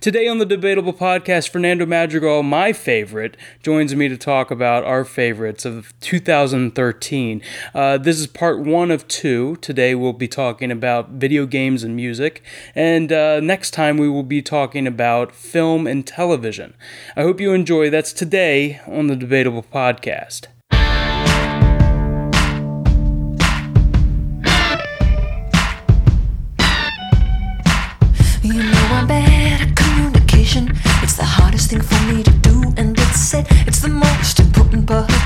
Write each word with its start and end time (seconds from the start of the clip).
Today 0.00 0.26
on 0.26 0.38
the 0.38 0.46
Debatable 0.46 0.92
Podcast, 0.92 1.48
Fernando 1.48 1.86
Madrigal, 1.86 2.42
my 2.42 2.72
favorite, 2.72 3.36
joins 3.62 3.94
me 3.94 4.08
to 4.08 4.16
talk 4.16 4.50
about 4.50 4.84
our 4.84 5.04
favorites 5.04 5.64
of 5.64 5.92
2013. 6.00 7.40
Uh, 7.74 7.98
this 7.98 8.18
is 8.18 8.26
part 8.26 8.60
one 8.60 8.90
of 8.90 9.06
two. 9.08 9.56
Today 9.56 9.94
we'll 9.94 10.12
be 10.12 10.28
talking 10.28 10.70
about 10.70 11.10
video 11.10 11.46
games 11.46 11.82
and 11.84 11.94
music, 11.94 12.42
and 12.74 13.12
uh, 13.12 13.40
next 13.40 13.70
time 13.70 13.96
we 13.96 14.08
will 14.08 14.22
be 14.22 14.42
talking 14.42 14.86
about 14.86 15.32
film 15.34 15.86
and 15.86 16.06
television. 16.06 16.74
I 17.16 17.22
hope 17.22 17.40
you 17.40 17.52
enjoy. 17.52 17.88
That's 17.90 18.12
today 18.12 18.80
on 18.86 19.06
the 19.06 19.16
Debatable 19.16 19.62
Podcast. 19.62 20.48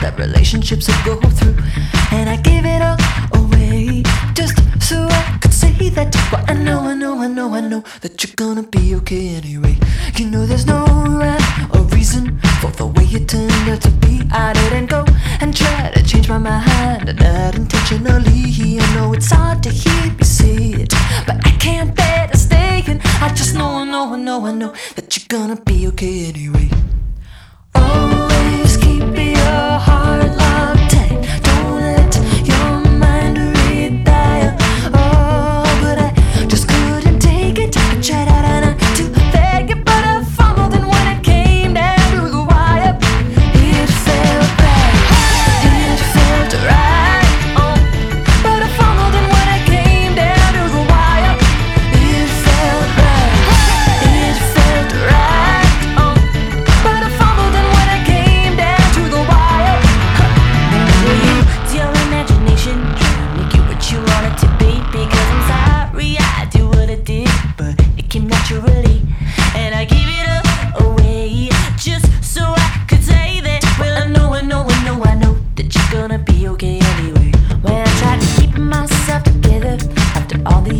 That 0.00 0.18
relationships 0.18 0.88
will 0.88 1.20
go 1.20 1.30
through. 1.30 1.56
And 2.12 2.28
I 2.28 2.36
give 2.36 2.64
it 2.64 2.82
all 2.82 2.98
away 3.40 4.02
just 4.34 4.56
so 4.82 5.06
I 5.10 5.38
could 5.40 5.52
say 5.54 5.90
that. 5.90 6.14
But 6.30 6.48
I 6.50 6.54
know, 6.54 6.80
I 6.80 6.94
know, 6.94 7.18
I 7.18 7.28
know, 7.28 7.54
I 7.54 7.60
know 7.60 7.82
that 8.00 8.22
you're 8.22 8.34
gonna 8.36 8.62
be 8.62 8.94
okay 8.96 9.36
anyway. 9.36 9.76
You 10.16 10.30
know 10.30 10.46
there's 10.46 10.66
no 10.66 10.84
rhyme 10.84 11.70
or 11.74 11.82
reason 11.96 12.38
for 12.60 12.70
the 12.72 12.86
way 12.86 13.04
you 13.04 13.20
turned 13.20 13.68
out 13.68 13.80
to 13.82 13.90
be. 13.90 14.22
I 14.30 14.52
didn't 14.52 14.86
go 14.86 15.04
and 15.40 15.56
try 15.56 15.90
to 15.94 16.02
change 16.02 16.28
my 16.28 16.38
mind, 16.38 17.18
not 17.18 17.54
intentionally. 17.54 18.78
I 18.80 18.94
know 18.94 19.12
it's 19.14 19.30
hard 19.30 19.62
to 19.64 19.70
hear 19.70 20.12
you 20.18 20.24
say 20.24 20.56
it, 20.82 20.94
but 21.26 21.36
I 21.46 21.50
can't 21.58 21.94
bear 21.94 22.28
to 22.28 22.36
stay. 22.36 22.82
And 22.86 23.00
I 23.20 23.28
just 23.34 23.54
know, 23.54 23.68
I 23.68 23.84
know, 23.84 24.14
I 24.14 24.16
know, 24.18 24.46
I 24.46 24.52
know 24.52 24.72
that 24.96 25.16
you're 25.16 25.26
gonna 25.28 25.60
be 25.62 25.86
okay 25.88 26.26
anyway. 26.26 26.70
Always 27.74 28.76
keep 28.76 29.02
your 29.02 29.37
heart. 29.48 29.98
locked 30.18 30.37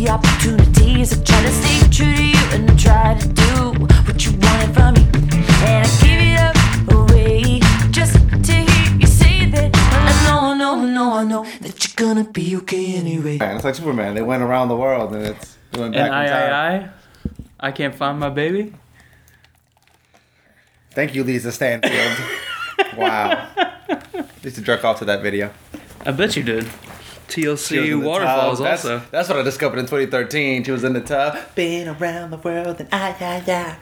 opportunities, 0.09 1.13
I 1.13 1.23
try 1.23 1.41
to 1.41 1.51
stay 1.51 1.79
true 1.89 2.15
to 2.15 2.23
you 2.23 2.43
and 2.53 2.69
I 2.69 2.75
tried 2.75 3.19
to 3.21 3.27
do 3.27 3.85
what 4.05 4.25
you 4.25 4.31
wanted 4.37 4.73
from 4.73 4.93
me, 4.95 5.03
and 5.63 5.85
I 5.85 5.89
give 6.01 6.21
it 6.21 6.39
up 6.39 6.55
away 6.93 7.59
just 7.91 8.13
to 8.15 8.51
hear 8.53 8.97
you 8.99 9.07
say 9.07 9.45
that. 9.51 9.71
I 9.75 10.27
know, 10.27 10.39
I 10.51 10.57
know, 10.57 10.73
I 10.81 10.85
know, 10.85 11.13
I 11.13 11.23
know 11.23 11.43
that 11.61 11.75
you're 11.85 12.07
gonna 12.07 12.23
be 12.29 12.55
okay 12.57 12.95
anyway. 12.95 13.37
Man, 13.37 13.55
it's 13.55 13.65
like 13.65 13.75
Superman. 13.75 14.15
They 14.15 14.21
went 14.23 14.41
around 14.43 14.69
the 14.69 14.75
world 14.75 15.13
and 15.13 15.25
it's 15.25 15.57
going 15.71 15.91
back 15.91 16.11
And 16.11 16.25
in 16.25 16.29
time. 16.31 16.53
I, 16.53 16.75
I, 16.75 16.75
I, 16.77 16.89
I 17.67 17.71
can't 17.71 17.93
find 17.95 18.19
my 18.19 18.29
baby. 18.29 18.73
Thank 20.91 21.13
you, 21.13 21.23
Lisa 21.23 21.51
Stansfield. 21.51 22.17
wow. 22.97 23.47
Used 24.43 24.55
to 24.55 24.61
jerk 24.61 24.83
off 24.83 24.99
to 24.99 25.05
that 25.05 25.21
video. 25.21 25.51
I 26.05 26.11
bet 26.11 26.35
you 26.35 26.43
did. 26.43 26.67
TLC 27.29 28.01
Waterfalls. 28.03 28.59
That's, 28.59 28.85
also. 28.85 29.01
That's 29.11 29.29
what 29.29 29.37
I 29.37 29.43
discovered 29.43 29.79
in 29.79 29.85
2013. 29.85 30.63
She 30.63 30.71
was 30.71 30.83
in 30.83 30.93
the 30.93 31.01
tub, 31.01 31.37
been 31.55 31.87
around 31.87 32.31
the 32.31 32.37
world, 32.37 32.79
and 32.79 32.89
I, 32.91 33.15
yeah, 33.19 33.43
yeah. 33.45 33.75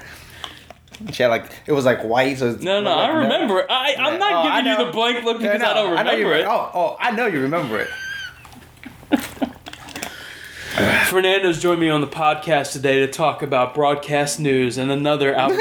She 1.12 1.22
had 1.24 1.30
like 1.30 1.52
it 1.66 1.72
was 1.74 1.86
like 1.86 2.04
white. 2.04 2.38
So 2.40 2.54
No, 2.60 2.82
no, 2.82 2.92
I 2.92 3.10
remember 3.10 3.60
it. 3.60 3.68
I, 3.70 3.96
I'm 3.96 4.20
not 4.20 4.32
Oh, 4.34 4.50
I 4.50 4.62
giving 4.62 4.80
you 4.80 4.86
the 4.86 4.92
blank 4.92 5.24
look 5.24 5.40
because 5.40 5.62
I 5.62 5.74
don't 5.74 5.92
remember 5.92 6.18
you, 6.18 6.32
it. 6.34 6.46
Oh, 6.48 6.72
oh, 6.74 6.98
I 7.00 7.12
know 7.12 7.28
you 7.28 7.42
remember 7.42 7.80
it. 7.80 7.90
Fernando's 11.08 11.62
joined 11.62 11.80
me 11.80 11.90
on 11.90 12.02
the 12.02 12.08
podcast 12.08 12.72
today 12.74 13.00
to 13.00 13.08
talk 13.08 13.42
about 13.42 13.74
broadcast 13.74 14.40
news 14.40 14.78
and 14.78 14.92
another 14.92 15.34
album. 15.36 15.60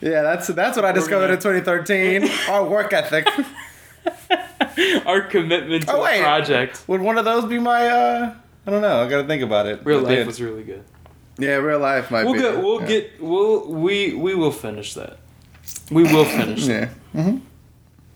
Yeah, 0.00 0.22
that's 0.22 0.46
that's 0.48 0.76
what 0.76 0.84
I 0.84 0.92
discovered 0.92 1.30
in 1.30 1.36
2013. 1.38 2.28
Our 2.48 2.64
work 2.64 2.92
ethic. 2.92 3.26
our 5.06 5.22
commitment 5.22 5.86
to 5.86 5.92
Oh, 5.94 6.02
wait. 6.02 6.20
project. 6.22 6.82
Would 6.88 7.00
one 7.00 7.18
of 7.18 7.24
those 7.24 7.44
be 7.46 7.58
my? 7.58 7.88
uh 7.88 8.34
I 8.66 8.70
don't 8.70 8.82
know. 8.82 9.02
I 9.02 9.08
gotta 9.08 9.26
think 9.26 9.42
about 9.42 9.66
it. 9.66 9.80
Real 9.84 10.00
life 10.00 10.08
did. 10.16 10.26
was 10.26 10.40
really 10.40 10.64
good. 10.64 10.82
Yeah, 11.38 11.56
real 11.56 11.78
life 11.78 12.10
might 12.10 12.24
We'll 12.24 12.34
be. 12.34 12.40
get. 12.40 12.58
We'll 12.58 12.80
yeah. 12.82 12.86
get. 12.86 13.20
We'll. 13.20 13.66
We. 13.72 14.14
We 14.14 14.34
will 14.34 14.50
finish 14.50 14.94
that. 14.94 15.18
We 15.90 16.02
will 16.04 16.24
finish. 16.24 16.66
that. 16.66 16.90
Yeah. 17.14 17.22
Mm-hmm. 17.22 17.38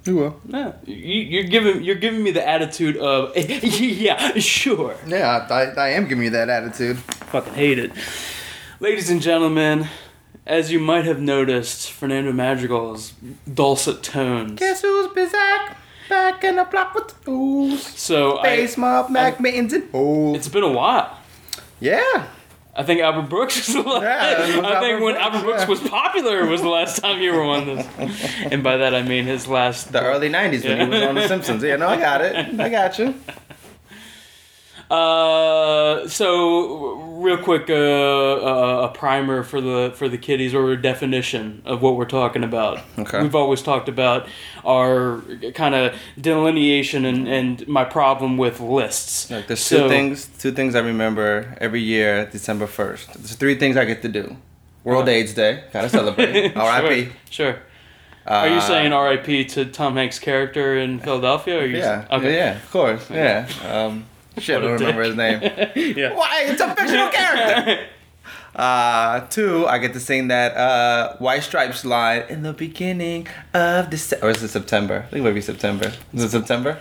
You 0.06 0.16
will. 0.16 0.40
Yeah, 0.48 0.72
you, 0.86 0.96
you're 1.22 1.44
giving. 1.44 1.82
You're 1.84 1.96
giving 1.96 2.22
me 2.22 2.30
the 2.30 2.46
attitude 2.46 2.96
of. 2.96 3.36
yeah, 3.36 4.38
sure. 4.38 4.96
Yeah, 5.06 5.46
I, 5.50 5.64
I 5.78 5.88
am 5.90 6.08
giving 6.08 6.24
you 6.24 6.30
that 6.30 6.48
attitude. 6.48 6.98
Fucking 6.98 7.52
hate 7.54 7.78
it. 7.78 7.92
Ladies 8.80 9.10
and 9.10 9.20
gentlemen, 9.20 9.88
as 10.46 10.72
you 10.72 10.80
might 10.80 11.04
have 11.04 11.20
noticed, 11.20 11.92
Fernando 11.92 12.32
Madrigal's 12.32 13.12
dulcet 13.52 14.02
tones. 14.02 14.58
Guess 14.58 14.80
who's 14.80 15.30
back? 15.30 15.76
Back 16.10 16.42
in 16.42 16.56
the 16.56 16.64
block 16.64 16.94
with 16.94 17.08
the 17.08 17.14
fools. 17.14 17.82
So 17.82 18.40
I, 18.40 18.56
Face 18.56 18.76
mob, 18.76 19.10
Mac 19.10 19.40
Mittens, 19.40 19.72
and 19.72 19.88
oh. 19.94 20.34
it's 20.34 20.48
been 20.48 20.64
a 20.64 20.72
while. 20.72 21.16
Yeah. 21.78 22.26
I 22.74 22.82
think 22.82 23.00
Albert 23.00 23.28
Brooks 23.28 23.56
was 23.56 23.76
the 23.76 23.82
last. 23.88 24.02
Yeah, 24.02 24.42
I 24.42 24.46
think 24.46 24.64
Albert 24.64 25.04
when 25.04 25.14
Brooks, 25.14 25.18
Albert 25.20 25.44
Brooks 25.44 25.62
yeah. 25.62 25.68
was 25.68 25.80
popular 25.88 26.46
was 26.46 26.62
the 26.62 26.68
last 26.68 27.00
time 27.00 27.20
you 27.20 27.32
were 27.32 27.44
on 27.44 27.66
this. 27.66 27.86
And 28.50 28.64
by 28.64 28.78
that 28.78 28.94
I 28.94 29.02
mean 29.02 29.24
his 29.24 29.46
last. 29.46 29.92
The 29.92 30.02
early 30.02 30.28
90s 30.28 30.64
when 30.64 30.80
he 30.80 30.88
was 30.88 31.02
on 31.02 31.14
The 31.14 31.28
Simpsons. 31.28 31.62
Yeah, 31.62 31.76
no, 31.76 31.86
I 31.86 31.96
got 31.96 32.20
it. 32.22 32.58
I 32.58 32.68
got 32.68 32.98
you. 32.98 33.14
Uh, 34.90 36.08
so 36.08 36.94
real 37.20 37.38
quick, 37.38 37.70
uh, 37.70 37.74
uh, 37.74 38.88
a 38.90 38.98
primer 38.98 39.42
for 39.44 39.60
the 39.60 39.92
for 39.94 40.08
the 40.08 40.18
kiddies 40.18 40.52
or 40.54 40.72
a 40.72 40.80
definition 40.82 41.62
of 41.64 41.80
what 41.80 41.96
we're 41.96 42.04
talking 42.20 42.42
about. 42.42 42.80
Okay. 42.98 43.22
We've 43.22 43.34
always 43.36 43.62
talked 43.62 43.88
about 43.88 44.26
our 44.64 45.22
kind 45.54 45.74
of 45.74 45.94
delineation 46.20 47.04
and, 47.04 47.28
and 47.28 47.66
my 47.68 47.84
problem 47.84 48.36
with 48.36 48.58
lists. 48.60 49.30
Like, 49.30 49.46
there's 49.46 49.60
So- 49.60 49.84
two 49.84 49.88
things 49.88 50.26
two 50.38 50.50
things 50.52 50.74
I 50.74 50.80
remember 50.80 51.56
every 51.60 51.82
year, 51.82 52.26
December 52.26 52.66
1st. 52.66 53.12
There's 53.14 53.34
three 53.36 53.54
things 53.54 53.76
I 53.76 53.84
get 53.84 54.02
to 54.02 54.08
do. 54.08 54.36
World 54.82 55.08
Uh. 55.08 55.12
AIDS 55.12 55.34
Day. 55.34 55.64
Gotta 55.72 55.88
celebrate. 55.88 56.56
R.I.P. 56.56 57.08
Sure. 57.30 57.52
sure. 57.52 57.56
Are 58.26 58.48
you 58.48 58.56
Uh, 58.56 58.60
saying 58.60 58.92
R.I.P. 58.92 59.44
to 59.54 59.64
Tom 59.66 59.94
Hanks' 59.96 60.18
character 60.18 60.76
in 60.76 60.98
Philadelphia? 61.00 61.56
Or 61.58 61.62
are 61.62 61.66
you 61.66 61.78
Yeah. 61.78 62.04
Okay. 62.10 62.34
Yeah, 62.34 62.56
of 62.56 62.70
course. 62.70 63.08
Yeah. 63.10 63.46
Um, 63.70 64.04
shit, 64.38 64.58
I 64.58 64.60
don't 64.60 64.72
remember 64.72 65.02
his 65.02 65.16
name. 65.16 65.40
yeah. 65.96 66.14
Why? 66.14 66.44
It's 66.46 66.60
a 66.60 66.74
fictional 66.74 67.08
character. 67.08 67.86
Uh, 68.52 69.20
two, 69.28 69.64
I 69.68 69.78
get 69.78 69.92
to 69.92 70.00
sing 70.00 70.26
that 70.28 70.56
uh, 70.56 71.16
White 71.18 71.44
Stripes 71.44 71.84
line 71.84 72.24
in 72.28 72.42
the 72.42 72.52
beginning 72.52 73.28
of 73.54 73.90
December. 73.90 74.26
Or 74.26 74.30
is 74.30 74.42
it 74.42 74.48
September? 74.48 75.04
I 75.06 75.10
think 75.10 75.20
it 75.20 75.22
might 75.22 75.34
be 75.34 75.40
September. 75.40 75.92
Is 76.12 76.24
it 76.24 76.30
September? 76.30 76.80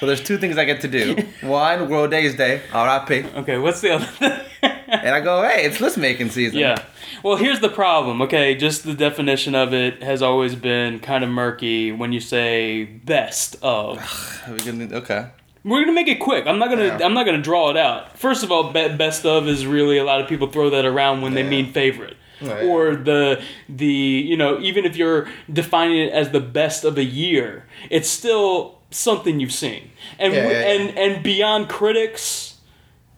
So 0.00 0.06
there's 0.06 0.22
two 0.22 0.38
things 0.38 0.58
I 0.58 0.64
get 0.64 0.80
to 0.80 0.88
do. 0.88 1.16
One, 1.46 1.88
World 1.88 2.10
Days 2.10 2.34
Day, 2.34 2.62
R.I.P. 2.72 3.26
Okay. 3.36 3.58
What's 3.58 3.80
the 3.80 3.94
other? 3.94 4.44
And 4.60 5.14
I 5.14 5.20
go, 5.20 5.42
hey, 5.42 5.64
it's 5.64 5.80
list 5.80 5.98
making 5.98 6.30
season. 6.30 6.58
Yeah. 6.58 6.82
Well, 7.22 7.36
here's 7.36 7.60
the 7.60 7.68
problem. 7.68 8.20
Okay, 8.22 8.54
just 8.54 8.84
the 8.84 8.94
definition 8.94 9.54
of 9.54 9.72
it 9.72 10.02
has 10.02 10.20
always 10.20 10.54
been 10.54 11.00
kind 11.00 11.24
of 11.24 11.30
murky 11.30 11.90
when 11.90 12.12
you 12.12 12.20
say 12.20 12.84
best 12.84 13.56
of. 13.62 13.98
Are 14.46 14.52
we 14.52 14.58
gonna, 14.58 14.94
okay. 14.96 15.28
We're 15.64 15.80
gonna 15.80 15.92
make 15.92 16.08
it 16.08 16.20
quick. 16.20 16.46
I'm 16.46 16.58
not 16.58 16.68
gonna. 16.68 16.84
Yeah. 16.84 16.98
I'm 17.02 17.14
not 17.14 17.24
gonna 17.24 17.40
draw 17.40 17.70
it 17.70 17.76
out. 17.76 18.18
First 18.18 18.44
of 18.44 18.52
all, 18.52 18.70
best 18.72 19.24
of 19.24 19.48
is 19.48 19.66
really 19.66 19.96
a 19.98 20.04
lot 20.04 20.20
of 20.20 20.28
people 20.28 20.48
throw 20.48 20.70
that 20.70 20.84
around 20.84 21.22
when 21.22 21.32
they 21.34 21.42
mean 21.42 21.72
favorite, 21.72 22.16
oh, 22.42 22.46
Right. 22.48 22.62
or 22.64 22.96
the 22.96 23.42
the 23.68 23.86
you 23.86 24.36
know 24.36 24.60
even 24.60 24.84
if 24.84 24.94
you're 24.96 25.26
defining 25.50 25.98
it 26.00 26.12
as 26.12 26.30
the 26.30 26.40
best 26.40 26.84
of 26.84 26.98
a 26.98 27.04
year, 27.04 27.64
it's 27.88 28.08
still 28.10 28.78
something 28.90 29.40
you've 29.40 29.52
seen. 29.52 29.90
And 30.18 30.34
Yeah, 30.34 30.42
yeah, 30.44 30.50
yeah. 30.50 30.72
and 30.72 30.98
and 30.98 31.22
beyond 31.24 31.68
critics, 31.70 32.53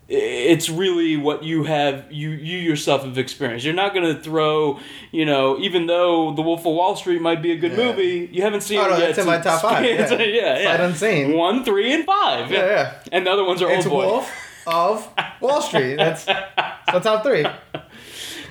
it's 0.09 0.69
really 0.71 1.17
what 1.17 1.43
you 1.43 1.65
have 1.65 2.05
you 2.13 2.31
you 2.31 2.59
yourself 2.59 3.03
have 3.05 3.19
experienced. 3.19 3.65
You're 3.65 3.75
not 3.75 3.93
going 3.93 4.15
to 4.15 4.21
throw, 4.23 4.79
you 5.11 5.25
know, 5.25 5.59
even 5.59 5.87
though 5.87 6.33
The 6.33 6.43
Wolf 6.43 6.61
of 6.61 6.67
Wall 6.75 6.95
Street 6.95 7.21
might 7.21 7.43
be 7.43 7.51
a 7.53 7.57
good 7.57 7.73
Yeah. 7.73 7.87
movie, 7.87 8.29
you 8.33 8.43
haven't 8.43 8.61
seen 8.61 8.79
Oh, 8.79 8.87
it 8.87 8.91
no, 8.91 8.97
yet. 8.99 9.11
it's 9.11 9.19
in 9.19 9.27
my 9.27 9.39
top 9.39 9.61
five, 9.63 9.85
yeah. 9.85 10.09
yeah, 10.13 10.59
yeah. 10.59 10.65
Sight 10.65 10.81
unseen. 10.81 11.33
One, 11.37 11.65
three, 11.65 11.93
and 11.93 12.05
five. 12.05 12.51
Yeah, 12.53 12.67
yeah. 12.67 12.93
And 13.11 13.27
the 13.27 13.31
other 13.33 13.45
ones 13.45 13.61
are 13.63 13.71
It's 13.71 13.85
Old 13.87 13.95
Boy. 13.95 14.07
Wolf 14.07 14.31
of 14.69 15.09
Wall 15.41 15.61
Street. 15.63 15.97
That's 15.97 16.25
so 16.25 17.01
top 17.01 17.25
three. 17.25 17.45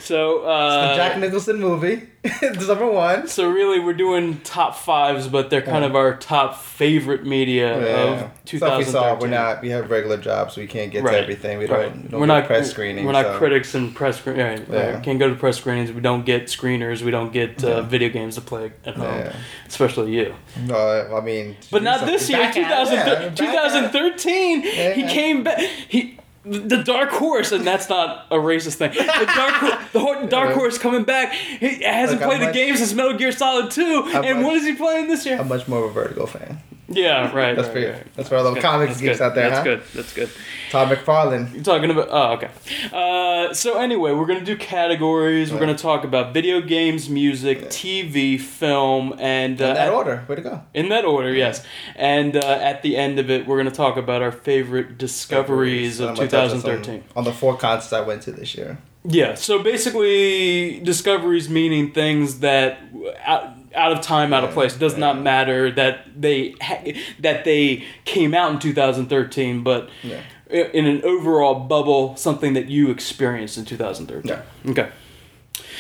So 0.05 0.43
uh, 0.43 0.89
The 0.89 0.95
Jack 0.95 1.17
Nicholson 1.19 1.59
movie. 1.59 2.07
it's 2.23 2.67
number 2.67 2.87
one. 2.89 3.27
So 3.27 3.49
really, 3.49 3.79
we're 3.79 3.93
doing 3.93 4.39
top 4.41 4.75
fives, 4.75 5.27
but 5.27 5.49
they're 5.49 5.61
kind 5.61 5.85
of 5.85 5.95
our 5.95 6.15
top 6.17 6.57
favorite 6.57 7.25
media 7.25 8.23
of 8.23 8.31
Stuff 8.45 8.77
we 8.79 8.83
saw. 8.83 9.19
We're 9.19 9.27
not. 9.27 9.61
We 9.61 9.69
have 9.69 9.89
regular 9.89 10.17
jobs. 10.17 10.53
So 10.55 10.61
we 10.61 10.67
can't 10.67 10.91
get 10.91 11.03
Right, 11.03 11.13
to 11.13 11.17
everything. 11.19 11.57
We 11.59 11.67
don't. 11.67 11.77
right. 11.77 11.95
We 11.95 12.09
don't 12.09 12.19
we're 12.19 12.25
not 12.25 12.45
press 12.45 12.69
screening. 12.71 13.05
We're 13.05 13.11
not 13.11 13.25
so. 13.25 13.37
critics 13.37 13.75
and 13.75 13.93
press 13.95 14.17
screen. 14.17 14.37
Right, 14.37 14.59
right. 14.59 14.69
Yeah. 14.69 14.99
Can't 15.01 15.19
go 15.19 15.29
to 15.29 15.35
press 15.35 15.57
screenings. 15.57 15.91
We 15.91 16.01
don't 16.01 16.25
get 16.25 16.45
screeners. 16.45 17.01
We 17.01 17.11
don't 17.11 17.33
get 17.33 17.63
uh, 17.63 17.81
video 17.81 18.09
games 18.09 18.35
to 18.35 18.41
play 18.41 18.71
at 18.85 18.95
home. 18.95 19.19
Yeah. 19.19 19.35
Especially 19.67 20.13
you. 20.13 20.35
No, 20.61 21.15
I 21.15 21.21
mean. 21.21 21.57
But 21.71 21.83
not 21.83 22.05
this 22.05 22.29
year, 22.29 22.39
back 22.39 22.57
at 22.57 22.63
it, 22.63 22.67
2000, 22.67 22.93
yeah, 22.93 23.05
back 23.05 23.17
at 23.17 23.23
it. 23.33 23.37
2013. 23.37 24.61
He 24.93 25.07
came 25.07 25.43
back. 25.43 25.59
He. 25.59 26.19
The 26.45 26.83
dark 26.83 27.09
horse, 27.09 27.51
and 27.51 27.65
that's 27.65 27.89
not 27.89 28.27
a 28.29 28.35
racist 28.35 28.75
thing. 28.75 28.91
The 28.91 29.25
dark, 29.35 29.53
Ho- 29.53 29.79
the 29.93 29.99
ho- 29.99 30.27
dark 30.27 30.53
horse 30.53 30.77
coming 30.77 31.03
back. 31.03 31.33
He 31.33 31.81
hasn't 31.83 32.21
Look, 32.21 32.29
played 32.29 32.41
I'm 32.43 32.49
a 32.49 32.53
game 32.53 32.75
since 32.77 32.93
Metal 32.93 33.13
Gear 33.17 33.31
Solid 33.31 33.71
Two. 33.71 34.03
I'm 34.07 34.23
and 34.23 34.37
much- 34.37 34.45
what 34.45 34.55
is 34.57 34.63
he 34.65 34.75
playing 34.75 35.07
this 35.07 35.25
year? 35.25 35.39
I'm 35.39 35.47
much 35.47 35.67
more 35.67 35.83
of 35.85 35.89
a 35.89 35.93
Vertigo 35.93 36.25
fan. 36.27 36.59
Yeah, 36.87 37.31
right. 37.35 37.55
That's 37.55 37.67
right, 37.67 37.73
for 37.73 37.79
you. 37.79 37.89
right. 37.91 38.13
That's 38.15 38.29
for 38.29 38.35
all 38.35 38.53
Good. 38.53 38.61
comics 38.61 38.91
That's 38.93 39.01
geeks 39.01 39.17
good. 39.17 39.23
out 39.25 39.35
there, 39.35 39.49
That's 39.49 39.57
huh? 39.59 39.63
good. 39.63 39.83
That's 39.95 40.13
good. 40.13 40.29
Todd 40.69 40.89
McFarlane. 40.95 41.53
You're 41.53 41.63
talking 41.63 41.89
about. 41.89 42.07
Oh, 42.11 42.33
okay. 42.33 42.49
Uh, 42.93 43.53
so 43.53 43.79
anyway, 43.79 44.11
we're 44.13 44.25
gonna 44.27 44.43
do 44.45 44.55
categories. 44.55 45.51
We're 45.51 45.59
gonna 45.59 45.75
talk 45.77 46.03
about 46.03 46.33
video 46.33 46.61
games, 46.61 47.09
music, 47.09 47.69
TV, 47.69 48.39
film, 48.39 49.15
and 49.19 49.59
uh, 49.61 49.65
In 49.65 49.73
that 49.73 49.87
at- 49.87 49.93
order. 49.93 50.23
Way 50.27 50.35
to 50.35 50.41
go. 50.41 50.61
in 50.75 50.89
that 50.89 51.05
order, 51.05 51.33
yes. 51.33 51.65
And 51.95 52.35
uh, 52.35 52.39
at 52.41 52.81
the 52.83 52.97
end 52.97 53.17
of 53.19 53.29
it, 53.31 53.47
we're 53.47 53.57
gonna 53.57 53.71
talk 53.71 53.97
about 53.97 54.21
our 54.21 54.31
favorite 54.31 54.97
discoveries 54.99 55.99
of 55.99 56.09
I'm 56.09 56.15
gonna 56.15 56.27
touch 56.29 56.51
on 56.51 56.57
2013. 56.61 57.03
On 57.15 57.23
the 57.23 57.33
four 57.33 57.57
concerts 57.57 57.93
I 57.93 58.01
went 58.01 58.21
to 58.23 58.31
this 58.31 58.53
year. 58.55 58.77
Yeah. 59.07 59.35
So 59.35 59.61
basically, 59.61 60.79
discoveries 60.81 61.49
meaning 61.49 61.91
things 61.93 62.39
that 62.39 62.79
out, 63.25 63.49
out 63.75 63.91
of 63.91 64.01
time, 64.01 64.33
out 64.33 64.43
of 64.43 64.51
place. 64.51 64.75
It 64.75 64.79
does 64.79 64.97
not 64.97 65.21
matter 65.21 65.71
that 65.71 66.19
they 66.21 66.55
ha- 66.61 66.83
that 67.19 67.43
they 67.45 67.83
came 68.05 68.33
out 68.33 68.51
in 68.53 68.59
2013, 68.59 69.63
but 69.63 69.89
Yeah. 70.03 70.21
in 70.49 70.85
an 70.85 71.01
overall 71.03 71.55
bubble, 71.55 72.15
something 72.15 72.53
that 72.53 72.67
you 72.69 72.89
experienced 72.91 73.57
in 73.57 73.65
2013. 73.65 74.29
Yeah. 74.29 74.71
Okay. 74.71 74.89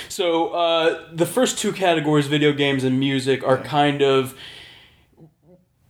So 0.09 0.49
uh, 0.49 1.03
the 1.13 1.25
first 1.25 1.57
two 1.57 1.71
categories, 1.71 2.27
video 2.27 2.53
games 2.53 2.83
and 2.83 2.99
music, 2.99 3.43
are 3.43 3.57
kind 3.57 4.01
of 4.01 4.35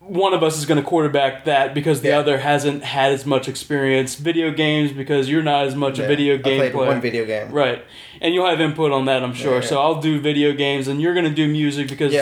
one 0.07 0.33
of 0.33 0.43
us 0.43 0.57
is 0.57 0.65
going 0.65 0.79
to 0.81 0.87
quarterback 0.87 1.45
that 1.45 1.73
because 1.73 2.01
the 2.01 2.09
Yeah. 2.09 2.19
other 2.19 2.37
hasn't 2.37 2.83
had 2.83 3.11
as 3.11 3.25
much 3.25 3.47
experience. 3.47 4.15
Video 4.15 4.51
games 4.51 4.91
because 4.91 5.29
you're 5.29 5.41
not 5.43 5.65
as 5.65 5.75
much 5.75 5.97
a 5.97 6.03
Yeah. 6.03 6.07
video 6.07 6.33
I 6.35 6.37
game 6.37 6.59
played 6.59 6.71
player. 6.73 6.87
one 6.87 7.01
video 7.01 7.25
game. 7.25 7.49
Right. 7.51 7.83
And 8.21 8.33
you'll 8.33 8.45
have 8.47 8.61
input 8.61 8.91
on 8.91 9.05
that, 9.05 9.23
I'm 9.23 9.33
sure. 9.33 9.55
Yeah, 9.55 9.61
So. 9.67 9.81
I'll 9.81 9.99
do 10.01 10.19
video 10.19 10.53
games 10.53 10.87
and 10.87 11.01
you're 11.01 11.13
going 11.13 11.25
to 11.25 11.31
do 11.31 11.47
music 11.47 11.87
because 11.89 12.13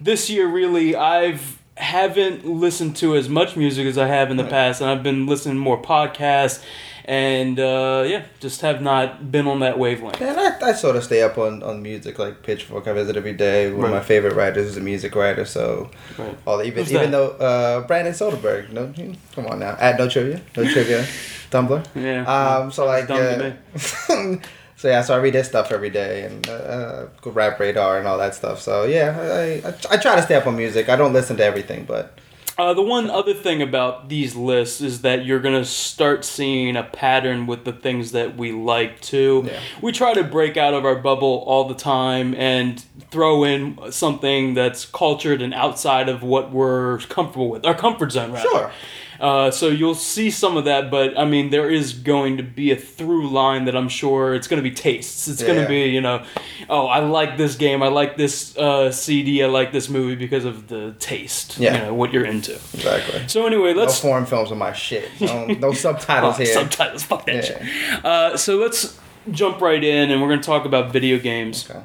this 0.00 0.30
year 0.30 0.46
really 0.46 0.94
I've 0.94 1.58
haven't 1.76 2.46
listened 2.46 2.96
to 2.96 3.16
as 3.16 3.28
much 3.28 3.56
music 3.56 3.86
as 3.86 3.98
I 3.98 4.06
have 4.06 4.30
in 4.30 4.36
the 4.36 4.44
past 4.44 4.80
and 4.80 4.88
I've 4.88 5.02
been 5.02 5.26
listening 5.26 5.56
to 5.56 5.60
more 5.60 5.80
podcasts 5.80 6.62
and 7.06 7.58
uh, 7.60 8.04
yeah, 8.06 8.24
just 8.40 8.60
have 8.62 8.80
not 8.80 9.30
been 9.30 9.46
on 9.46 9.60
that 9.60 9.78
wavelength. 9.78 10.22
And 10.22 10.38
I, 10.40 10.68
I 10.68 10.72
sort 10.72 10.96
of 10.96 11.04
stay 11.04 11.20
up 11.22 11.36
on, 11.36 11.62
on 11.62 11.82
music, 11.82 12.18
like 12.18 12.42
Pitchfork. 12.42 12.86
I 12.88 12.92
visit 12.94 13.16
every 13.16 13.34
day. 13.34 13.70
One 13.70 13.84
of 13.86 13.90
my 13.90 14.00
favorite 14.00 14.34
writers 14.34 14.68
is 14.68 14.76
a 14.78 14.80
music 14.80 15.14
writer, 15.14 15.44
so 15.44 15.90
Right. 16.16 16.34
all 16.46 16.62
even 16.62 16.84
Who's 16.84 16.92
even 16.92 17.10
that? 17.10 17.38
though 17.38 17.44
uh, 17.44 17.80
Brandon 17.86 18.14
Soderberg, 18.14 18.70
no, 18.70 18.90
come 19.34 19.46
on 19.48 19.58
now, 19.58 19.76
add 19.78 19.98
no 19.98 20.08
trivia, 20.08 20.40
no 20.56 20.64
trivia, 20.72 21.02
Tumblr. 21.50 21.84
Yeah. 21.94 22.24
Um, 22.24 22.72
so 22.72 22.86
like, 22.86 23.10
uh, 23.10 23.50
so 24.76 24.88
yeah, 24.88 25.02
so 25.02 25.14
I 25.14 25.18
read 25.18 25.34
his 25.34 25.46
stuff 25.46 25.72
every 25.72 25.90
day 25.90 26.24
and 26.24 26.48
uh, 26.48 26.52
uh, 26.52 27.08
Rap 27.24 27.58
Radar 27.60 27.98
and 27.98 28.06
all 28.06 28.18
that 28.18 28.34
stuff. 28.34 28.60
So 28.60 28.84
yeah, 28.84 29.16
I, 29.18 29.68
I, 29.68 29.74
I 29.92 29.96
try 29.96 30.16
to 30.16 30.22
stay 30.22 30.34
up 30.34 30.46
on 30.46 30.56
music. 30.56 30.88
I 30.88 30.96
don't 30.96 31.12
listen 31.12 31.36
to 31.36 31.44
everything, 31.44 31.84
but 31.84 32.18
Uh, 32.56 32.72
the 32.72 32.82
one 32.82 33.10
other 33.10 33.34
thing 33.34 33.60
about 33.60 34.08
these 34.08 34.36
lists 34.36 34.80
is 34.80 35.02
that 35.02 35.24
you're 35.26 35.40
going 35.40 35.60
to 35.60 35.64
start 35.64 36.24
seeing 36.24 36.76
a 36.76 36.84
pattern 36.84 37.46
with 37.46 37.64
the 37.64 37.72
things 37.72 38.12
that 38.12 38.36
we 38.36 38.52
like 38.52 39.00
too. 39.00 39.42
Yeah. 39.44 39.58
We 39.82 39.90
try 39.90 40.14
to 40.14 40.22
break 40.22 40.56
out 40.56 40.72
of 40.72 40.84
our 40.84 40.94
bubble 40.94 41.42
all 41.48 41.66
the 41.66 41.74
time 41.74 42.32
and 42.36 42.80
throw 43.10 43.42
in 43.42 43.76
something 43.90 44.54
that's 44.54 44.86
cultured 44.86 45.42
and 45.42 45.52
outside 45.52 46.08
of 46.08 46.22
what 46.22 46.52
we're 46.52 46.98
comfortable 47.08 47.48
with, 47.48 47.66
our 47.66 47.74
comfort 47.74 48.12
zone, 48.12 48.30
rather. 48.30 48.48
Sure. 48.48 48.70
Uh, 49.20 49.50
so 49.50 49.68
you'll 49.68 49.94
see 49.94 50.30
some 50.30 50.56
of 50.56 50.64
that, 50.64 50.90
but 50.90 51.18
I 51.18 51.24
mean, 51.24 51.50
there 51.50 51.70
is 51.70 51.92
going 51.92 52.36
to 52.36 52.42
be 52.42 52.70
a 52.70 52.76
through 52.76 53.28
line 53.30 53.64
that 53.66 53.76
I'm 53.76 53.88
sure 53.88 54.34
it's 54.34 54.46
going 54.48 54.62
to 54.62 54.68
be 54.68 54.74
tastes. 54.74 55.28
It's 55.28 55.42
going 55.42 55.56
Yeah. 55.56 55.62
to 55.64 55.68
be, 55.68 55.82
you 55.90 56.00
know, 56.00 56.24
oh, 56.68 56.86
I 56.86 56.98
like 57.00 57.36
this 57.36 57.54
game, 57.56 57.82
I 57.82 57.88
like 57.88 58.16
this 58.16 58.56
uh, 58.56 58.90
CD, 58.90 59.42
I 59.42 59.46
like 59.46 59.72
this 59.72 59.88
movie 59.88 60.14
because 60.16 60.44
of 60.44 60.68
the 60.68 60.94
taste, 60.98 61.58
Yeah. 61.58 61.74
you 61.76 61.82
know, 61.86 61.94
what 61.94 62.12
you're 62.12 62.24
into. 62.26 62.54
exactly. 62.74 63.22
So 63.28 63.46
anyway, 63.46 63.72
let's 63.74 63.98
foreign 64.00 64.26
films 64.26 64.50
are 64.50 64.56
my 64.56 64.72
shit. 64.72 65.08
No, 65.20 65.46
no 65.46 65.72
subtitles 65.72 66.34
Oh, 66.40 66.42
here. 66.44 66.52
subtitles. 66.54 67.02
Fuck 67.04 67.26
that 67.26 67.34
Yeah. 67.36 67.42
shit. 67.42 68.04
Uh, 68.04 68.36
so 68.36 68.56
let's 68.56 68.98
jump 69.30 69.60
right 69.60 69.82
in, 69.82 70.10
and 70.10 70.20
we're 70.20 70.28
going 70.28 70.40
to 70.40 70.46
talk 70.46 70.64
about 70.66 70.92
video 70.92 71.18
games. 71.18 71.68
Okay. 71.70 71.80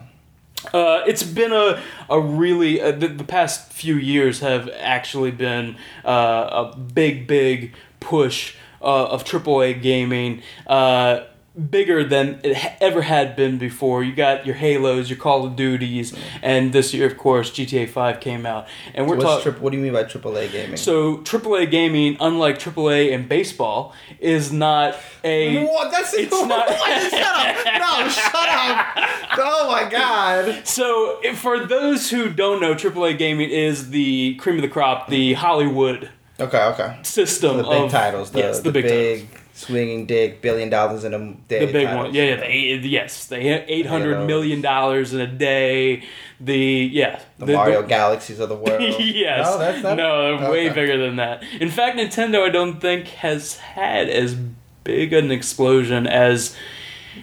Uh, 0.73 1.03
it's 1.07 1.23
been 1.23 1.53
a 1.53 1.81
a 2.09 2.19
really 2.19 2.81
uh, 2.81 2.91
the, 2.91 3.07
the 3.07 3.23
past 3.23 3.71
few 3.71 3.95
years 3.95 4.39
have 4.41 4.69
actually 4.79 5.31
been 5.31 5.77
uh, 6.03 6.69
a 6.73 6.77
big 6.77 7.27
big 7.27 7.73
push 7.99 8.55
uh, 8.81 9.07
of 9.07 9.23
AAA 9.23 9.81
gaming. 9.81 10.41
Bigger 11.69 12.03
than 12.03 12.39
it 12.43 12.57
ever 12.79 13.01
had 13.01 13.35
been 13.35 13.57
before. 13.57 14.03
You 14.03 14.13
got 14.15 14.45
your 14.45 14.55
Halos, 14.55 15.09
your 15.09 15.17
Call 15.17 15.45
of 15.45 15.55
Duties, 15.55 16.15
and 16.41 16.71
this 16.71 16.93
year, 16.93 17.07
of 17.07 17.17
course, 17.17 17.49
GTA 17.51 17.89
Five 17.89 18.19
came 18.19 18.45
out, 18.45 18.67
and 18.93 19.07
we're 19.09 19.19
talking. 19.19 19.51
tri- 19.51 19.59
what 19.59 19.71
do 19.71 19.77
you 19.77 19.83
mean 19.83 19.91
by 19.91 20.03
AAA 20.03 20.51
gaming? 20.51 20.77
So 20.77 21.17
AAA 21.17 21.69
gaming, 21.71 22.17
unlike 22.21 22.59
AAA 22.59 23.11
in 23.11 23.27
baseball, 23.27 23.93
is 24.19 24.53
not 24.53 24.95
a. 25.23 25.65
What? 25.65 25.91
That's 25.91 26.13
It's 26.13 26.31
what? 26.31 26.47
not- 26.47 26.69
Shut 26.69 27.13
up! 27.13 27.65
No, 27.65 28.09
shut 28.09 28.35
up! 28.35 28.87
Oh 29.39 29.67
my 29.71 29.89
god! 29.89 30.65
So 30.67 31.19
if- 31.23 31.39
for 31.39 31.65
those 31.65 32.09
who 32.11 32.29
don't 32.29 32.61
know, 32.61 32.73
AAA 32.75 33.17
gaming 33.17 33.49
is 33.49 33.89
the 33.89 34.35
cream 34.35 34.55
of 34.57 34.61
the 34.61 34.67
crop, 34.69 35.07
the 35.09 35.33
Hollywood 35.33 36.09
Okay, 36.39 36.63
okay. 36.63 36.97
system 37.01 37.57
The 37.57 37.63
big 37.63 37.83
of 37.85 37.91
titles, 37.91 38.31
the, 38.31 38.39
yes, 38.39 38.57
the, 38.59 38.63
the, 38.63 38.71
big, 38.71 38.83
big, 38.85 39.29
titles. 39.29 39.38
Swinging 39.59 40.05
dick, 40.05 40.41
billion 40.41 40.69
dollars 40.69 41.03
in 41.03 41.13
a 41.13 41.19
day. 41.47 41.65
The 41.65 41.71
big 41.71 41.87
titles. 41.87 42.05
one, 42.07 42.13
yeah, 42.15 42.23
yeah, 42.23 42.35
the 42.37 42.49
eight, 42.49 42.83
yes, 42.85 43.25
the 43.25 43.37
eight 43.71 43.85
hundred 43.85 44.13
Halos. 44.13 44.27
million 44.27 44.61
dollars 44.61 45.13
in 45.13 45.19
a 45.19 45.27
day. 45.27 46.03
The 46.39 46.57
yeah, 46.57 47.19
The, 47.37 47.47
Mario 47.53 47.83
Galaxies 47.83 48.39
of 48.39 48.47
the 48.49 48.55
world. 48.55 48.81
yes, 48.99 49.45
No, 49.45 49.57
that's 49.57 49.83
not. 49.83 49.97
no, 49.97 50.49
way 50.51 50.69
bigger 50.69 50.97
than 50.97 51.17
that. 51.17 51.43
In 51.59 51.69
fact, 51.69 51.97
Nintendo, 51.97 52.47
I 52.47 52.49
don't 52.49 52.79
think 52.79 53.07
has 53.07 53.57
had 53.57 54.09
as 54.09 54.35
big 54.85 55.11
an 55.11 55.31
explosion 55.31 56.07
as 56.07 56.55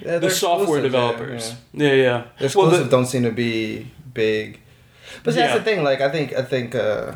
Yeah, 0.05 0.19
the 0.19 0.29
software 0.31 0.81
exclusive, 0.81 0.93
yeah, 0.93 1.13
developers. 1.13 1.55
yeah. 1.73 1.89
Yeah, 1.89 1.95
yeah. 1.95 2.25
The 2.49 2.59
Well, 2.59 2.71
the- 2.71 2.85
don't 2.85 3.07
seem 3.07 3.23
to 3.23 3.31
be 3.31 3.87
big. 4.13 4.61
But 5.25 5.33
see, 5.33 5.41
Yeah. 5.41 5.47
that's 5.47 5.59
the 5.61 5.65
thing. 5.65 5.83
Like, 5.83 6.01
I 6.03 6.11
think, 6.11 6.35
I 6.35 6.43
think. 6.43 6.75
uh 6.75 7.15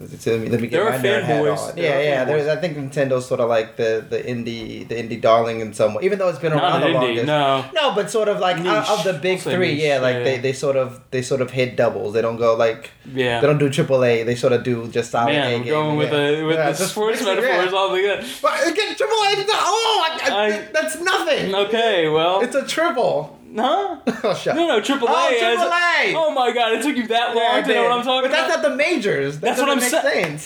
let 0.00 0.26
me, 0.40 0.48
let 0.48 0.60
me 0.60 0.66
get 0.68 0.70
There 0.78 0.86
are 0.86 0.90
my 0.92 0.96
nerd 0.98 1.22
hat 1.24 1.42
fanboys. 1.44 1.58
on. 1.58 1.76
There 1.76 1.84
Yeah, 1.84 1.96
are 1.98 2.02
yeah. 2.02 2.24
There's, 2.24 2.48
I 2.48 2.56
think 2.56 2.76
Nintendo's 2.78 3.26
sort 3.26 3.40
of 3.40 3.48
like 3.50 3.76
the 3.76 4.04
the 4.08 4.18
indie 4.18 4.88
the 4.88 4.94
indie 4.94 5.20
darling 5.20 5.60
in 5.60 5.74
some 5.74 5.92
way, 5.94 6.04
even 6.04 6.18
though 6.18 6.28
it's 6.30 6.38
been 6.38 6.52
Not 6.52 6.62
around 6.62 6.82
an 6.84 6.92
the 6.92 6.98
indie, 6.98 7.26
longest. 7.26 7.26
no. 7.26 7.64
No, 7.74 7.94
but 7.94 8.10
sort 8.10 8.28
of 8.28 8.38
like 8.40 8.56
out 8.64 8.88
of 8.88 9.04
the 9.04 9.12
big 9.12 9.44
We'll 9.44 9.54
three, 9.56 9.74
niche, 9.74 9.82
yeah, 9.82 9.98
like 9.98 10.16
yeah. 10.16 10.24
they, 10.24 10.38
they 10.38 10.52
sort 10.54 10.76
of 10.76 11.00
they 11.10 11.20
sort 11.22 11.42
of 11.42 11.50
hit 11.50 11.76
doubles. 11.76 12.14
They 12.14 12.22
don't 12.22 12.36
go 12.38 12.54
like 12.54 12.90
Yeah. 13.12 13.40
they 13.40 13.46
don't 13.46 13.58
do 13.58 13.68
AAA. 13.68 14.24
They 14.24 14.34
sort 14.36 14.52
of 14.54 14.62
do 14.64 14.88
just 14.88 15.10
solid 15.10 15.32
Man, 15.32 15.46
A 15.52 15.58
we're 15.58 15.64
game. 15.64 15.72
going 15.74 15.96
with 15.98 16.12
yeah. 16.12 16.30
the 16.30 16.44
with 16.46 16.56
Yeah, 16.56 16.70
the 16.72 16.84
sports 16.86 17.22
metaphors 17.22 17.72
all 17.72 17.90
the 17.92 18.00
good. 18.00 18.24
But 18.40 18.68
again, 18.68 18.94
AAA. 18.94 19.44
Oh, 19.50 20.06
I, 20.08 20.30
I, 20.30 20.46
I- 20.46 20.68
that's 20.72 20.98
nothing. 21.00 21.54
Okay, 21.54 22.08
well, 22.08 22.40
It's 22.40 22.54
a 22.54 22.66
triple. 22.66 23.36
Huh? 23.56 23.96
Oh, 24.22 24.34
shut 24.34 24.54
No, 24.56 24.66
no, 24.66 24.80
triple 24.80 25.08
A. 25.08 25.12
Oh, 25.12 25.30
has- 25.30 25.58
AAA. 25.58 26.14
Oh 26.16 26.30
my 26.32 26.52
god, 26.52 26.72
it 26.74 26.82
took 26.82 26.96
you 26.96 27.06
that 27.08 27.34
long 27.34 27.44
Yeah, 27.44 27.62
to 27.62 27.74
know 27.74 27.82
what. 27.84 27.92
I'm 27.92 28.04
talking 28.04 28.30
but 28.30 28.38
about. 28.38 28.48
But 28.48 28.48
that's 28.48 28.62
not 28.62 28.70
the 28.70 28.76
majors. 28.76 29.40
That 29.40 29.56
That's 29.56 29.60
what 29.60 29.70
I'm 29.70 29.80
saying. 29.80 30.38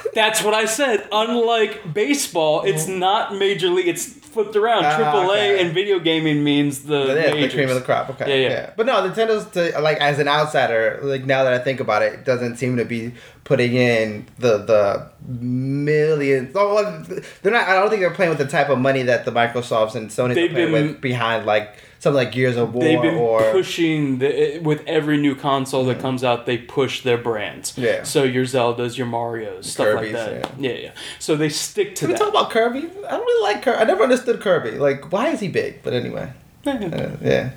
That's 0.14 0.42
what 0.42 0.54
I 0.54 0.64
said. 0.64 1.06
Unlike 1.12 1.92
baseball, 1.92 2.62
it's 2.64 2.86
not 2.86 3.34
major 3.36 3.68
league. 3.68 3.88
It's 3.88 4.06
flipped 4.06 4.56
around. 4.56 4.84
Mm-hmm. 4.84 5.02
Ah, 5.02 5.12
Triple 5.12 5.30
A 5.32 5.52
okay. 5.52 5.62
and 5.64 5.74
video 5.74 5.98
gaming 5.98 6.42
means 6.42 6.84
the 6.84 6.98
yeah, 7.06 7.34
the 7.46 7.48
cream 7.50 7.68
of 7.68 7.74
the 7.74 7.82
crop. 7.82 8.08
Okay. 8.10 8.26
Yeah, 8.42 8.48
Yeah, 8.48 8.54
yeah. 8.54 8.70
But 8.76 8.86
no, 8.86 8.94
Nintendo's 9.06 9.46
to, 9.50 9.78
like 9.80 9.98
as 9.98 10.18
an 10.18 10.28
outsider, 10.28 11.00
like 11.02 11.24
now 11.26 11.44
that 11.44 11.52
I 11.52 11.58
think 11.58 11.80
about 11.80 12.02
it, 12.02 12.12
it 12.14 12.24
doesn't 12.24 12.56
seem 12.56 12.76
to 12.78 12.84
be 12.86 13.12
putting 13.44 13.74
in 13.74 14.26
the 14.38 14.58
the 14.58 15.10
millions. 15.28 16.52
Oh, 16.54 17.02
they're 17.42 17.52
not. 17.52 17.68
I 17.68 17.74
don't 17.74 17.90
think 17.90 18.00
they're 18.00 18.10
playing 18.10 18.30
with 18.30 18.38
the 18.38 18.46
type 18.46 18.68
of 18.68 18.78
money 18.78 19.02
that 19.02 19.24
the 19.24 19.32
Microsofts 19.32 19.94
and 19.94 20.08
Sony 20.10 20.30
are 20.30 20.34
playing 20.34 20.54
been- 20.54 20.72
with 20.72 21.00
behind 21.00 21.46
like 21.46 21.76
something 21.98 22.16
like 22.16 22.32
Gears 22.32 22.56
of 22.56 22.74
War 22.74 22.84
They've 22.84 23.02
been 23.02 23.14
or 23.16 23.52
pushing 23.52 24.18
the, 24.18 24.58
with 24.58 24.82
every 24.86 25.16
new 25.16 25.34
console 25.34 25.84
that 25.86 26.00
comes 26.00 26.22
out. 26.24 26.46
They 26.46 26.58
push 26.58 27.02
their 27.02 27.18
brands. 27.18 27.76
Yeah. 27.76 28.02
So 28.02 28.22
your 28.22 28.44
Zeldas, 28.44 28.96
your 28.96 29.06
Mario's, 29.06 29.70
stuff 29.70 29.86
Kirby's, 29.86 30.12
like 30.12 30.42
that. 30.42 30.60
Yeah. 30.60 30.72
yeah, 30.72 30.92
So 31.18 31.36
they 31.36 31.48
stick 31.48 31.94
to 31.96 32.06
Can 32.06 32.12
we 32.12 32.18
talk 32.18 32.28
about 32.28 32.50
Kirby? 32.50 32.78
I 32.80 33.10
don't 33.10 33.20
really 33.20 33.52
like 33.52 33.62
Kirby. 33.62 33.78
I 33.78 33.84
never 33.84 34.02
understood 34.02 34.40
Kirby. 34.40 34.72
Like, 34.72 35.12
why 35.12 35.28
is 35.28 35.40
he 35.40 35.48
big? 35.48 35.82
But 35.82 35.92
anyway, 35.92 36.32
uh, 36.66 37.16
yeah. 37.22 37.50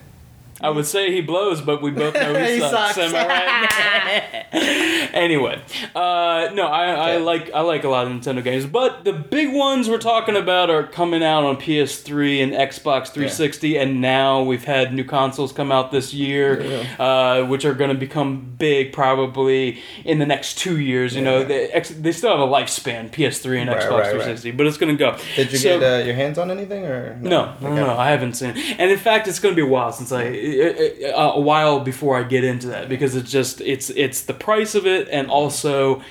I 0.61 0.69
would 0.69 0.85
say 0.85 1.11
he 1.11 1.21
blows, 1.21 1.61
but 1.61 1.81
we 1.81 1.91
both 1.91 2.13
know 2.13 2.33
he, 2.35 2.53
He 2.55 2.59
sucks. 2.59 2.95
sucks. 2.95 3.13
Am 3.13 3.15
I 3.15 3.27
right? 3.27 4.45
anyway, 5.13 5.61
uh, 5.95 6.49
no, 6.53 6.67
I, 6.67 6.85
I 6.91 7.09
Okay. 7.15 7.23
like 7.23 7.51
I 7.53 7.61
like 7.61 7.83
a 7.83 7.89
lot 7.89 8.07
of 8.07 8.13
Nintendo 8.13 8.43
games, 8.43 8.65
but 8.65 9.03
the 9.05 9.13
big 9.13 9.53
ones 9.53 9.89
we're 9.89 9.97
talking 9.97 10.35
about 10.35 10.69
are 10.69 10.83
coming 10.83 11.23
out 11.23 11.43
on 11.43 11.57
PS3 11.57 12.43
and 12.43 12.51
Xbox 12.53 13.07
360, 13.09 13.77
and 13.77 14.01
now 14.01 14.41
we've 14.43 14.63
had 14.65 14.93
new 14.93 15.03
consoles 15.03 15.51
come 15.51 15.71
out 15.71 15.91
this 15.91 16.13
year, 16.13 16.85
uh, 16.99 17.43
which 17.45 17.65
are 17.65 17.73
going 17.73 17.89
to 17.91 17.97
become 17.97 18.53
big 18.57 18.91
probably 18.93 19.79
in 20.03 20.19
the 20.19 20.25
next 20.25 20.57
two 20.57 20.79
years. 20.79 21.15
You 21.15 21.21
know, 21.21 21.43
they, 21.43 21.67
they 21.97 22.11
still 22.11 22.31
have 22.31 22.39
a 22.39 22.51
lifespan, 22.51 23.09
PS3 23.11 23.61
and 23.61 23.69
Right, 23.69 23.79
Xbox 23.81 23.89
right, 23.91 23.99
right. 23.99 24.09
360, 24.11 24.51
but 24.51 24.67
it's 24.67 24.77
going 24.77 24.95
to 24.95 24.99
go. 24.99 25.17
Did 25.35 25.51
you 25.51 25.57
So- 25.57 25.79
get 25.79 26.01
uh, 26.01 26.05
your 26.05 26.15
hands 26.15 26.37
on 26.37 26.51
anything 26.51 26.85
or 26.85 27.15
no, 27.21 27.55
no, 27.61 27.67
Okay. 27.67 27.75
no, 27.75 27.97
I 27.97 28.09
haven't 28.11 28.33
seen. 28.33 28.51
it. 28.55 28.75
And 28.79 28.91
in 28.91 28.97
fact, 28.97 29.27
it's 29.27 29.39
going 29.39 29.53
to 29.53 29.61
be 29.61 29.65
a 29.67 29.69
while 29.71 29.91
since 29.91 30.11
I 30.11 30.23
Uh, 30.49 31.33
a 31.35 31.39
while 31.39 31.79
before 31.81 32.17
I 32.17 32.23
get 32.23 32.43
into 32.43 32.67
that 32.67 32.89
because 32.89 33.15
it's 33.15 33.31
just 33.31 33.61
it's 33.61 33.89
it's 33.91 34.21
the 34.23 34.33
price 34.33 34.75
of 34.75 34.85
it 34.85 35.07
and 35.09 35.29
also 35.29 36.01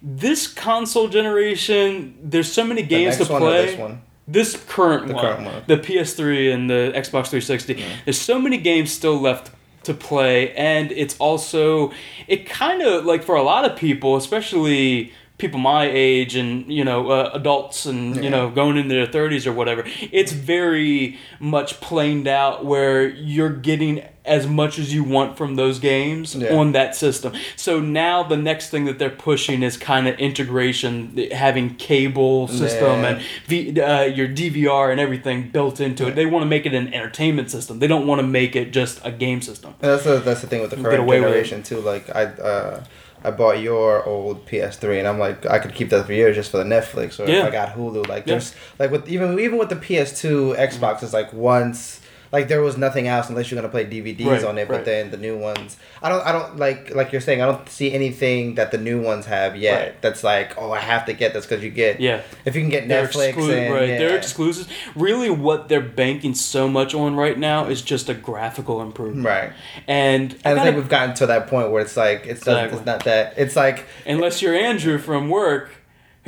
this 0.00 0.46
console 0.46 1.08
generation. 1.08 2.18
There's 2.22 2.52
so 2.52 2.64
many 2.64 2.82
games 2.82 3.16
to 3.18 3.24
play. 3.26 3.66
this 3.66 3.78
one? 3.78 4.02
This 4.28 4.56
current 4.68 5.08
The 5.08 5.14
one, 5.14 5.24
current 5.24 5.44
one. 5.44 5.62
the 5.66 5.76
PS3 5.76 6.54
and 6.54 6.70
the 6.70 6.92
Xbox 6.94 7.28
360. 7.28 7.74
Mm. 7.74 7.82
There's 8.04 8.20
so 8.20 8.38
many 8.40 8.56
games 8.58 8.90
still 8.92 9.20
left 9.20 9.50
to 9.84 9.94
play, 9.94 10.52
and 10.54 10.92
it's 10.92 11.16
also 11.18 11.92
it 12.28 12.46
kind 12.46 12.82
of 12.82 13.04
like 13.04 13.22
for 13.24 13.34
a 13.34 13.42
lot 13.42 13.64
of 13.68 13.76
people, 13.76 14.16
especially 14.16 15.12
people 15.42 15.58
my 15.58 15.84
age 15.90 16.36
and 16.36 16.72
you 16.72 16.84
know 16.84 17.10
uh, 17.10 17.30
adults 17.34 17.84
and 17.84 18.22
you 18.24 18.30
know 18.30 18.48
going 18.60 18.76
into 18.80 18.94
their 18.94 19.06
30s 19.18 19.44
or 19.46 19.52
whatever 19.52 19.82
it's 20.20 20.32
very 20.32 21.18
much 21.40 21.70
planed 21.80 22.26
out 22.28 22.64
where 22.64 23.08
you're 23.08 23.50
getting 23.70 23.94
as 24.24 24.46
much 24.46 24.78
as 24.78 24.94
you 24.94 25.02
want 25.02 25.36
from 25.36 25.56
those 25.56 25.80
games 25.80 26.26
Yeah. 26.36 26.54
on 26.58 26.72
that 26.78 26.94
system 26.94 27.32
so 27.56 27.80
now 27.80 28.22
the 28.22 28.36
next 28.36 28.70
thing 28.70 28.84
that 28.84 28.96
they're 29.00 29.10
pushing 29.30 29.64
is 29.64 29.76
kind 29.76 30.06
of 30.06 30.14
integration 30.20 30.92
having 31.32 31.74
cable 31.74 32.46
system 32.46 33.00
Yeah. 33.02 33.08
and 33.08 33.22
v, 33.46 33.80
uh, 33.80 34.02
your 34.18 34.28
DVR 34.28 34.92
and 34.92 35.00
everything 35.00 35.38
built 35.50 35.80
into 35.80 36.06
it 36.06 36.14
they 36.14 36.26
want 36.26 36.42
to 36.44 36.50
make 36.56 36.64
it 36.66 36.74
an 36.82 36.94
entertainment 36.94 37.50
system 37.50 37.80
they 37.80 37.88
don't 37.88 38.06
want 38.06 38.20
to 38.20 38.26
make 38.40 38.54
it 38.54 38.66
just 38.72 39.00
a 39.04 39.10
game 39.10 39.40
system 39.42 39.74
And 39.82 39.90
That's 39.90 40.04
the, 40.04 40.18
that's 40.20 40.40
the 40.42 40.46
thing 40.46 40.60
with 40.62 40.70
the 40.70 40.76
current 40.76 41.00
away 41.00 41.18
with 41.18 41.28
it. 41.28 41.32
generation 41.32 41.62
too. 41.64 41.80
Like 41.92 42.04
I 42.14 42.24
uh, 42.50 42.84
I 43.24 43.30
bought 43.30 43.60
your 43.60 44.04
old 44.04 44.44
PS3 44.46 44.98
and 44.98 45.08
I'm 45.08 45.18
like 45.18 45.46
I 45.46 45.58
could 45.58 45.74
keep 45.74 45.90
that 45.90 46.06
for 46.06 46.12
years 46.12 46.36
just 46.36 46.50
for 46.50 46.58
the 46.58 46.64
Netflix 46.64 47.18
or 47.18 47.28
Yeah. 47.30 47.40
if 47.42 47.46
I 47.46 47.50
got 47.50 47.74
Hulu. 47.76 48.08
Like 48.08 48.26
Yeah. 48.26 48.34
there's 48.34 48.54
like 48.78 48.90
with 48.90 49.08
even 49.08 49.38
even 49.38 49.58
with 49.58 49.68
the 49.68 49.76
PS2 49.76 50.56
Xbox 50.56 51.02
it's 51.02 51.12
like 51.12 51.32
once 51.32 52.00
like 52.32 52.48
there 52.48 52.62
was 52.62 52.76
nothing 52.78 53.06
else 53.06 53.28
unless 53.28 53.50
you're 53.50 53.60
gonna 53.60 53.70
play 53.70 53.84
DVDs 53.84 54.26
Right, 54.26 54.42
on 54.44 54.56
it. 54.58 54.66
But 54.66 54.84
then 54.86 55.10
the 55.10 55.16
new 55.18 55.36
ones 55.38 55.76
I 56.02 56.08
don't 56.08 56.26
I 56.26 56.32
don't 56.32 56.56
like 56.56 56.94
like 56.94 57.12
you're 57.12 57.20
saying 57.20 57.42
I 57.42 57.46
don't 57.46 57.68
see 57.68 57.92
anything 57.92 58.54
that 58.56 58.70
the 58.72 58.78
new 58.78 59.00
ones 59.02 59.26
have 59.26 59.54
yet 59.56 59.80
Right. 59.82 60.02
that's 60.02 60.24
like 60.24 60.56
oh 60.58 60.72
I 60.72 60.80
have 60.80 61.04
to 61.06 61.12
get 61.12 61.34
this 61.34 61.44
because 61.46 61.62
you 61.62 61.70
get 61.70 62.00
yeah 62.00 62.22
if 62.44 62.56
you 62.56 62.62
can 62.62 62.70
get 62.70 62.88
They're 62.88 63.06
Netflix 63.06 63.34
exclu- 63.34 63.52
and 63.66 63.74
right. 63.74 63.88
yeah. 63.90 63.98
They're 63.98 64.16
exclusives. 64.16 64.68
Really, 64.96 65.30
what 65.30 65.68
they're 65.68 65.80
banking 65.80 66.34
so 66.34 66.68
much 66.68 66.94
on 66.94 67.14
right 67.16 67.38
now 67.38 67.66
is 67.66 67.82
just 67.82 68.08
a 68.08 68.14
graphical 68.14 68.80
improvement. 68.82 69.26
right. 69.26 69.52
And 69.86 70.34
I 70.44 70.52
I 70.54 70.58
think 70.64 70.76
we've 70.76 70.88
gotten 70.88 71.14
to 71.16 71.26
that 71.26 71.48
point 71.48 71.70
where 71.70 71.82
it's 71.82 71.96
like 71.96 72.20
it's, 72.26 72.40
Exactly. 72.40 72.78
it's 72.78 72.86
not 72.86 73.04
that 73.04 73.34
it's 73.36 73.56
like 73.56 73.86
unless 74.06 74.40
you're 74.42 74.54
Andrew 74.54 74.98
from 74.98 75.28
work. 75.28 75.70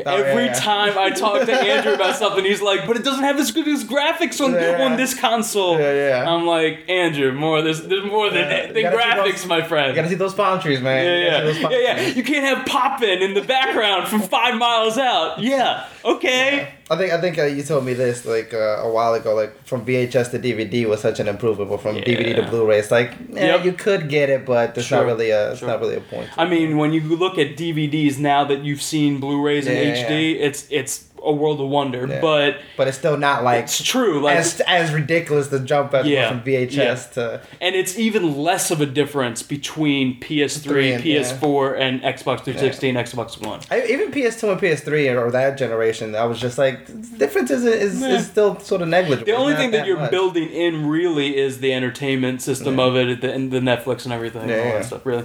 Oh, 0.05 0.11
Every 0.17 0.47
yeah. 0.47 0.55
time 0.55 0.99
I 0.99 1.11
talk 1.11 1.47
to 1.47 1.53
Andrew 1.55 1.93
about 1.95 2.17
something, 2.17 2.45
he's 2.45 2.61
like, 2.61 2.85
"But 2.85 2.97
it 2.97 3.05
doesn't 3.05 3.23
have 3.23 3.39
as 3.39 3.53
good 3.53 3.69
as 3.69 3.85
graphics 3.85 4.45
on, 4.45 4.53
Yeah, 4.53 4.79
yeah. 4.79 4.85
on 4.87 4.97
this 4.97 5.15
console." 5.19 5.79
Yeah, 5.79 5.93
yeah. 6.25 6.29
I'm 6.35 6.47
like, 6.47 6.81
Andrew, 6.89 7.31
more 7.31 7.63
there's 7.63 7.83
there's 7.83 8.05
more 8.05 8.29
than, 8.29 8.51
Yeah, 8.51 8.67
than 8.73 8.77
you 8.77 8.83
gotta 8.83 8.97
see 8.97 9.03
graphics, 9.31 9.33
those- 9.43 9.47
my 9.47 9.63
friend. 9.63 9.89
You 9.91 9.95
gotta 9.95 10.09
see 10.09 10.15
those 10.17 10.35
palm 10.35 10.59
trees, 10.61 10.81
man. 10.81 11.05
yeah, 11.05 11.15
You 11.17 11.31
gotta 11.31 11.55
see 11.55 11.63
those 11.63 11.71
yeah, 11.73 11.79
yeah, 11.79 12.01
yeah. 12.01 12.09
You 12.09 12.25
can't 12.25 12.45
have 12.57 12.67
popping 12.67 13.23
in 13.23 13.35
the 13.35 13.43
background 13.43 14.09
from 14.09 14.23
five 14.23 14.57
miles 14.57 14.99
out. 14.99 15.39
Yeah, 15.39 15.85
okay. 16.05 16.73
I 16.91 16.97
think 16.97 17.13
I 17.13 17.21
think 17.21 17.39
uh, 17.39 17.45
you 17.45 17.63
told 17.63 17.85
me 17.87 17.95
this 17.95 18.27
like 18.27 18.53
uh, 18.53 18.83
a 18.83 18.91
while 18.93 19.15
ago. 19.15 19.35
Like 19.35 19.65
from 19.65 19.87
VHS 19.87 20.31
to 20.33 20.39
DVD 20.39 20.87
was 20.87 21.01
such 21.01 21.19
an 21.19 21.29
improvement, 21.29 21.71
but 21.71 21.81
from 21.81 21.97
DVD 21.97 22.37
to 22.37 22.43
Blu-ray, 22.51 22.79
it's 22.79 22.91
like 22.91 23.13
yeah, 23.31 23.57
Yep. 23.57 23.65
you 23.65 23.73
could 23.73 24.09
get 24.11 24.29
it, 24.29 24.45
but 24.45 24.75
there's 24.75 24.87
Sure, 24.87 24.99
not 24.99 25.07
really 25.07 25.31
a 25.31 25.53
it's 25.53 25.63
not 25.63 25.81
really 25.81 25.97
a 25.97 26.01
point. 26.01 26.29
I 26.37 26.45
mean, 26.47 26.77
when 26.77 26.93
you 26.93 27.01
look 27.01 27.39
at 27.39 27.57
DVDs 27.57 28.19
now 28.19 28.45
that 28.45 28.65
you've 28.65 28.83
seen 28.83 29.19
Blu-rays 29.19 29.67
and 29.67 29.77
Yeah, 29.79 30.09
HD, 30.09 30.41
it's 30.41 30.67
it's 30.71 31.05
a 31.25 31.33
world 31.33 31.61
of 31.61 31.69
wonder. 31.69 32.07
Yeah. 32.09 32.21
But 32.21 32.59
But 32.77 32.89
it's 32.89 32.99
still 32.99 33.17
not 33.17 33.45
like 33.45 33.65
it's 33.65 33.83
true, 33.83 34.21
like, 34.23 34.37
as 34.39 34.61
as 34.67 34.93
ridiculous 34.93 35.49
the 35.49 35.61
jump 35.61 35.95
as 35.95 36.07
Yeah, 36.07 36.29
from 36.29 36.41
VHS 36.43 37.13
to 37.15 37.41
and 37.61 37.75
it's 37.75 37.99
even 37.99 38.37
less 38.37 38.71
of 38.71 38.81
a 38.81 38.87
difference 38.87 39.43
between 39.43 40.21
PS3, 40.21 40.63
Three 40.63 40.93
and- 40.93 41.03
PS4, 41.05 41.79
and 41.79 42.03
Xbox 42.03 42.41
360 42.45 42.89
and 42.91 42.99
Xbox 42.99 43.41
One. 43.41 43.61
I, 43.71 43.83
even 43.87 44.11
PS2 44.11 44.53
and 44.53 44.61
PS3 44.61 45.17
or 45.17 45.31
that 45.31 45.57
generation. 45.59 46.15
I 46.15 46.25
was 46.25 46.41
just 46.41 46.59
like 46.59 46.87
the 46.87 47.17
difference 47.19 47.51
is 47.51 47.65
is, 47.65 48.01
Yeah. 48.01 48.09
is 48.17 48.27
still 48.27 48.59
sort 48.61 48.83
of 48.83 48.89
negligible. 48.89 49.27
The 49.27 49.37
only 49.37 49.55
thing 49.55 49.71
that, 49.73 49.87
you're 49.87 49.97
much. 49.99 50.11
building 50.11 50.49
in 50.51 50.87
really 50.89 51.37
is 51.37 51.61
the 51.61 51.73
entertainment 51.73 52.43
system 52.43 52.79
of 52.79 52.97
it, 52.97 53.21
the, 53.21 53.33
and 53.33 53.51
the 53.51 53.61
Netflix 53.61 54.05
and 54.05 54.13
everything, 54.13 54.49
Yeah, 54.49 54.59
all 54.59 54.65
yeah. 54.65 54.73
that 54.79 54.85
stuff, 54.87 55.05
really. 55.07 55.25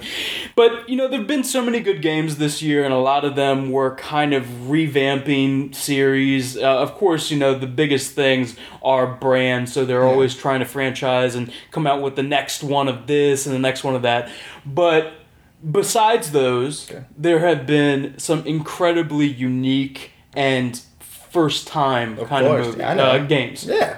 But 0.56 0.88
you 0.90 0.96
know, 0.96 1.08
there've 1.08 1.28
been 1.28 1.44
so 1.44 1.62
many 1.64 1.80
good 1.80 2.02
games 2.02 2.38
this 2.38 2.62
year, 2.62 2.84
and 2.84 2.94
a 2.94 2.98
lot 3.00 3.26
of 3.26 3.36
them 3.36 3.72
were 3.72 3.96
kind 3.96 4.34
of 4.34 4.44
revamping 4.68 5.74
series. 5.90 6.56
Uh, 6.58 6.62
of 6.86 6.94
course, 6.94 7.32
you 7.32 7.38
know 7.40 7.58
the 7.58 7.66
biggest 7.82 8.12
things 8.14 8.56
are 8.84 9.08
brands, 9.08 9.74
so 9.74 9.86
they're 9.86 10.04
always 10.06 10.36
trying 10.36 10.60
to 10.60 10.66
franchise 10.66 11.34
and 11.36 11.52
come 11.72 11.88
out 11.88 12.02
with 12.02 12.16
the 12.16 12.24
next 12.24 12.64
one 12.64 12.88
of 12.88 13.08
this 13.08 13.46
and 13.48 13.56
the 13.56 13.60
next 13.60 13.84
one 13.84 13.96
of 13.96 14.04
that. 14.04 14.30
But 14.66 15.14
besides 15.72 16.32
those, 16.32 16.90
Okay. 16.92 17.04
there 17.18 17.40
have 17.40 17.66
been 17.66 18.14
some 18.20 18.46
incredibly 18.46 19.26
unique 19.26 20.12
and 20.36 20.80
first 21.00 21.68
time 21.68 22.16
kind 22.18 22.46
course, 22.46 22.68
of 22.68 22.74
movie, 22.78 22.84
uh, 22.84 23.18
games. 23.20 23.66
Yeah. 23.66 23.98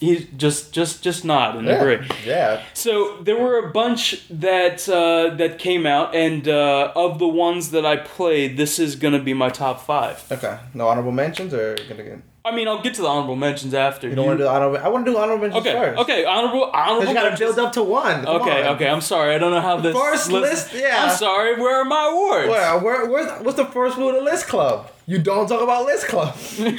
He's 0.00 0.24
just 0.36 0.72
just 0.72 1.02
just 1.02 1.24
nod 1.24 1.56
and 1.56 1.66
Yeah. 1.66 1.74
agree. 1.74 2.08
Yeah. 2.26 2.62
So 2.72 3.18
there 3.22 3.36
were 3.38 3.58
a 3.58 3.70
bunch 3.72 4.26
that 4.30 4.88
uh, 4.88 5.34
that 5.36 5.58
came 5.58 5.86
out, 5.86 6.14
and 6.14 6.48
uh, 6.48 6.92
of 6.96 7.18
the 7.18 7.28
ones 7.28 7.70
that 7.72 7.84
I 7.84 7.96
played, 7.96 8.56
this 8.56 8.78
is 8.78 8.96
gonna 8.96 9.18
be 9.18 9.34
my 9.34 9.50
top 9.50 9.80
five. 9.84 10.24
Okay. 10.32 10.58
No 10.72 10.88
honorable 10.88 11.12
mentions 11.12 11.52
or 11.52 11.76
gonna 11.88 12.02
get. 12.02 12.18
I 12.46 12.54
mean, 12.54 12.68
I'll 12.68 12.82
get 12.82 12.92
to 12.94 13.02
the 13.02 13.08
honorable 13.08 13.36
mentions 13.36 13.72
after. 13.72 14.06
You 14.06 14.14
don't 14.14 14.26
want 14.26 14.38
to 14.38 14.44
do 14.44 14.48
honorable. 14.48 14.76
I 14.76 14.88
want 14.88 15.06
to 15.06 15.12
do 15.12 15.16
honorable 15.18 15.42
mentions 15.48 15.66
Okay, 15.66 15.72
first. 15.78 15.98
okay, 16.00 16.24
honorable 16.26 16.64
honorable. 16.64 17.08
You 17.08 17.14
gotta 17.14 17.36
build 17.38 17.58
up 17.58 17.72
to 17.72 17.82
one. 17.82 18.24
Come 18.24 18.42
Okay, 18.42 18.62
on. 18.66 18.74
okay. 18.76 18.88
I'm 18.88 19.00
sorry. 19.00 19.34
I 19.34 19.38
don't 19.38 19.50
know 19.50 19.62
how 19.62 19.78
this 19.78 19.94
First 19.96 20.30
list, 20.30 20.74
yeah. 20.74 21.04
I'm 21.04 21.16
sorry. 21.16 21.56
Where 21.58 21.80
are 21.80 21.84
my 21.86 22.08
awards? 22.12 22.48
Where, 22.50 22.78
where, 22.80 23.06
where's, 23.10 23.42
what's 23.42 23.56
the 23.56 23.64
first 23.66 23.96
rule 23.96 24.10
of 24.10 24.16
the 24.16 24.20
list 24.22 24.46
club? 24.48 24.90
You 25.06 25.18
don't 25.20 25.46
talk 25.48 25.62
about 25.62 25.84
list 25.86 26.06
club. 26.08 26.34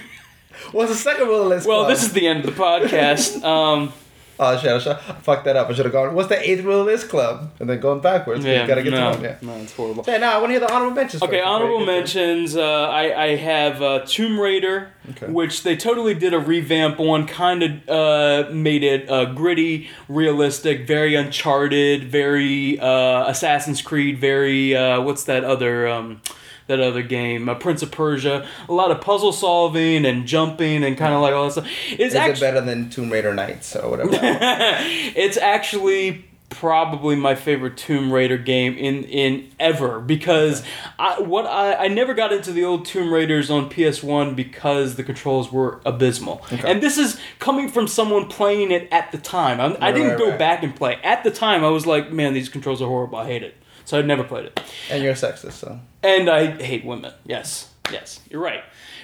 what's 0.71 0.91
the 0.91 0.97
second 0.97 1.27
rule 1.27 1.37
of 1.41 1.43
the 1.49 1.49
list 1.55 1.67
Well, 1.67 1.79
club? 1.85 1.89
this 1.91 2.03
is 2.03 2.13
the 2.13 2.27
end 2.27 2.45
of 2.45 2.55
the 2.55 2.61
podcast. 2.61 3.43
um, 3.45 3.93
Oh 4.37 4.57
shit! 4.57 4.69
I, 4.69 4.79
should, 4.79 4.91
I 4.91 4.97
fucked 5.21 5.45
that 5.45 5.55
up. 5.55 5.69
I 5.69 5.73
should 5.73 5.85
have 5.85 5.93
gone. 5.93 6.13
What's 6.13 6.27
the 6.27 6.37
eighth 6.37 6.61
rule 6.65 6.81
of 6.81 6.87
list 6.87 7.07
club? 7.07 7.51
And 7.61 7.69
then 7.69 7.79
going 7.79 8.01
backwards. 8.01 8.43
yeah, 8.43 8.63
you 8.63 8.67
gotta 8.67 8.83
get 8.83 8.91
no, 8.91 9.11
to 9.11 9.15
one. 9.15 9.23
Yeah. 9.23 9.37
no, 9.41 9.53
it's 9.61 9.71
horrible. 9.73 10.03
Yeah, 10.05 10.17
no, 10.17 10.27
I 10.29 10.35
want 10.39 10.47
to 10.47 10.51
hear 10.51 10.59
the 10.59 10.73
honorable 10.73 10.93
mentions. 10.93 11.23
Okay, 11.23 11.37
first 11.37 11.47
honorable 11.47 11.79
you 11.79 11.85
mentions. 11.85 12.57
Uh, 12.57 12.89
I 12.89 13.23
I 13.23 13.35
have 13.37 13.81
uh, 13.81 13.99
Tomb 14.05 14.37
Raider, 14.37 14.91
Okay. 15.11 15.27
which 15.27 15.63
they 15.63 15.77
totally 15.77 16.15
did 16.15 16.33
a 16.33 16.39
revamp 16.39 16.99
on. 16.99 17.27
Kind 17.27 17.63
of 17.63 17.87
uh, 17.89 18.49
made 18.51 18.83
it 18.83 19.09
uh, 19.09 19.23
gritty, 19.23 19.89
realistic, 20.09 20.85
very 20.85 21.15
Uncharted, 21.15 22.03
very 22.11 22.77
uh, 22.77 23.29
Assassin's 23.29 23.81
Creed, 23.81 24.19
very 24.19 24.75
uh, 24.75 24.99
what's 24.99 25.23
that 25.23 25.45
other. 25.45 25.87
Um, 25.87 26.21
that 26.67 26.79
other 26.79 27.03
game, 27.03 27.47
uh, 27.47 27.55
Prince 27.55 27.81
of 27.81 27.91
Persia, 27.91 28.47
a 28.67 28.73
lot 28.73 28.91
of 28.91 29.01
puzzle 29.01 29.31
solving 29.31 30.05
and 30.05 30.25
jumping 30.25 30.83
and 30.83 30.97
kind 30.97 31.13
of 31.13 31.21
like 31.21 31.33
all 31.33 31.45
that 31.45 31.51
stuff. 31.51 31.67
It's 31.91 32.13
Is 32.13 32.15
it 32.15 32.39
better 32.39 32.61
than 32.61 32.89
Tomb 32.89 33.11
Raider 33.11 33.33
Knights 33.33 33.75
or 33.75 33.89
whatever? 33.89 34.11
it's 34.21 35.37
actually 35.37 36.25
probably 36.49 37.15
my 37.15 37.35
favorite 37.35 37.75
Tomb 37.75 38.11
Raider 38.11 38.37
game 38.37 38.77
in 38.77 39.03
in 39.03 39.51
ever 39.59 39.99
because 39.99 40.63
I 40.97 41.19
what 41.19 41.45
I 41.45 41.75
I 41.75 41.87
never 41.87 42.13
got 42.13 42.31
into 42.31 42.51
the 42.51 42.63
old 42.63 42.85
Tomb 42.85 43.13
Raiders 43.13 43.49
on 43.49 43.69
PS1 43.69 44.35
because 44.35 44.95
the 44.95 45.03
controls 45.03 45.51
were 45.51 45.81
abysmal. 45.85 46.41
Okay. 46.51 46.71
And 46.71 46.81
this 46.81 46.97
is 46.97 47.19
coming 47.39 47.69
from 47.69 47.87
someone 47.87 48.27
playing 48.27 48.71
it 48.71 48.87
at 48.91 49.11
the 49.11 49.17
time. 49.17 49.59
I'm, 49.59 49.75
I 49.81 49.91
didn't 49.91 50.11
right, 50.11 50.17
go 50.17 50.29
right. 50.29 50.39
back 50.39 50.63
and 50.63 50.75
play. 50.75 50.97
At 51.03 51.23
the 51.23 51.31
time 51.31 51.63
I 51.63 51.69
was 51.69 51.85
like, 51.85 52.11
man, 52.11 52.33
these 52.33 52.49
controls 52.49 52.81
are 52.81 52.87
horrible. 52.87 53.17
I 53.17 53.25
hate 53.25 53.43
it. 53.43 53.55
So 53.85 53.97
I'd 53.97 54.05
never 54.07 54.23
played 54.23 54.45
it. 54.45 54.59
And 54.91 55.01
you're 55.01 55.13
a 55.13 55.15
sexist, 55.15 55.53
so. 55.53 55.79
And 56.03 56.29
I 56.29 56.47
hate 56.61 56.83
women. 56.85 57.13
Yes, 57.25 57.69
yes, 57.91 58.19
you're 58.29 58.41
right. 58.41 58.63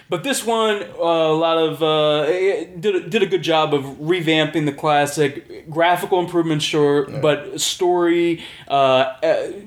But 0.10 0.24
this 0.26 0.46
one, 0.46 0.84
uh, 0.84 1.04
a 1.06 1.32
lot 1.34 1.58
of 1.58 1.82
uh, 1.82 2.26
did 2.26 2.96
a, 2.96 3.00
did 3.08 3.24
a 3.24 3.26
good 3.26 3.44
job 3.44 3.74
of 3.74 3.84
revamping 3.98 4.66
the 4.66 4.74
classic. 4.74 5.70
Graphical 5.70 6.20
improvements, 6.20 6.66
sure, 6.66 7.08
but 7.22 7.62
story, 7.62 8.44
uh, 8.68 9.14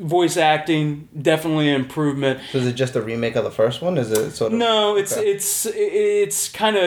voice 0.00 0.36
acting, 0.36 1.08
definitely 1.22 1.70
an 1.70 1.76
improvement. 1.80 2.40
So 2.52 2.58
is 2.58 2.66
it 2.66 2.74
just 2.74 2.94
a 2.94 3.00
remake 3.00 3.36
of 3.36 3.44
the 3.44 3.50
first 3.50 3.80
one? 3.80 3.96
Is 3.96 4.10
it 4.10 4.32
sort 4.32 4.52
of. 4.52 4.58
No, 4.58 4.96
it's 4.96 5.16
Okay. 5.16 5.30
it's 5.30 5.66
it's 5.66 6.50
kind 6.50 6.76
of 6.76 6.84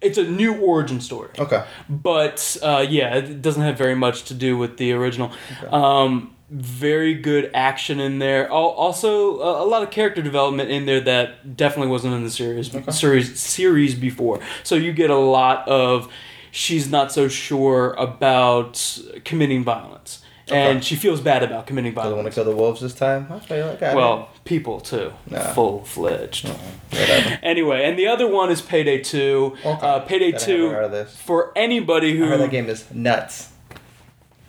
it's 0.00 0.18
a 0.18 0.24
new 0.24 0.56
origin 0.56 1.00
story. 1.00 1.30
Okay. 1.38 1.62
But 1.88 2.56
uh, 2.60 2.84
yeah, 2.88 3.14
it 3.14 3.40
doesn't 3.40 3.62
have 3.62 3.78
very 3.78 3.94
much 3.94 4.24
to 4.24 4.34
do 4.34 4.58
with 4.58 4.78
the 4.78 4.90
original. 4.92 5.30
Um, 5.70 6.34
very 6.50 7.14
good 7.14 7.50
action 7.54 7.98
in 8.00 8.18
there. 8.20 8.50
Also, 8.50 9.36
a, 9.40 9.66
lot 9.66 9.82
of 9.82 9.90
character 9.90 10.22
development 10.22 10.70
in 10.70 10.86
there 10.86 11.00
that 11.00 11.56
definitely 11.56 11.90
wasn't 11.90 12.14
in 12.14 12.22
the 12.24 12.30
series 12.30 12.70
series 12.96 13.38
series 13.38 13.94
before. 13.94 14.40
So 14.62 14.74
you 14.76 14.92
get 14.92 15.10
a 15.10 15.16
lot 15.18 15.66
of 15.68 16.10
she's 16.52 16.90
not 16.90 17.10
so 17.12 17.28
sure 17.28 17.94
about 17.94 19.00
committing 19.24 19.64
violence, 19.64 20.22
and 20.48 20.84
she 20.84 20.94
feels 20.94 21.20
bad 21.20 21.42
about 21.42 21.66
committing 21.66 21.92
Do 21.92 21.96
they 21.96 22.02
want 22.02 22.14
violence. 22.14 22.34
to 22.36 22.42
kill 22.44 22.50
the 22.52 22.56
wolves 22.56 22.80
this 22.80 22.94
time? 22.94 23.26
I 23.50 23.60
like 23.62 23.82
I 23.82 23.94
Well, 23.96 24.28
people 24.44 24.80
too, 24.80 25.12
Nah. 25.28 25.52
full 25.52 25.84
fledged. 25.84 26.48
Whatever. 26.90 27.38
Anyway, 27.42 27.84
and 27.84 27.98
the 27.98 28.06
other 28.06 28.28
one 28.28 28.50
is 28.52 28.62
Payday 28.62 29.02
Two. 29.02 29.56
Okay. 29.64 29.86
Uh, 29.86 29.98
Payday 30.00 30.30
Gotta 30.32 30.44
Two 30.44 30.52
haven't 30.62 30.74
heard 30.74 30.84
of 30.84 30.90
this. 30.92 31.16
for 31.16 31.52
anybody 31.56 32.16
who 32.16 32.24
I 32.24 32.28
heard 32.28 32.40
that 32.40 32.50
game 32.52 32.68
is 32.68 32.88
nuts. 32.94 33.50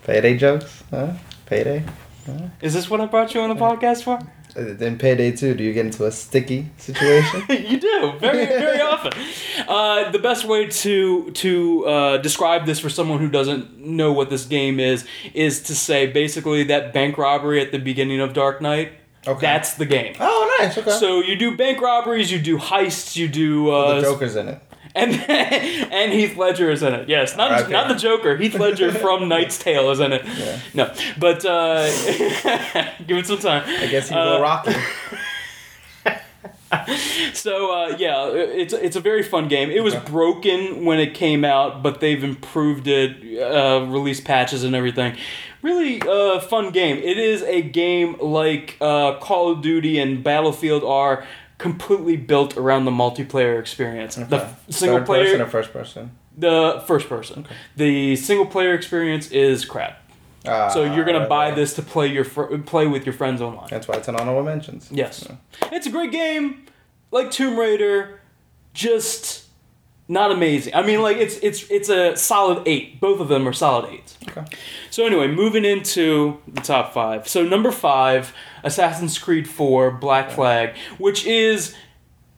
Payday 0.03 0.37
jokes? 0.37 0.83
Huh? 0.91 1.13
Payday? 1.47 1.83
Is 2.61 2.73
this 2.73 2.89
what 2.89 2.99
I 2.99 3.05
brought 3.05 3.33
you 3.33 3.41
on 3.41 3.49
the 3.49 3.55
podcast 3.55 4.03
for? 4.03 4.19
Uh, 4.55 4.85
In 4.85 4.97
Payday 4.97 5.31
too. 5.31 5.53
do 5.53 5.63
you 5.63 5.71
get 5.73 5.85
into 5.85 6.05
a 6.05 6.11
sticky 6.11 6.69
situation? 6.77 7.43
you 7.49 7.79
do 7.79 8.13
very 8.19 8.45
very 8.45 8.81
often. 8.93 9.13
Uh, 9.67 10.11
the 10.11 10.19
best 10.19 10.43
way 10.45 10.67
to 10.67 11.31
to 11.31 11.85
uh, 11.85 12.17
describe 12.17 12.65
this 12.65 12.79
for 12.79 12.89
someone 12.89 13.19
who 13.19 13.29
doesn't 13.29 13.79
know 13.79 14.11
what 14.11 14.29
this 14.29 14.45
game 14.45 14.79
is 14.79 15.05
is 15.33 15.61
to 15.63 15.75
say 15.75 16.05
basically 16.07 16.63
that 16.63 16.91
bank 16.93 17.17
robbery 17.17 17.61
at 17.61 17.71
the 17.71 17.79
beginning 17.79 18.19
of 18.19 18.33
Dark 18.33 18.61
Knight. 18.61 18.91
Okay. 19.25 19.41
That's 19.41 19.73
the 19.75 19.85
game. 19.85 20.15
oh, 20.19 20.57
nice. 20.59 20.77
Okay. 20.77 20.91
So 20.91 21.21
you 21.21 21.35
do 21.37 21.55
bank 21.57 21.81
robberies, 21.81 22.31
you 22.31 22.39
do 22.39 22.57
heists, 22.57 23.15
you 23.15 23.27
do 23.27 23.69
uh, 23.69 23.95
the 23.95 24.01
Joker's 24.01 24.35
in 24.35 24.47
it. 24.49 24.61
And 24.97 25.13
and 25.93 26.11
Heath 26.11 26.35
Ledger 26.37 26.69
is 26.71 26.83
in 26.83 26.93
it. 26.93 27.07
Yes, 27.09 27.37
not 27.37 27.69
not 27.69 27.87
the 27.87 27.95
Joker. 27.95 28.35
Heath 28.37 28.55
Ledger 28.55 28.91
from 29.03 29.27
Knight's 29.29 29.57
Tale 29.57 29.89
is 29.91 29.99
in 29.99 30.13
it. 30.13 30.25
Yeah. 30.25 30.59
No, 30.73 30.93
but 31.19 31.45
uh, 31.45 31.85
give 33.07 33.17
it 33.17 33.27
some 33.27 33.39
time. 33.39 33.63
I 33.65 33.87
guess 33.87 34.09
he 34.09 34.15
Uh, 34.15 34.25
will 34.35 34.41
rock 34.41 34.65
it. 34.67 34.77
So 37.33 37.71
uh, 37.73 37.95
yeah, 37.97 38.27
it's 38.33 38.73
it's 38.73 38.95
a 38.97 38.99
very 38.99 39.23
fun 39.23 39.47
game. 39.47 39.69
It 39.71 39.83
was 39.83 39.95
broken 39.95 40.83
when 40.83 40.99
it 40.99 41.13
came 41.13 41.45
out, 41.45 41.81
but 41.81 42.01
they've 42.01 42.21
improved 42.23 42.87
it, 42.87 43.39
uh, 43.41 43.85
released 43.87 44.25
patches 44.25 44.63
and 44.65 44.75
everything. 44.75 45.15
Really 45.61 46.01
uh, 46.01 46.39
fun 46.41 46.71
game. 46.71 46.97
It 46.97 47.17
is 47.17 47.41
a 47.43 47.61
game 47.61 48.17
like 48.19 48.75
uh, 48.81 49.17
Call 49.19 49.51
of 49.51 49.61
Duty 49.61 49.97
and 49.99 50.23
Battlefield 50.23 50.83
are 50.83 51.25
completely 51.57 52.15
built 52.17 52.55
around 52.57 52.85
the 52.85 52.91
multiplayer 52.91 53.59
experience. 53.59 54.15
The 54.15 54.23
Okay. 54.25 54.35
f- 54.37 54.63
single 54.69 54.99
Third 54.99 55.05
player, 55.07 55.23
person 55.25 55.41
or 55.41 55.47
first 55.47 55.73
person? 55.73 56.11
the 56.37 56.83
first 56.85 57.09
person. 57.09 57.47
The 57.75 58.15
single 58.15 58.45
player 58.45 58.73
experience 58.75 59.31
is 59.31 59.65
crap. 59.65 59.99
Ah, 60.45 60.69
So 60.69 60.83
you're 60.83 61.03
gonna 61.03 61.21
right, 61.21 61.29
buy 61.29 61.51
this 61.51 61.73
to 61.75 61.81
play 61.81 62.07
your 62.07 62.23
fr- 62.23 62.57
play 62.65 62.85
with 62.87 63.05
your 63.05 63.13
friends 63.13 63.41
online. 63.41 63.67
That's 63.69 63.87
why 63.87 63.95
it's 63.95 64.07
an 64.07 64.15
honorable 64.15 64.43
mentions. 64.43 64.87
Yes. 64.91 65.27
It's 65.71 65.87
a 65.87 65.89
great 65.89 66.11
game. 66.11 66.63
Like 67.11 67.31
Tomb 67.31 67.57
Raider, 67.57 68.19
just 68.73 69.46
not 70.07 70.31
amazing. 70.31 70.73
I 70.73 70.81
mean 70.83 71.01
like 71.01 71.17
it's 71.17 71.37
it's 71.39 71.69
it's 71.69 71.89
a 71.89 72.15
solid 72.15 72.67
8. 72.67 72.99
Both 73.01 73.19
of 73.19 73.27
them 73.27 73.47
are 73.47 73.53
solid 73.53 73.85
8s. 73.89 74.29
Okay. 74.29 74.45
So 74.89 75.05
anyway, 75.05 75.27
moving 75.27 75.65
into 75.65 76.39
the 76.47 76.61
top 76.61 76.93
5. 76.93 77.27
So 77.27 77.43
number 77.43 77.71
5, 77.71 78.33
Assassin's 78.63 79.17
Creed 79.19 79.47
4 79.49 79.91
Black 79.91 80.31
Flag, 80.31 80.75
which 80.97 81.25
is 81.25 81.75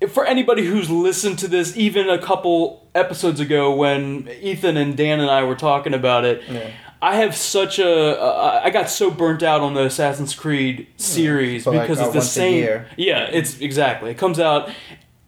for 0.07 0.25
anybody 0.25 0.65
who's 0.65 0.89
listened 0.89 1.37
to 1.39 1.47
this 1.47 1.75
even 1.75 2.09
a 2.09 2.17
couple 2.17 2.87
episodes 2.95 3.39
ago 3.39 3.75
when 3.75 4.29
Ethan 4.41 4.77
and 4.77 4.95
Dan 4.97 5.19
and 5.19 5.29
I 5.29 5.43
were 5.43 5.55
talking 5.55 5.93
about 5.93 6.25
it, 6.25 6.41
Yeah. 6.49 6.71
I 7.01 7.15
have 7.15 7.33
such 7.33 7.79
a 7.79 8.19
uh, 8.19 8.61
I 8.61 8.71
got 8.71 8.89
so 8.89 9.09
burnt 9.09 9.41
out 9.41 9.61
on 9.61 9.73
the 9.73 9.85
Assassin's 9.85 10.35
Creed 10.35 10.87
series 10.97 11.65
like, 11.65 11.81
because 11.81 11.99
uh, 12.01 12.05
it's 12.05 12.13
the 12.13 12.21
same. 12.21 12.55
year. 12.55 12.87
Yeah, 12.97 13.29
it's 13.31 13.61
exactly. 13.61 14.11
It 14.11 14.17
comes 14.17 14.37
out 14.37 14.69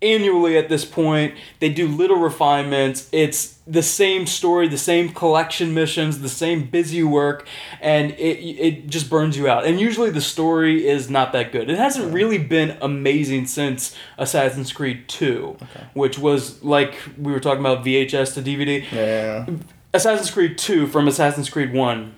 annually 0.01 0.57
at 0.57 0.69
this 0.69 0.85
point. 0.85 1.35
They 1.59 1.69
do 1.69 1.87
little 1.87 2.17
refinements. 2.17 3.07
It's 3.11 3.59
the 3.67 3.83
same 3.83 4.25
story, 4.25 4.67
the 4.67 4.77
same 4.77 5.09
collection 5.09 5.73
missions, 5.73 6.19
the 6.21 6.29
same 6.29 6.65
busy 6.65 7.03
work, 7.03 7.47
and 7.79 8.11
it 8.11 8.39
it 8.39 8.87
just 8.87 9.09
burns 9.09 9.37
you 9.37 9.47
out. 9.47 9.65
And 9.65 9.79
usually 9.79 10.09
the 10.09 10.21
story 10.21 10.87
is 10.87 11.09
not 11.09 11.31
that 11.33 11.51
good. 11.51 11.69
It 11.69 11.77
hasn't 11.77 12.13
really 12.13 12.37
been 12.37 12.77
amazing 12.81 13.45
since 13.47 13.95
Assassin's 14.17 14.73
Creed 14.73 15.07
2, 15.07 15.57
which 15.93 16.17
was 16.17 16.63
like 16.63 16.95
we 17.17 17.31
were 17.31 17.39
talking 17.39 17.61
about 17.61 17.85
VHS 17.85 18.33
to 18.35 18.41
DVD. 18.41 18.83
Yeah. 18.91 19.45
Assassin's 19.93 20.31
Creed 20.31 20.57
2 20.57 20.87
from 20.87 21.07
Assassin's 21.07 21.49
Creed 21.49 21.73
1 21.73 22.15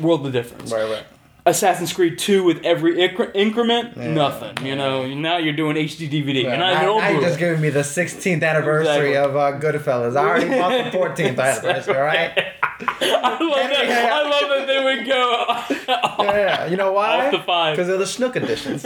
world 0.00 0.26
of 0.26 0.32
difference. 0.32 0.72
Right, 0.72 0.90
right. 0.90 1.04
Assassin's 1.44 1.92
Creed 1.92 2.18
2 2.18 2.44
with 2.44 2.64
every 2.64 2.94
incre- 2.96 3.32
increment, 3.34 3.96
Yeah. 3.96 4.12
nothing. 4.12 4.64
You 4.64 4.76
know, 4.76 5.06
now 5.12 5.38
you're 5.38 5.52
doing 5.56 5.76
HD 5.76 6.08
DVD. 6.08 6.44
Yeah, 6.44 6.50
and 6.50 6.60
not 6.60 6.70
even 6.72 6.82
now, 6.84 6.88
old 6.92 7.02
now 7.02 7.08
you're 7.10 7.20
just 7.22 7.38
giving 7.38 7.60
me 7.60 7.68
the 7.70 7.82
16th 7.82 8.44
anniversary 8.44 9.10
Exactly. 9.10 9.16
of 9.16 9.36
uh, 9.36 9.58
Goodfellas. 9.58 10.16
I 10.16 10.24
already 10.24 10.48
bought 10.48 10.92
the 10.92 10.96
14th 10.96 11.38
anniversary, 11.40 11.96
all 11.96 12.02
right? 12.02 12.30
I 12.80 13.38
love 13.40 13.70
that. 13.70 13.86
Yeah. 13.86 14.10
I 14.12 14.28
love 14.28 14.48
that 14.50 14.66
they 14.66 14.84
would 14.84 15.06
go. 15.06 15.44
Yeah, 16.24 16.36
yeah. 16.36 16.66
You 16.66 16.76
know 16.76 16.92
why? 16.92 17.26
Off 17.26 17.32
the 17.32 17.38
five. 17.40 17.76
Because 17.76 17.88
of 17.88 17.98
the 17.98 18.06
Snook 18.06 18.36
editions. 18.36 18.84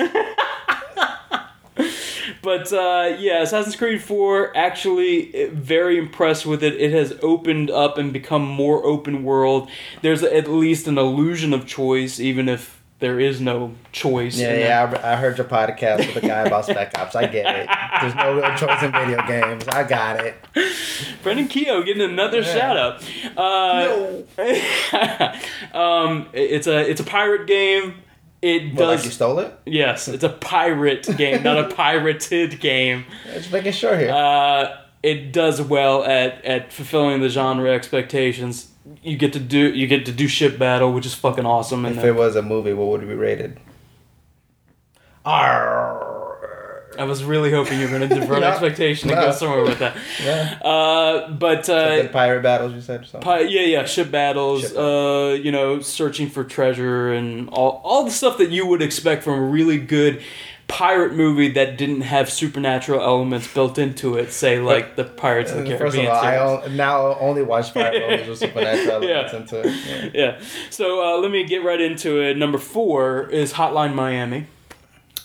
But 2.47 2.73
uh, 2.73 3.17
yeah, 3.19 3.43
Assassin's 3.43 3.75
Creed 3.75 4.01
4 4.01 4.57
actually 4.57 5.49
very 5.49 5.99
impressed 5.99 6.47
with 6.47 6.63
it. 6.63 6.75
It 6.81 6.93
has 6.93 7.13
opened 7.21 7.73
up 7.73 7.99
and 7.99 8.13
become 8.13 8.47
more 8.47 8.87
open 8.87 9.25
world. 9.25 9.69
There's 10.01 10.23
at 10.23 10.47
least 10.47 10.87
an 10.87 10.97
illusion 10.97 11.53
of 11.53 11.67
choice, 11.67 12.21
even 12.21 12.49
if 12.49 12.81
there 13.01 13.19
is 13.19 13.41
no 13.41 13.75
choice. 13.91 14.39
Yeah, 14.39 14.55
yeah. 14.55 15.01
I, 15.03 15.15
I 15.15 15.17
heard 15.17 15.39
your 15.39 15.49
podcast 15.49 15.99
with 16.07 16.15
the 16.15 16.21
guy 16.21 16.43
about 16.43 16.65
Spec 16.71 16.97
Ops. 16.97 17.17
I 17.17 17.27
get 17.27 17.57
it. 17.57 17.69
There's 18.01 18.15
no 18.15 18.37
real 18.37 18.55
choice 18.57 18.81
in 18.81 18.93
video 18.93 19.27
games. 19.27 19.67
I 19.67 19.83
got 19.83 20.25
it. 20.25 20.37
Brendan 21.25 21.49
Keogh 21.49 21.83
getting 21.83 22.09
another 22.09 22.43
Yeah. 22.43 22.55
shout 22.55 22.77
out. 22.77 23.03
Uh, 23.37 24.23
um, 25.77 26.29
it's 26.33 26.69
a 26.69 26.89
it's 26.89 27.01
a 27.01 27.05
pirate 27.05 27.49
game. 27.49 27.95
It 28.47 28.75
What, 28.75 28.87
like 28.89 28.97
does 28.99 29.07
you 29.07 29.11
stole 29.11 29.41
it? 29.41 29.53
yes, 29.67 30.07
it's 30.07 30.23
a 30.23 30.29
pirate 30.29 31.09
game, 31.17 31.43
not 31.43 31.59
a 31.59 31.75
pirated 31.75 32.61
game. 32.61 33.05
Just 33.35 33.51
making 33.51 33.73
sure 33.73 33.99
here. 33.99 34.11
Uh, 34.13 34.77
it 35.03 35.33
does 35.33 35.61
well 35.61 36.05
at, 36.05 36.45
at 36.45 36.73
fulfilling 36.73 37.21
the 37.21 37.29
genre 37.29 37.73
expectations. 37.73 38.71
You 39.03 39.17
get 39.17 39.33
to 39.33 39.41
do 39.41 39.73
you 39.75 39.89
get 39.89 40.07
to 40.07 40.13
do 40.13 40.29
ship 40.29 40.59
battle, 40.61 40.93
which 40.93 41.07
is 41.07 41.15
fucking 41.15 41.45
awesome. 41.45 41.85
And 41.85 41.99
if 41.99 42.05
it 42.05 42.13
was 42.13 42.37
a 42.37 42.43
movie, 42.43 42.73
what 42.73 42.87
would 42.89 43.03
it 43.03 43.07
be 43.07 43.15
rated? 43.15 43.59
Arr. 45.25 46.26
I 46.99 47.05
was 47.05 47.25
really 47.25 47.51
hoping 47.51 47.79
you 47.81 47.87
were 47.89 47.99
going 47.99 48.09
to 48.09 48.15
divert 48.21 48.41
No. 48.41 48.49
expectation 48.49 49.11
and 49.11 49.19
No. 49.21 49.27
go 49.27 49.33
somewhere 49.33 49.63
with 49.63 49.79
that. 49.79 49.97
Yeah. 50.25 50.59
Uh, 50.63 51.31
but 51.31 51.69
uh, 51.69 52.03
the 52.03 52.09
pirate 52.13 52.43
battles 52.43 52.73
you 52.75 52.81
said? 52.81 53.07
Pi- 53.21 53.41
yeah, 53.41 53.63
yeah, 53.63 53.85
ship 53.85 54.11
battles. 54.11 54.63
Ship 54.63 54.77
uh, 54.77 55.35
you 55.41 55.53
know, 55.53 55.81
searching 55.81 56.29
for 56.29 56.45
treasure 56.45 57.13
and 57.13 57.49
all 57.51 57.81
all 57.85 58.05
the 58.05 58.11
stuff 58.11 58.39
that 58.39 58.51
you 58.51 58.67
would 58.67 58.83
expect 58.83 59.23
from 59.25 59.35
a 59.39 59.43
really 59.43 59.79
good 59.79 60.23
pirate 60.69 61.15
movie 61.15 61.49
that 61.53 61.79
didn't 61.79 62.01
have 62.01 62.29
supernatural 62.29 63.01
elements 63.01 63.47
built 63.55 63.79
into 63.79 64.17
it. 64.17 64.33
Say 64.33 64.59
like 64.59 64.97
the 64.97 65.05
Pirates 65.05 65.53
of 65.53 65.65
the 65.65 65.75
Uh, 65.75 65.79
First 65.79 65.97
of 65.97 66.03
Caribbean. 66.05 66.13
all, 66.13 66.25
I 66.25 66.59
series. 66.65 66.73
o- 66.73 66.77
now 66.77 67.17
only 67.21 67.43
watch 67.43 67.73
pirate 67.73 68.11
movies 68.11 68.29
with 68.29 68.39
supernatural 68.41 69.05
Yeah. 69.05 69.11
elements 69.29 69.33
into 69.35 69.61
it. 69.61 69.75
Yeah. 69.87 70.11
yeah. 70.23 70.41
So 70.71 71.05
uh, 71.07 71.21
let 71.21 71.31
me 71.31 71.45
get 71.45 71.63
right 71.63 71.81
into 71.81 72.21
it. 72.21 72.37
Number 72.37 72.59
four 72.59 73.29
is 73.31 73.53
Hotline 73.53 73.95
Miami. 73.95 74.49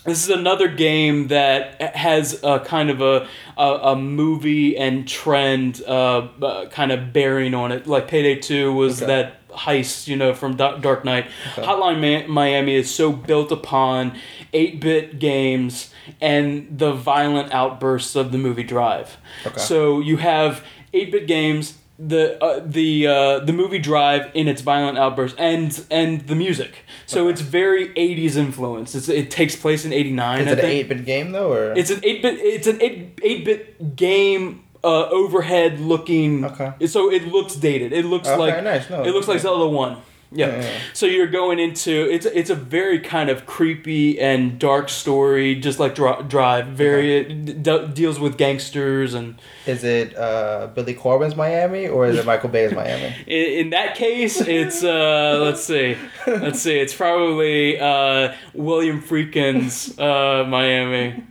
This 0.04 0.24
is 0.24 0.30
another 0.30 0.66
game 0.68 1.28
that 1.28 1.80
has 1.94 2.42
a 2.42 2.58
kind 2.60 2.90
of 2.90 3.00
a 3.00 3.28
a, 3.56 3.62
a 3.92 3.96
movie 3.96 4.76
and 4.76 5.06
trend 5.06 5.80
uh, 5.86 6.28
uh, 6.42 6.66
kind 6.70 6.90
of 6.90 7.12
bearing 7.12 7.54
on 7.54 7.70
it. 7.70 7.86
Like 7.86 8.08
Payday 8.08 8.36
Two 8.40 8.72
was 8.72 9.00
Okay. 9.02 9.06
that 9.06 9.48
heist, 9.50 10.08
you 10.08 10.16
know, 10.16 10.34
from 10.34 10.56
Da- 10.56 10.78
Dark 10.78 11.04
Knight. 11.04 11.26
Hotline 11.54 12.26
Ma- 12.26 12.32
Miami 12.32 12.74
is 12.74 12.92
so 12.92 13.12
built 13.12 13.52
upon 13.52 14.16
eight 14.52 14.80
bit 14.80 15.18
games 15.20 15.92
and 16.20 16.66
the 16.78 16.92
violent 16.92 17.52
outbursts 17.52 18.16
of 18.16 18.32
the 18.32 18.38
movie 18.38 18.64
Drive. 18.64 19.18
Okay. 19.46 19.60
So 19.60 20.00
you 20.00 20.16
have 20.16 20.64
eight 20.92 21.12
bit 21.12 21.26
games 21.28 21.78
the 22.04 22.42
uh, 22.42 22.60
the 22.64 23.06
uh, 23.06 23.38
the 23.40 23.52
movie 23.52 23.78
Drive 23.78 24.30
in 24.34 24.48
its 24.48 24.60
violent 24.62 24.98
outbursts 24.98 25.36
and 25.38 25.84
and 25.90 26.22
the 26.26 26.34
music. 26.34 26.84
So 27.06 27.28
it's 27.28 27.40
very 27.40 27.88
'80s 27.94 28.36
influenced. 28.36 28.94
It's, 28.94 29.08
it 29.08 29.30
takes 29.30 29.54
place 29.56 29.84
in 29.84 29.92
'89. 29.92 30.40
Is 30.40 30.46
it 30.52 30.58
an 30.58 30.64
eight 30.64 30.88
bit 30.88 31.04
game 31.04 31.32
though, 31.32 31.52
or 31.52 31.72
It's 31.72 31.90
an 31.90 32.00
eight 32.02 32.22
bit. 32.22 32.38
It's 32.40 32.66
an 32.66 32.80
eight 32.82 33.18
eight 33.22 33.44
bit 33.44 33.96
game. 33.96 34.64
Uh, 34.84 35.08
overhead 35.10 35.78
looking. 35.78 36.44
Okay. 36.44 36.72
So 36.88 37.08
it 37.08 37.28
looks 37.28 37.54
dated. 37.54 37.92
It 37.92 38.04
looks 38.04 38.26
Okay, 38.26 38.36
like. 38.36 38.64
nice. 38.64 38.90
No, 38.90 39.04
it 39.04 39.10
looks 39.14 39.28
like. 39.28 39.38
Zelda 39.38 39.68
One. 39.68 39.98
Yeah. 40.34 40.66
So 40.94 41.06
you're 41.06 41.26
going 41.26 41.58
into 41.58 42.10
it's 42.10 42.26
it's 42.26 42.50
a 42.50 42.54
very 42.54 42.98
kind 43.00 43.28
of 43.30 43.44
creepy 43.46 44.18
and 44.20 44.58
dark 44.58 44.88
story, 44.88 45.54
just 45.56 45.78
like 45.78 45.94
Dri- 45.94 46.22
Drive. 46.28 46.68
Very 46.68 47.16
it 47.18 47.62
d- 47.62 47.86
deals 47.92 48.18
with 48.18 48.38
gangsters 48.38 49.14
and 49.14 49.40
is 49.66 49.84
it 49.84 50.16
uh, 50.16 50.68
Billy 50.74 50.94
Corben's 50.94 51.36
Miami 51.36 51.86
or 51.86 52.06
is 52.06 52.18
it 52.18 52.24
Michael 52.26 52.48
Bay's 52.48 52.72
Miami? 52.82 53.14
in, 53.26 53.46
in 53.66 53.70
that 53.70 53.94
case, 53.94 54.40
it's 54.40 54.82
uh, 54.82 55.38
let's 55.42 55.62
see, 55.62 55.96
let's 56.26 56.60
see, 56.60 56.78
it's 56.78 56.94
probably 56.94 57.78
uh, 57.78 58.32
William 58.54 59.00
Friedkin's 59.02 59.98
uh, 59.98 60.44
Miami. 60.48 61.22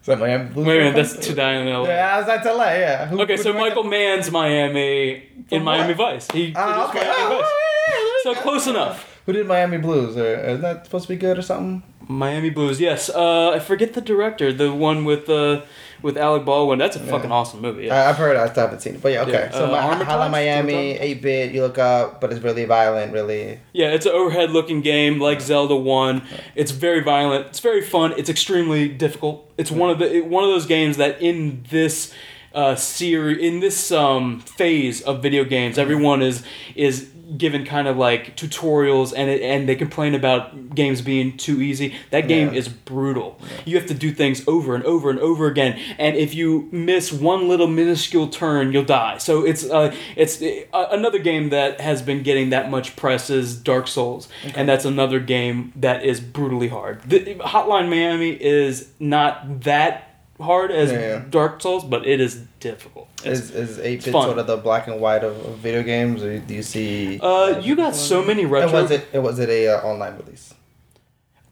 Is 0.00 0.06
that 0.06 0.20
Miami 0.20 0.48
Blues? 0.50 0.66
Wait 0.66 0.76
a 0.76 0.84
minute, 0.84 0.94
that's 0.94 1.26
To 1.26 1.34
Die 1.34 1.52
in 1.54 1.66
LA. 1.66 1.82
Yeah, 1.88 2.20
that's 2.22 2.46
LA. 2.46 2.64
Yeah. 2.74 3.06
Who- 3.06 3.20
Okay, 3.22 3.36
so 3.36 3.52
Michael 3.52 3.82
Mann's 3.82 4.30
Miami 4.30 5.24
in 5.50 5.64
Miami? 5.64 5.94
Vice. 5.94 6.30
He 6.30 6.52
produced 6.52 6.90
okay. 6.90 7.00
Miami 7.00 7.34
Oh, 7.34 7.40
Vice. 7.40 8.05
Yeah, 8.26 8.32
yeah, 8.32 8.36
yeah, 8.36 8.42
So 8.42 8.42
close 8.42 8.66
enough. 8.66 9.20
Who 9.26 9.32
did 9.32 9.46
Miami 9.46 9.78
Blues? 9.78 10.16
Or 10.16 10.34
is 10.34 10.60
that 10.60 10.84
supposed 10.84 11.08
to 11.08 11.14
be 11.14 11.18
good 11.18 11.38
or 11.38 11.42
something? 11.42 11.82
Miami 12.08 12.50
Blues, 12.50 12.80
yes. 12.80 13.08
Uh, 13.08 13.50
I 13.50 13.58
forget 13.58 13.94
the 13.94 14.00
director, 14.00 14.52
the 14.52 14.72
one 14.72 15.04
with 15.04 15.28
uh, 15.28 15.62
with 16.02 16.16
Alec 16.16 16.44
Baldwin. 16.44 16.78
That's 16.78 16.94
a 16.94 17.00
fucking 17.00 17.32
awesome 17.32 17.60
movie. 17.60 17.86
Yeah. 17.86 17.96
I, 17.96 18.10
I've 18.10 18.16
heard. 18.16 18.36
I 18.36 18.48
still 18.48 18.64
haven't 18.64 18.80
seen 18.80 18.94
it, 18.94 19.02
but 19.02 19.12
yeah, 19.12 19.22
okay. 19.22 19.32
Yeah, 19.32 19.50
So 19.50 19.74
uh, 19.74 19.78
Armitage? 19.78 20.06
Hotline 20.06 20.30
Miami, 20.30 20.58
Is 20.60 20.66
that 20.66 20.74
what 20.76 21.00
we're 21.00 21.02
eight 21.02 21.22
bit. 21.22 21.52
You 21.52 21.62
look 21.62 21.78
up, 21.78 22.20
but 22.20 22.32
it's 22.32 22.42
really 22.42 22.64
violent. 22.64 23.12
Really. 23.12 23.58
Yeah, 23.72 23.88
it's 23.88 24.06
an 24.06 24.12
overhead 24.12 24.50
looking 24.52 24.82
game 24.82 25.18
like 25.18 25.40
Zelda 25.40 25.74
1. 25.74 26.22
It's 26.54 26.70
very 26.70 27.02
violent. 27.02 27.46
It's 27.46 27.60
very 27.60 27.82
fun. 27.82 28.14
It's 28.16 28.30
extremely 28.30 28.88
difficult. 28.88 29.50
It's 29.58 29.72
one 29.72 29.90
of 29.90 29.98
the 29.98 30.18
it- 30.18 30.26
one 30.26 30.44
of 30.44 30.50
those 30.50 30.66
games 30.66 30.98
that 30.98 31.20
in 31.20 31.64
this 31.70 32.14
uh, 32.56 32.74
series 32.74 33.38
in 33.38 33.60
this 33.60 33.92
um, 33.92 34.40
phase 34.40 35.02
of 35.02 35.22
video 35.22 35.44
games, 35.44 35.78
everyone 35.78 36.22
is 36.22 36.42
is 36.74 37.10
given 37.36 37.64
kind 37.66 37.88
of 37.88 37.96
like 37.96 38.36
tutorials 38.36 39.12
and 39.16 39.28
it, 39.28 39.42
and 39.42 39.68
they 39.68 39.74
complain 39.74 40.14
about 40.14 40.74
games 40.76 41.02
being 41.02 41.36
too 41.36 41.60
easy. 41.60 41.92
That 42.12 42.28
game 42.28 42.48
Yeah. 42.52 42.58
is 42.60 42.68
brutal. 42.68 43.38
You 43.64 43.76
have 43.76 43.86
to 43.86 43.94
do 43.94 44.12
things 44.12 44.46
over 44.46 44.76
and 44.76 44.84
over 44.84 45.10
and 45.10 45.18
over 45.18 45.46
again, 45.48 45.78
and 45.98 46.16
if 46.16 46.34
you 46.34 46.68
miss 46.72 47.12
one 47.12 47.48
little 47.48 47.66
minuscule 47.66 48.28
turn, 48.28 48.72
you'll 48.72 48.84
die. 48.84 49.18
So 49.18 49.44
it's 49.44 49.68
uh, 49.68 49.94
it's 50.16 50.40
uh, 50.40 50.86
another 50.92 51.18
game 51.18 51.50
that 51.50 51.80
has 51.80 52.00
been 52.00 52.22
getting 52.22 52.50
that 52.50 52.70
much 52.70 52.96
press 52.96 53.28
is 53.28 53.56
Dark 53.56 53.88
Souls, 53.88 54.28
and 54.54 54.68
that's 54.68 54.84
another 54.84 55.20
game 55.20 55.72
that 55.76 56.04
is 56.04 56.20
brutally 56.20 56.68
hard. 56.68 57.02
The, 57.10 57.34
Hotline 57.40 57.88
Miami 57.90 58.30
is 58.30 58.88
not 58.98 59.62
that 59.64 60.05
hard 60.40 60.70
as 60.70 60.92
Yeah, 60.92 60.98
yeah. 61.00 61.22
Dark 61.30 61.60
Souls, 61.62 61.84
but 61.84 62.06
it 62.06 62.20
is 62.20 62.42
difficult. 62.60 63.08
It's- 63.24 63.50
Is 63.50 63.50
is 63.50 63.78
eight 63.78 64.04
bit 64.04 64.12
sort 64.12 64.38
of 64.38 64.46
the 64.46 64.56
black 64.56 64.86
and 64.86 65.00
white 65.00 65.24
of, 65.24 65.36
of 65.46 65.56
video 65.58 65.82
games, 65.82 66.22
or 66.22 66.38
do 66.38 66.54
you 66.54 66.62
see? 66.62 67.18
uh, 67.20 67.58
you 67.60 67.74
got 67.76 67.94
so 67.94 68.22
many 68.24 68.42
And 68.42 68.50
retro. 68.52 68.82
was 68.82 68.90
it? 68.90 69.08
It 69.12 69.20
was 69.20 69.38
it 69.38 69.48
a 69.48 69.68
uh, 69.68 69.80
online 69.82 70.16
release? 70.16 70.52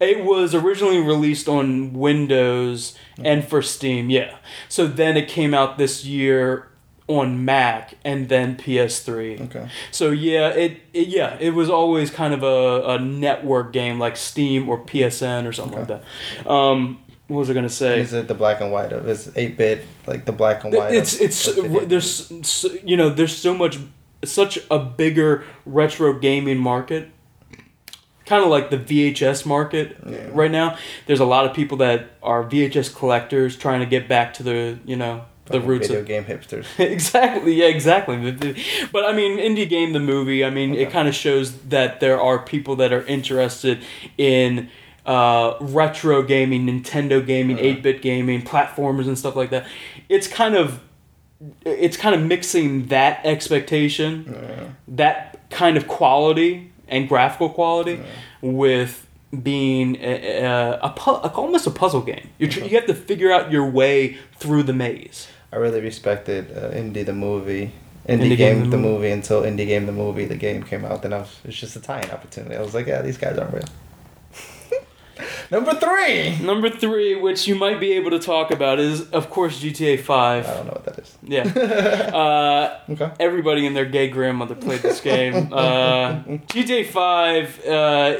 It 0.00 0.24
was 0.24 0.54
originally 0.54 0.98
released 1.00 1.48
on 1.48 1.92
Windows 1.94 2.96
and 3.22 3.46
for 3.46 3.62
Steam, 3.62 4.10
yeah. 4.10 4.36
So 4.68 4.86
then 4.86 5.16
it 5.16 5.28
came 5.28 5.54
out 5.54 5.78
this 5.78 6.04
year 6.04 6.68
on 7.06 7.44
Mac 7.44 7.94
and 8.04 8.28
then 8.28 8.56
PS3. 8.56 9.42
Okay. 9.42 9.68
So 9.92 10.10
yeah, 10.10 10.48
it, 10.48 10.80
it 10.92 11.08
yeah, 11.08 11.36
it 11.40 11.50
was 11.54 11.70
always 11.70 12.10
kind 12.10 12.34
of 12.34 12.42
a, 12.42 12.94
a 12.94 12.98
network 12.98 13.72
game 13.72 13.98
like 13.98 14.16
Steam 14.16 14.68
or 14.68 14.84
PSN 14.84 15.46
or 15.46 15.52
something 15.52 15.78
like 15.78 15.88
that. 15.88 16.50
Um, 16.50 16.98
what 17.28 17.38
was 17.38 17.50
I 17.50 17.54
gonna 17.54 17.68
say? 17.68 18.00
Is 18.00 18.12
it 18.12 18.28
the 18.28 18.34
black 18.34 18.60
and 18.60 18.70
white 18.72 18.92
of? 18.92 19.08
Is 19.08 19.30
eight 19.36 19.56
bit 19.56 19.84
like 20.06 20.24
the 20.26 20.32
black 20.32 20.64
and 20.64 20.74
white? 20.74 20.92
it's 20.94 21.14
of- 21.16 21.20
it's 21.22 21.46
video 21.48 21.84
there's 21.86 22.30
you 22.84 22.96
know 22.96 23.08
there's 23.10 23.36
so 23.36 23.54
much 23.54 23.78
such 24.24 24.58
a 24.70 24.78
bigger 24.78 25.44
retro 25.66 26.18
gaming 26.18 26.58
market 26.58 27.08
kind 28.26 28.42
of 28.42 28.48
like 28.48 28.70
the 28.70 28.78
VHS 28.78 29.44
market 29.44 29.96
Yeah. 30.06 30.28
right 30.32 30.50
now 30.50 30.78
there's 31.06 31.20
a 31.20 31.26
lot 31.26 31.44
of 31.44 31.54
people 31.54 31.76
that 31.78 32.12
are 32.22 32.42
VHS 32.44 32.94
collectors 32.94 33.54
trying 33.56 33.80
to 33.80 33.86
get 33.86 34.08
back 34.08 34.32
to 34.34 34.42
the 34.42 34.78
you 34.86 34.96
know 34.96 35.24
the 35.46 35.54
Fucking 35.54 35.68
roots 35.68 35.88
video 35.88 36.00
of 36.00 36.06
game 36.06 36.24
hipsters. 36.24 36.64
exactly 36.78 37.52
yeah 37.54 37.66
exactly 37.66 38.30
The- 38.30 38.52
the- 38.52 38.62
but 38.92 39.04
i 39.04 39.12
mean 39.12 39.38
indie 39.38 39.68
game 39.68 39.92
the 39.92 40.00
movie 40.00 40.42
i 40.42 40.48
mean 40.48 40.74
it 40.74 40.90
kind 40.90 41.06
of 41.06 41.14
shows 41.14 41.52
that 41.68 42.00
there 42.00 42.18
are 42.18 42.38
people 42.38 42.76
that 42.76 42.94
are 42.94 43.04
interested 43.04 43.84
in 44.16 44.70
uh, 45.06 45.54
retro 45.60 46.22
gaming 46.22 46.66
nintendo 46.66 47.24
gaming 47.24 47.56
Uh-huh. 47.58 47.66
8-bit 47.80 48.02
gaming 48.02 48.42
platformers 48.42 49.06
and 49.06 49.18
stuff 49.18 49.36
like 49.36 49.50
that 49.50 49.66
it's 50.08 50.26
kind 50.26 50.54
of 50.54 50.80
it's 51.64 51.96
kind 51.96 52.14
of 52.14 52.22
mixing 52.22 52.86
that 52.86 53.20
expectation 53.24 54.24
Yeah. 54.32 54.64
that 54.88 55.50
kind 55.50 55.76
of 55.76 55.86
quality 55.88 56.70
and 56.88 57.08
graphical 57.08 57.48
quality 57.50 58.00
with 58.40 59.06
being 59.42 59.96
a, 59.96 60.42
a, 60.42 60.78
a, 60.82 60.90
pu- 60.90 61.10
almost 61.10 61.66
a 61.66 61.70
puzzle 61.70 62.00
game 62.02 62.28
You're 62.38 62.48
tr- 62.50 62.60
you 62.64 62.76
have 62.76 62.86
to 62.86 62.94
figure 62.94 63.30
out 63.32 63.50
your 63.50 63.68
way 63.68 64.16
through 64.38 64.62
the 64.64 64.72
maze 64.72 65.28
I 65.52 65.56
really 65.56 65.80
respected 65.80 66.50
uh, 66.56 66.70
Indie 66.70 67.04
the 67.06 67.12
movie. 67.12 67.72
Indie, 68.08 68.22
Indie 68.32 68.36
game, 68.36 68.36
Game 68.62 68.70
the 68.70 68.76
the 68.76 68.82
movie 68.82 69.10
until 69.10 69.42
Indie 69.42 69.66
Game 69.66 69.86
the 69.86 69.92
movie 69.92 70.24
the 70.24 70.36
game 70.36 70.62
came 70.64 70.84
out. 70.84 71.02
Then 71.02 71.12
I 71.12 71.18
was 71.18 71.38
it's 71.44 71.56
just 71.56 71.76
a 71.76 71.80
tie-in 71.80 72.10
opportunity. 72.10 72.56
I 72.56 72.60
was 72.60 72.74
like, 72.74 72.86
yeah, 72.86 73.00
these 73.02 73.16
guys 73.16 73.38
aren't 73.38 73.54
real. 73.54 73.64
Number 75.50 75.74
three. 75.74 76.36
Number 76.38 76.68
three, 76.70 77.14
which 77.14 77.46
you 77.46 77.54
might 77.54 77.78
be 77.80 77.92
able 77.92 78.10
to 78.10 78.18
talk 78.18 78.50
about, 78.50 78.78
is 78.80 79.08
of 79.10 79.30
course 79.30 79.60
GTA 79.60 80.00
Five. 80.00 80.46
I 80.46 80.54
don't 80.54 80.66
know 80.66 80.72
what 80.72 80.84
that 80.84 80.98
is. 80.98 81.16
Yeah, 81.22 81.42
uh, 82.14 82.92
Okay. 82.92 83.10
everybody 83.20 83.66
and 83.66 83.74
their 83.76 83.84
gay 83.84 84.08
grandmother 84.08 84.54
played 84.54 84.80
this 84.82 85.00
game. 85.00 85.52
Uh, 85.54 86.22
GTA 86.48 86.86
Five, 86.86 87.64
uh, 87.66 88.16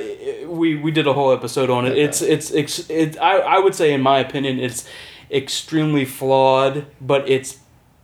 we 0.48 0.76
we 0.76 0.90
did 0.90 1.07
a 1.07 1.12
whole 1.12 1.33
episode 1.33 1.70
on 1.70 1.87
it. 1.87 1.96
It's 1.98 2.22
it's 2.22 2.50
it's 2.50 2.88
it, 2.90 3.18
I 3.20 3.38
I 3.38 3.59
would 3.59 3.74
say 3.74 3.92
in 3.92 4.00
my 4.00 4.18
opinion 4.18 4.59
it's 4.61 4.88
extremely 5.30 6.04
flawed, 6.04 6.87
but 7.00 7.28
it's 7.28 7.59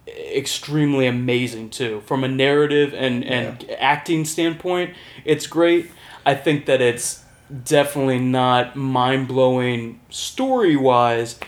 extremely 0.08 1.06
amazing 1.06 1.70
too 1.70 2.02
from 2.06 2.24
a 2.24 2.28
narrative 2.28 2.92
and 2.94 3.24
and 3.24 3.64
acting 3.78 4.24
standpoint. 4.24 4.94
It's 5.24 5.46
great. 5.46 5.90
I 6.26 6.34
think 6.34 6.66
that 6.66 6.80
it's 6.80 7.24
definitely 7.64 8.18
not 8.20 8.76
mind 8.76 9.28
blowing 9.28 10.00
story 10.10 10.76
wise, 10.76 11.38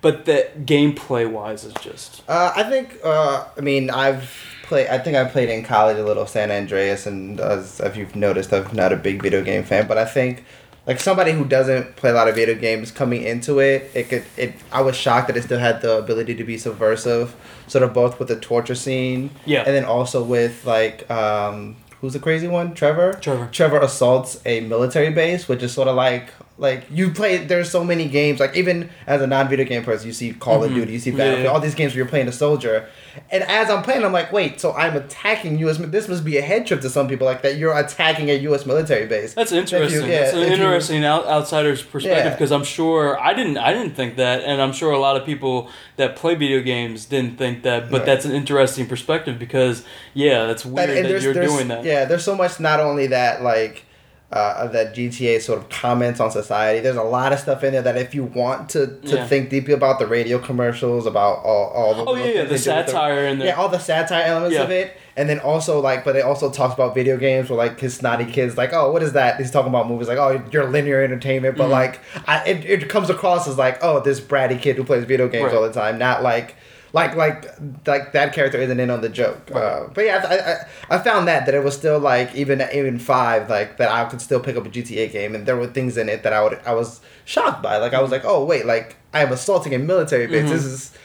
but 0.00 0.24
that 0.26 0.64
gameplay 0.66 1.30
wise 1.30 1.64
is 1.64 1.74
just 1.74 2.22
Uh, 2.28 2.52
I 2.56 2.62
think. 2.64 2.98
Uh, 3.04 3.44
I 3.56 3.60
mean, 3.60 3.90
I've 3.90 4.34
played. 4.64 4.88
I 4.88 4.98
think 4.98 5.16
I 5.16 5.24
played 5.24 5.48
in 5.48 5.62
college 5.64 5.96
a 5.98 6.04
little 6.04 6.26
San 6.26 6.50
Andreas, 6.50 7.06
and 7.06 7.38
as 7.40 7.80
if 7.80 7.96
you've 7.96 8.16
noticed, 8.16 8.52
I'm 8.52 8.68
not 8.74 8.92
a 8.92 8.96
big 8.96 9.22
video 9.22 9.42
game 9.42 9.64
fan. 9.64 9.86
But 9.86 9.98
I 9.98 10.04
think, 10.04 10.44
like 10.86 10.98
somebody 10.98 11.32
who 11.32 11.44
doesn't 11.44 11.94
play 11.96 12.10
a 12.10 12.14
lot 12.14 12.26
of 12.28 12.34
video 12.34 12.54
games 12.56 12.90
coming 12.90 13.22
into 13.22 13.60
it, 13.60 13.90
it 13.94 14.08
could. 14.08 14.24
It. 14.36 14.54
I 14.72 14.80
was 14.82 14.96
shocked 14.96 15.28
that 15.28 15.36
it 15.36 15.42
still 15.44 15.60
had 15.60 15.80
the 15.82 15.98
ability 15.98 16.34
to 16.36 16.44
be 16.44 16.58
subversive, 16.58 17.34
sort 17.68 17.84
of 17.84 17.92
both 17.94 18.18
with 18.18 18.28
the 18.28 18.40
torture 18.40 18.74
scene, 18.74 19.30
Yeah. 19.46 19.60
and 19.64 19.74
then 19.74 19.84
also 19.84 20.22
with 20.24 20.64
like. 20.66 21.08
Um, 21.10 21.76
Who's 22.02 22.14
the 22.14 22.18
crazy 22.18 22.48
one? 22.48 22.74
Trevor. 22.74 23.12
Trevor. 23.12 23.48
Trevor 23.52 23.78
assaults 23.78 24.40
a 24.44 24.58
military 24.58 25.10
base, 25.10 25.46
which 25.46 25.62
is 25.62 25.72
sort 25.72 25.86
of 25.86 25.94
like 25.94 26.30
like 26.62 26.84
you 26.90 27.10
play. 27.10 27.38
There's 27.38 27.70
so 27.70 27.82
many 27.84 28.08
games. 28.08 28.40
Like 28.40 28.56
even 28.56 28.88
as 29.06 29.20
a 29.20 29.26
non-video 29.26 29.66
game 29.66 29.84
person, 29.84 30.06
you 30.06 30.12
see 30.12 30.32
Call 30.32 30.62
of 30.62 30.70
mm-hmm. 30.70 30.78
Duty, 30.80 30.92
you 30.92 30.98
see 31.00 31.10
Yeah, 31.10 31.16
Battlefield, 31.18 31.44
yeah. 31.44 31.50
all 31.50 31.60
these 31.60 31.74
games 31.74 31.92
where 31.92 31.98
you're 31.98 32.06
playing 32.08 32.28
a 32.28 32.32
soldier. 32.32 32.88
And 33.30 33.42
as 33.42 33.68
I'm 33.68 33.82
playing, 33.82 34.04
I'm 34.04 34.12
like, 34.12 34.32
wait, 34.32 34.60
so 34.60 34.72
I'm 34.72 34.96
attacking 34.96 35.58
U.S. 35.58 35.76
This 35.78 36.08
must 36.08 36.24
be 36.24 36.38
a 36.38 36.40
head 36.42 36.66
trip 36.66 36.80
to 36.82 36.88
some 36.88 37.08
people 37.08 37.26
like 37.26 37.42
that. 37.42 37.56
You're 37.56 37.76
attacking 37.76 38.30
a 38.30 38.34
U.S. 38.48 38.64
military 38.64 39.06
base. 39.06 39.34
That's 39.34 39.50
If 39.52 39.56
you- 39.56 39.60
interesting. 39.78 40.08
yeah, 40.08 40.20
That's 40.20 40.32
an 40.34 40.38
if 40.38 40.46
you- 40.48 40.54
interesting 40.54 41.04
outsider's 41.04 41.82
perspective 41.82 42.24
Yeah. 42.24 42.30
because 42.30 42.52
I'm 42.52 42.64
sure 42.64 43.20
I 43.20 43.34
didn't 43.34 43.58
I 43.58 43.74
didn't 43.74 43.94
think 43.94 44.16
that, 44.16 44.42
and 44.44 44.62
I'm 44.62 44.72
sure 44.72 44.92
a 44.92 44.98
lot 44.98 45.16
of 45.16 45.26
people 45.26 45.68
that 45.96 46.16
play 46.16 46.36
video 46.36 46.60
games 46.62 47.04
didn't 47.06 47.36
think 47.38 47.64
that. 47.64 47.90
But 47.90 47.98
Right. 47.98 48.06
that's 48.06 48.24
an 48.24 48.32
interesting 48.32 48.86
perspective 48.86 49.38
because 49.38 49.84
yeah, 50.14 50.46
that's 50.46 50.64
weird 50.64 50.88
that 51.04 51.22
you're 51.22 51.34
doing 51.34 51.68
that. 51.68 51.84
Yeah, 51.84 52.04
there's 52.04 52.24
so 52.24 52.36
much. 52.36 52.60
Not 52.60 52.78
only 52.80 53.08
that, 53.08 53.42
like. 53.42 53.84
Uh, 54.32 54.66
that 54.68 54.94
GTA 54.94 55.42
sort 55.42 55.58
of 55.58 55.68
comments 55.68 56.18
on 56.18 56.30
society. 56.30 56.80
There's 56.80 56.96
a 56.96 57.02
lot 57.02 57.34
of 57.34 57.38
stuff 57.38 57.62
in 57.64 57.74
there 57.74 57.82
that 57.82 57.98
if 57.98 58.14
you 58.14 58.24
want 58.24 58.70
to, 58.70 58.86
to 58.86 59.16
Yeah. 59.16 59.26
think 59.26 59.50
deeply 59.50 59.74
about 59.74 59.98
the 59.98 60.06
radio 60.06 60.38
commercials, 60.38 61.04
about 61.04 61.44
all, 61.44 61.66
all 61.68 61.94
the 61.94 62.04
Oh, 62.10 62.14
yeah, 62.14 62.24
yeah, 62.24 62.30
the 62.30 62.36
they 62.36 62.44
do 62.46 62.52
with 62.52 62.60
satire 62.62 63.26
in 63.26 63.38
there. 63.38 63.48
Yeah, 63.48 63.56
all 63.60 63.68
the 63.68 63.78
satire 63.78 64.22
elements 64.24 64.56
Yeah. 64.56 64.62
of 64.62 64.70
it, 64.70 64.96
and 65.18 65.28
then 65.28 65.38
also 65.38 65.80
like, 65.80 66.02
but 66.02 66.16
it 66.16 66.24
also 66.24 66.50
talks 66.50 66.72
about 66.72 66.94
video 66.94 67.18
games 67.18 67.50
where 67.50 67.58
like 67.58 67.78
his 67.78 67.94
snotty 67.94 68.24
kids 68.24 68.56
like, 68.56 68.72
oh, 68.72 68.90
what 68.90 69.02
is 69.02 69.12
that? 69.12 69.36
He's 69.38 69.50
talking 69.50 69.68
about 69.68 69.86
movies 69.86 70.08
like, 70.08 70.16
oh, 70.16 70.42
you're 70.50 70.64
linear 70.64 71.02
entertainment, 71.02 71.58
Mm-hmm. 71.58 71.62
but 71.64 71.68
like, 71.70 72.00
I, 72.26 72.42
it, 72.48 72.64
it 72.64 72.88
comes 72.88 73.10
across 73.10 73.46
as 73.46 73.58
like, 73.58 73.80
oh, 73.82 74.00
this 74.00 74.18
bratty 74.18 74.58
kid 74.58 74.76
who 74.76 74.84
plays 74.84 75.04
video 75.04 75.28
games 75.28 75.44
Right. 75.52 75.54
all 75.56 75.62
the 75.62 75.74
time, 75.74 75.98
not 75.98 76.22
like 76.22 76.54
like 76.92 77.16
like 77.16 77.46
like 77.86 78.12
that 78.12 78.32
character 78.34 78.58
isn't 78.58 78.78
in 78.78 78.90
on 78.90 79.00
the 79.00 79.08
joke. 79.08 79.50
Uh, 79.50 79.88
but 79.94 80.04
yeah, 80.04 80.66
I, 80.90 80.94
I 80.94 80.96
I 80.96 81.02
found 81.02 81.26
that 81.28 81.46
that 81.46 81.54
it 81.54 81.64
was 81.64 81.74
still 81.76 81.98
like 81.98 82.34
even 82.34 82.62
even 82.72 82.98
five 82.98 83.48
like 83.48 83.78
that 83.78 83.90
I 83.90 84.04
could 84.08 84.20
still 84.20 84.40
pick 84.40 84.56
up 84.56 84.66
a 84.66 84.68
GTA 84.68 85.10
game 85.10 85.34
and 85.34 85.46
there 85.46 85.56
were 85.56 85.66
things 85.66 85.96
in 85.96 86.08
it 86.08 86.22
that 86.22 86.32
I 86.32 86.42
would 86.42 86.60
I 86.66 86.74
was 86.74 87.00
shocked 87.24 87.62
by. 87.62 87.78
Like 87.78 87.94
I 87.94 88.02
was 88.02 88.10
like, 88.10 88.24
oh 88.24 88.44
wait, 88.44 88.66
like 88.66 88.96
I 89.14 89.22
am 89.22 89.32
assaulting 89.32 89.74
a 89.74 89.78
military 89.78 90.26
base. 90.26 90.50
This 90.50 90.64
is. 90.64 90.98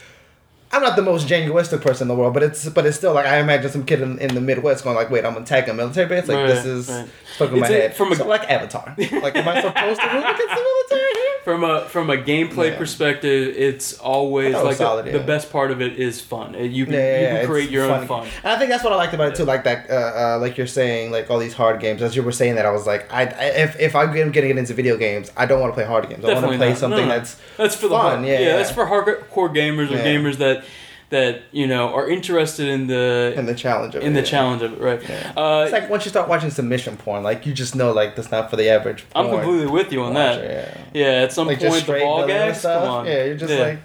I'm 0.69 0.81
not 0.81 0.97
the 0.97 1.01
most 1.01 1.29
jingoistic 1.29 1.79
person 1.79 2.03
in 2.03 2.07
the 2.09 2.15
world, 2.21 2.33
but 2.33 2.43
it's 2.43 2.67
but 2.67 2.85
it's 2.85 2.97
still 2.97 3.13
like 3.13 3.25
I 3.25 3.37
imagine 3.39 3.71
some 3.71 3.85
kid 3.85 4.01
in, 4.01 4.19
in 4.19 4.35
the 4.35 4.41
Midwest 4.41 4.83
going 4.83 4.97
like, 4.97 5.09
"Wait, 5.09 5.23
I'm 5.23 5.37
attacking 5.37 5.69
a 5.69 5.73
military 5.73 6.07
base." 6.07 6.27
Like 6.27 6.45
this 6.45 6.65
is 6.65 6.89
right. 6.89 7.07
stuck 7.35 7.53
in 7.53 7.61
my 7.61 7.67
a- 7.67 7.71
head. 7.71 7.95
from 7.95 8.11
a- 8.11 8.15
so, 8.17 8.27
like 8.27 8.43
Avatar. 8.51 8.93
like, 8.97 9.35
am 9.37 9.47
I 9.47 9.61
supposed 9.61 10.01
to 10.01 10.07
root 10.07 10.25
against 10.25 10.55
the 10.55 10.65
military? 10.91 11.06
From 11.47 11.63
a 11.63 11.85
from 11.87 12.09
a 12.09 12.17
gameplay 12.17 12.71
Yeah. 12.71 12.77
perspective, 12.77 13.55
it's 13.55 13.97
always 13.99 14.53
like 14.53 14.65
the, 14.77 14.83
solid, 14.83 15.05
the 15.05 15.11
yeah. 15.19 15.25
best 15.33 15.49
part 15.49 15.71
of 15.71 15.81
it 15.81 15.93
is 15.97 16.19
fun. 16.19 16.53
You 16.55 16.83
can 16.83 16.93
Yeah, 16.93 17.21
you 17.21 17.37
can 17.37 17.45
create 17.47 17.69
your 17.69 17.89
own 17.89 18.05
fun. 18.05 18.27
And 18.43 18.51
I 18.51 18.57
think 18.59 18.69
that's 18.69 18.83
what 18.83 18.91
I 18.91 18.97
liked 18.97 19.13
about 19.13 19.29
it 19.31 19.35
too. 19.35 19.45
Like 19.45 19.63
that, 19.63 19.89
uh, 19.89 19.93
uh, 19.93 20.39
like 20.41 20.57
you're 20.57 20.67
saying, 20.67 21.13
like 21.13 21.31
all 21.31 21.39
these 21.39 21.53
hard 21.53 21.79
games. 21.79 22.01
As 22.01 22.17
you 22.17 22.21
were 22.21 22.33
saying 22.33 22.55
that, 22.55 22.65
I 22.65 22.71
was 22.71 22.85
like, 22.85 23.07
I, 23.13 23.21
I 23.21 23.43
if 23.65 23.79
if 23.79 23.95
I'm 23.95 24.11
getting 24.33 24.57
into 24.57 24.73
video 24.73 24.97
games, 24.97 25.31
I 25.37 25.45
don't 25.45 25.61
want 25.61 25.71
to 25.71 25.75
play 25.75 25.85
hard 25.85 26.09
games. 26.09 26.25
I 26.25 26.33
want 26.33 26.35
Definitely 26.41 26.57
to 26.57 26.63
play 26.63 26.69
not. 26.71 26.77
something 26.79 26.99
No, 26.99 27.07
no. 27.07 27.15
that's 27.17 27.37
That's 27.55 27.75
for 27.77 27.87
the 27.87 27.95
fun, 27.97 28.25
yeah, 28.25 28.39
yeah. 28.39 28.57
That's 28.57 28.71
for 28.71 28.85
hardcore 28.85 29.49
gamers 29.55 29.89
or 29.89 29.99
gamers 29.99 30.35
that 30.39 30.65
that 31.09 31.43
you 31.51 31.67
know 31.67 31.93
are 31.93 32.09
interested 32.09 32.67
in 32.67 32.87
the 32.87 33.33
in 33.35 33.45
the 33.45 33.55
challenge 33.55 33.95
of 33.95 34.03
in 34.03 34.11
it, 34.11 34.15
the 34.15 34.19
yeah. 34.21 34.25
challenge 34.25 34.61
of 34.61 34.73
it, 34.73 34.81
right? 34.81 35.01
Yeah. 35.07 35.33
Uh, 35.37 35.63
It's 35.63 35.71
like 35.71 35.89
once 35.89 36.05
you 36.05 36.09
start 36.09 36.27
watching 36.27 36.49
submission 36.49 36.97
porn, 36.97 37.23
like 37.23 37.45
you 37.45 37.53
just 37.53 37.75
know 37.75 37.91
like 37.93 38.15
that's 38.15 38.31
not 38.31 38.49
for 38.49 38.55
the 38.57 38.69
average. 38.69 39.05
I'm 39.15 39.29
completely 39.29 39.67
with 39.67 39.91
you 39.91 40.01
on 40.03 40.13
that. 40.15 40.43
Yeah. 40.43 40.77
Yeah, 40.93 41.23
at 41.23 41.31
some 41.31 41.47
Like 41.47 41.59
point 41.59 41.85
the 41.85 41.99
ball 41.99 42.27
gags. 42.27 42.61
Come 42.61 42.83
on. 42.83 43.05
Yeah, 43.05 43.23
you're 43.25 43.35
just 43.35 43.53
like, 43.53 43.79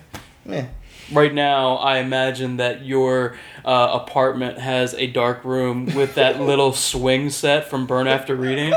yeah. 0.47 0.67
Right 1.11 1.35
now 1.35 1.77
i 1.77 1.99
imagine 1.99 2.59
that 2.59 2.85
your 2.85 3.37
uh, 3.65 3.99
apartment 4.03 4.59
has 4.59 4.95
a 4.95 5.07
dark 5.07 5.45
room 5.45 5.87
with 5.95 6.15
that 6.17 6.41
little 6.51 6.73
swing 6.73 7.31
set 7.31 7.69
from 7.69 7.87
burn 7.87 8.07
after 8.07 8.35
reading 8.37 8.73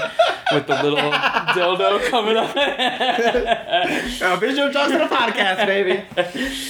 with 0.53 0.67
the 0.67 0.81
little 0.83 0.97
dildo 1.55 2.07
coming 2.09 2.37
up 2.37 2.55
Uh, 2.55 4.35
visual 4.37 4.71
jokes 4.71 4.91
to 4.91 4.97
the 4.97 5.05
podcast, 5.05 5.65
baby. 5.65 6.03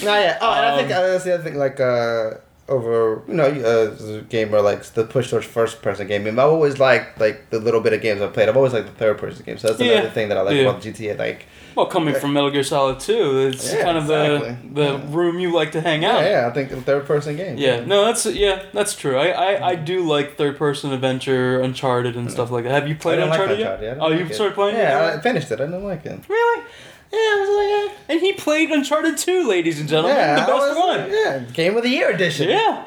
not 0.06 0.20
yet 0.20 0.38
Oh, 0.42 0.52
and 0.54 0.66
I 0.66 0.76
think 0.78 0.92
Um, 0.92 0.98
uh, 0.98 1.08
that's 1.08 1.24
the 1.24 1.34
other 1.34 1.44
thing. 1.44 1.56
Like 1.58 1.80
uh, 1.80 2.32
over, 2.68 3.22
you 3.28 3.36
know, 3.36 3.44
uh, 3.46 3.94
as 3.94 4.10
a 4.10 4.22
gamer 4.22 4.60
like 4.60 4.84
the 4.84 5.04
push 5.06 5.30
towards 5.30 5.46
first 5.46 5.82
person 5.84 6.08
game. 6.08 6.26
I've 6.26 6.40
always 6.40 6.80
liked 6.80 7.20
like 7.20 7.50
the 7.52 7.60
little 7.60 7.80
bit 7.82 7.94
of 7.94 8.02
games 8.02 8.22
I've 8.22 8.34
played. 8.34 8.50
I've 8.50 8.58
always 8.58 8.74
liked 8.74 8.88
the 8.88 8.94
third 8.94 9.20
person 9.20 9.46
games. 9.46 9.62
So 9.62 9.68
that's 9.68 9.80
Yeah. 9.80 9.92
another 9.94 10.10
thing 10.10 10.30
that 10.30 10.38
I 10.38 10.42
like 10.42 10.56
Yeah. 10.56 10.64
about 10.64 10.82
GTA. 10.82 11.14
Like, 11.18 11.46
well 11.76 11.86
coming 11.86 12.16
from 12.16 12.32
metal 12.34 12.50
gear 12.50 12.64
solid 12.64 13.00
2 13.02 13.48
it's 13.50 13.72
Yeah, 13.74 13.84
kind 13.84 13.98
of 13.98 14.06
exactly. 14.06 14.58
the 14.74 14.94
the 14.94 14.98
room 15.10 15.40
you 15.40 15.52
like 15.52 15.74
to 15.74 15.82
hang 15.82 16.06
out 16.06 16.22
yeah, 16.22 16.30
yeah, 16.42 16.48
I 16.48 16.52
think 16.52 16.70
the 16.70 16.78
third 16.82 17.06
person 17.06 17.36
game. 17.36 17.58
Yeah, 17.58 17.82
no, 17.86 18.06
that's 18.06 18.26
yeah, 18.26 18.64
that's 18.74 18.96
true. 18.96 19.18
I, 19.18 19.28
I, 19.28 19.68
I 19.72 19.76
do 19.76 20.00
like 20.02 20.38
third 20.38 20.58
person 20.58 20.92
adventure, 20.94 21.60
Uncharted 21.62 22.16
and 22.16 22.32
stuff 22.32 22.50
like 22.50 22.64
that. 22.64 22.72
Have 22.72 22.88
you 22.88 22.96
played 22.96 23.18
didn't 23.18 23.30
like 23.32 23.40
Uncharted, 23.42 23.60
Uncharted. 23.60 23.84
Yet? 23.86 23.98
Oh, 24.00 24.08
like 24.08 24.20
you've 24.20 24.32
it. 24.32 24.36
started 24.36 24.56
playing? 24.56 24.78
Yeah, 24.78 25.14
it? 25.14 25.18
I 25.18 25.22
finished 25.22 25.52
it. 25.52 25.60
I 25.60 25.66
didn't 25.66 25.84
like 25.84 26.06
it. 26.06 26.20
really? 26.28 26.64
Yeah, 27.12 27.18
I 27.20 27.40
was 27.40 27.50
like, 27.50 27.98
yeah. 28.08 28.14
And 28.14 28.22
he 28.22 28.34
played 28.34 28.70
Uncharted 28.72 29.18
2, 29.18 29.48
ladies 29.48 29.80
and 29.80 29.88
gentlemen, 29.88 30.18
yeah, 30.18 30.36
the 30.36 30.52
best 30.52 30.76
was 30.76 30.78
one. 30.78 31.12
yeah, 31.12 31.40
game 31.54 31.78
of 31.78 31.84
the 31.84 31.90
year 31.90 32.10
edition. 32.12 32.50
Yeah. 32.50 32.86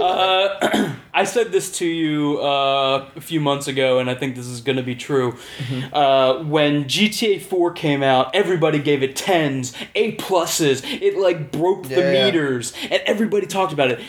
Uh, 0.00 0.94
I 1.14 1.24
said 1.24 1.50
this 1.50 1.76
to 1.78 1.86
you 1.86 2.38
uh, 2.40 3.08
a 3.16 3.20
few 3.20 3.40
months 3.40 3.66
ago, 3.68 3.98
and 3.98 4.08
I 4.08 4.14
think 4.14 4.36
this 4.36 4.46
is 4.46 4.60
going 4.60 4.76
to 4.76 4.82
be 4.82 4.94
true. 4.94 5.32
Mm-hmm. 5.58 5.94
Uh, 5.94 6.42
when 6.44 6.84
GTA 6.84 7.42
4 7.42 7.72
came 7.72 8.02
out, 8.02 8.34
everybody 8.34 8.78
gave 8.78 9.02
it 9.02 9.16
10s, 9.16 9.74
A 9.94 10.16
pluses. 10.16 10.82
It 10.84 11.16
like 11.18 11.50
broke 11.50 11.88
the 11.88 12.00
Yeah. 12.00 12.24
meters, 12.26 12.72
and 12.82 13.02
everybody 13.06 13.46
talked 13.46 13.72
about 13.72 13.90
it. 13.90 14.00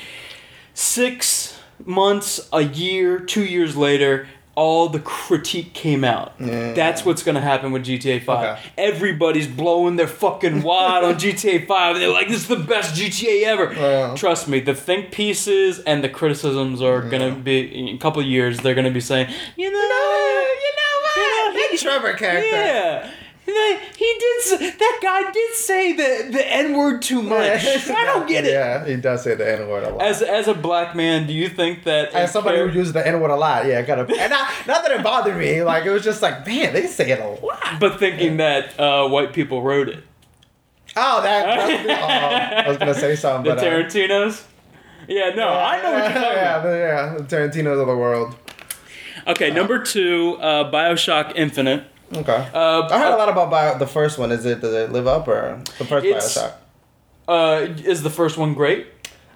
Six 0.73 1.59
months, 1.85 2.47
a 2.53 2.61
year, 2.61 3.19
two 3.19 3.43
years 3.45 3.75
later, 3.75 4.27
all 4.55 4.87
the 4.87 4.99
critique 4.99 5.73
came 5.73 6.03
out. 6.03 6.33
Yeah. 6.39 6.73
That's 6.73 7.03
what's 7.03 7.23
going 7.23 7.35
to 7.35 7.41
happen 7.41 7.71
with 7.71 7.83
GTA 7.85 8.23
5. 8.23 8.45
Okay. 8.57 8.61
Everybody's 8.77 9.47
blowing 9.47 9.95
their 9.95 10.07
fucking 10.07 10.61
wad 10.61 11.03
on 11.03 11.15
GTA 11.15 11.65
5. 11.65 11.97
They're 11.99 12.09
like, 12.09 12.27
this 12.27 12.41
is 12.41 12.47
the 12.47 12.57
best 12.57 12.93
GTA 12.95 13.43
ever. 13.45 13.73
Oh, 13.75 14.09
wow. 14.09 14.15
Trust 14.15 14.47
me, 14.47 14.59
the 14.59 14.75
think 14.75 15.11
pieces 15.11 15.79
and 15.79 16.03
the 16.03 16.09
criticisms 16.09 16.81
are 16.81 17.01
gonna 17.01 17.33
be 17.33 17.61
in 17.89 17.95
a 17.95 17.97
couple 17.97 18.21
of 18.21 18.27
years. 18.27 18.59
They're 18.59 18.75
gonna 18.75 18.91
be 18.91 19.01
saying, 19.01 19.33
you 19.55 19.71
know, 19.71 19.77
you 19.79 20.71
know 20.75 21.01
what, 21.01 21.53
That 21.71 21.77
Trevor 21.79 22.13
character. 22.13 22.49
yeah. 22.49 23.11
He 23.45 23.51
he 23.97 24.15
did. 24.19 24.61
s- 24.61 24.77
That 24.79 24.99
guy 25.01 25.29
did 25.31 25.53
say 25.53 25.91
the 25.93 26.31
the 26.31 26.53
n 26.53 26.77
word 26.77 27.01
too 27.01 27.21
much. 27.21 27.65
I 27.65 28.05
don't 28.05 28.27
get 28.33 28.45
it. 28.45 28.53
Yeah, 28.53 28.85
he 28.85 28.95
does 28.95 29.23
say 29.23 29.35
the 29.35 29.59
N 29.59 29.67
word 29.67 29.83
a 29.83 29.89
lot. 29.89 30.01
As 30.01 30.21
as 30.21 30.47
a 30.47 30.53
black 30.53 30.95
man, 30.95 31.27
do 31.27 31.33
you 31.33 31.49
think 31.49 31.83
that 31.83 32.13
As 32.13 32.31
somebody 32.31 32.57
char- 32.57 32.67
who 32.69 32.77
uses 32.79 32.93
the 32.93 33.05
N 33.05 33.19
word 33.19 33.31
a 33.31 33.35
lot, 33.35 33.65
yeah, 33.65 33.81
kind 33.83 33.99
of. 33.99 34.09
And 34.09 34.29
not, 34.29 34.49
not 34.65 34.83
that 34.83 34.91
it 34.91 35.03
bothered 35.03 35.37
me, 35.37 35.61
like 35.61 35.85
it 35.85 35.89
was 35.91 36.03
just 36.03 36.21
like, 36.21 36.47
man, 36.47 36.73
they 36.73 36.87
say 36.87 37.11
it 37.11 37.19
a 37.19 37.27
lot. 37.45 37.79
but 37.81 37.99
thinking 37.99 38.37
that 38.37 38.79
uh, 38.79 39.07
white 39.09 39.33
people 39.33 39.61
wrote 39.61 39.89
it, 39.89 40.03
Oh, 40.95 41.21
that. 41.21 41.45
that 41.87 42.63
oh, 42.63 42.65
I 42.65 42.69
was 42.69 42.77
gonna 42.77 42.93
say 42.93 43.15
something, 43.17 43.49
the 43.49 43.55
but. 43.55 43.63
uh, 43.65 43.69
Tarantinos? 43.69 44.43
Yeah, 45.07 45.31
no, 45.35 45.49
I 45.49 45.81
know 45.81 45.91
what 45.91 46.03
you're 46.03 46.21
talking 46.21 46.37
yeah, 46.37 46.59
about. 46.59 46.63
the- 46.63 46.77
yeah, 46.77 47.15
the 47.17 47.23
Tarantino's 47.23 47.79
of 47.79 47.87
the 47.87 47.97
world. 47.97 48.35
Okay, 49.27 49.51
number 49.51 49.79
two, 49.79 50.37
uh, 50.39 50.71
Bioshock 50.71 51.33
Infinite. 51.35 51.83
Okay. 52.15 52.49
Uh, 52.53 52.87
I 52.89 52.99
heard 52.99 53.13
a 53.13 53.17
lot 53.17 53.29
about 53.29 53.49
Bio, 53.49 53.77
the 53.77 53.87
first 53.87 54.17
one. 54.17 54.31
Is 54.31 54.45
it 54.45 54.61
does 54.61 54.73
it 54.73 54.91
live 54.91 55.07
up 55.07 55.27
or 55.27 55.61
the 55.77 55.85
first 55.85 56.05
Bioshock? 56.05 56.53
Uh, 57.27 57.67
is 57.85 58.03
the 58.03 58.09
first 58.09 58.37
one 58.37 58.53
great? 58.53 58.87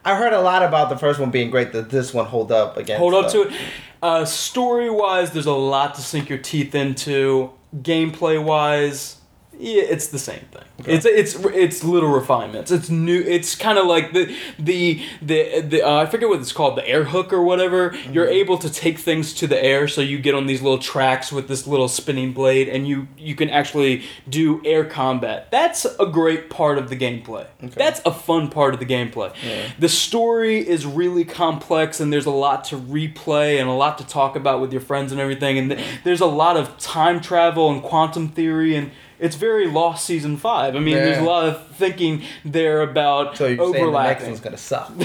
I 0.06 0.16
heard 0.16 0.34
a 0.34 0.40
lot 0.42 0.63
about 0.63 0.90
the 0.90 0.98
first 0.98 1.20
one 1.20 1.32
being 1.32 1.50
great. 1.50 1.72
That 1.74 1.90
this 1.90 2.13
one 2.13 2.26
hold 2.26 2.52
up 2.52 2.78
against. 2.78 3.00
Hold 3.00 3.13
up 3.13 3.32
the- 3.32 3.44
to 3.46 3.50
it. 3.50 3.56
Uh, 4.02 4.26
story 4.26 4.90
wise, 4.90 5.32
there's 5.32 5.48
a 5.48 5.52
lot 5.54 5.96
to 5.96 6.02
sink 6.02 6.30
your 6.30 6.38
teeth 6.38 6.76
into. 6.76 7.52
Gameplay 7.76 8.42
wise, 8.42 9.18
yeah, 9.60 9.84
it's 9.84 10.08
the 10.08 10.20
same 10.20 10.46
thing. 10.52 10.63
It's 10.86 11.06
it's 11.06 11.36
it's 11.36 11.84
little 11.84 12.10
refinements. 12.10 12.70
It's 12.70 12.89
new. 12.89 13.20
It's 13.20 13.56
kind 13.56 13.80
of 13.80 13.88
like 13.88 14.13
the 14.13 14.36
the 14.60 15.02
the, 15.22 15.62
the 15.62 15.82
uh, 15.82 16.04
I 16.04 16.06
forget 16.06 16.30
what 16.30 16.39
it's 16.39 16.52
called, 16.52 16.78
the 16.78 16.88
air 16.88 17.06
hook 17.06 17.34
or 17.34 17.41
whatever. 17.41 17.89
Mm-hmm. 17.89 18.13
You're 18.13 18.28
able 18.28 18.60
to 18.60 18.70
take 18.70 19.00
things 19.00 19.34
to 19.36 19.48
the 19.48 19.62
air, 19.62 19.88
so 19.88 20.02
you 20.02 20.20
get 20.20 20.36
on 20.36 20.46
these 20.46 20.62
little 20.62 20.78
tracks 20.78 21.32
with 21.32 21.48
this 21.48 21.65
little 21.65 21.88
spinning 21.88 22.34
blade, 22.34 22.70
and 22.70 22.88
you 22.88 23.08
you 23.17 23.34
can 23.34 23.50
actually 23.50 24.04
do 24.30 24.62
air 24.63 24.86
combat. 24.86 25.50
That's 25.50 25.86
a 25.86 26.06
great 26.06 26.52
part 26.52 26.78
of 26.78 26.89
the 26.89 26.96
gameplay. 26.96 27.48
That's 27.60 28.02
a 28.06 28.12
fun 28.12 28.50
part 28.50 28.76
of 28.76 28.80
the 28.80 28.86
gameplay. 28.86 29.34
The 29.80 29.89
story 29.89 30.67
is 30.67 30.86
really 30.86 31.26
complex, 31.26 32.00
and 32.00 32.13
there's 32.13 32.28
a 32.28 32.32
lot 32.32 32.65
to 32.65 32.78
replay 32.78 33.60
and 33.60 33.67
a 33.67 33.74
lot 33.74 33.98
to 33.98 34.06
talk 34.06 34.36
about 34.36 34.62
with 34.62 34.72
your 34.72 34.82
friends 34.82 35.12
and 35.12 35.20
everything. 35.20 35.58
And 35.58 35.72
th- 35.72 35.84
there's 36.04 36.22
a 36.22 36.28
lot 36.28 36.56
of 36.58 36.78
time 36.78 37.20
travel 37.20 37.72
and 37.72 37.82
quantum 37.82 38.30
theory, 38.30 38.76
and 38.76 38.91
it's 39.20 39.36
very 39.36 39.68
Lost 39.68 40.06
season 40.06 40.38
five. 40.38 40.76
I 40.76 40.80
mean, 40.80 40.96
there's 40.96 41.18
a 41.18 41.22
lot 41.24 41.46
of 41.48 41.68
thinking 41.76 42.24
there 42.46 42.82
about 42.82 43.38
So 43.38 43.48
you're 43.48 43.74
saying 43.74 43.92
the 43.92 44.04
next 44.04 44.24
one's 44.26 44.40
gonna 44.40 44.58
suck. 44.58 44.92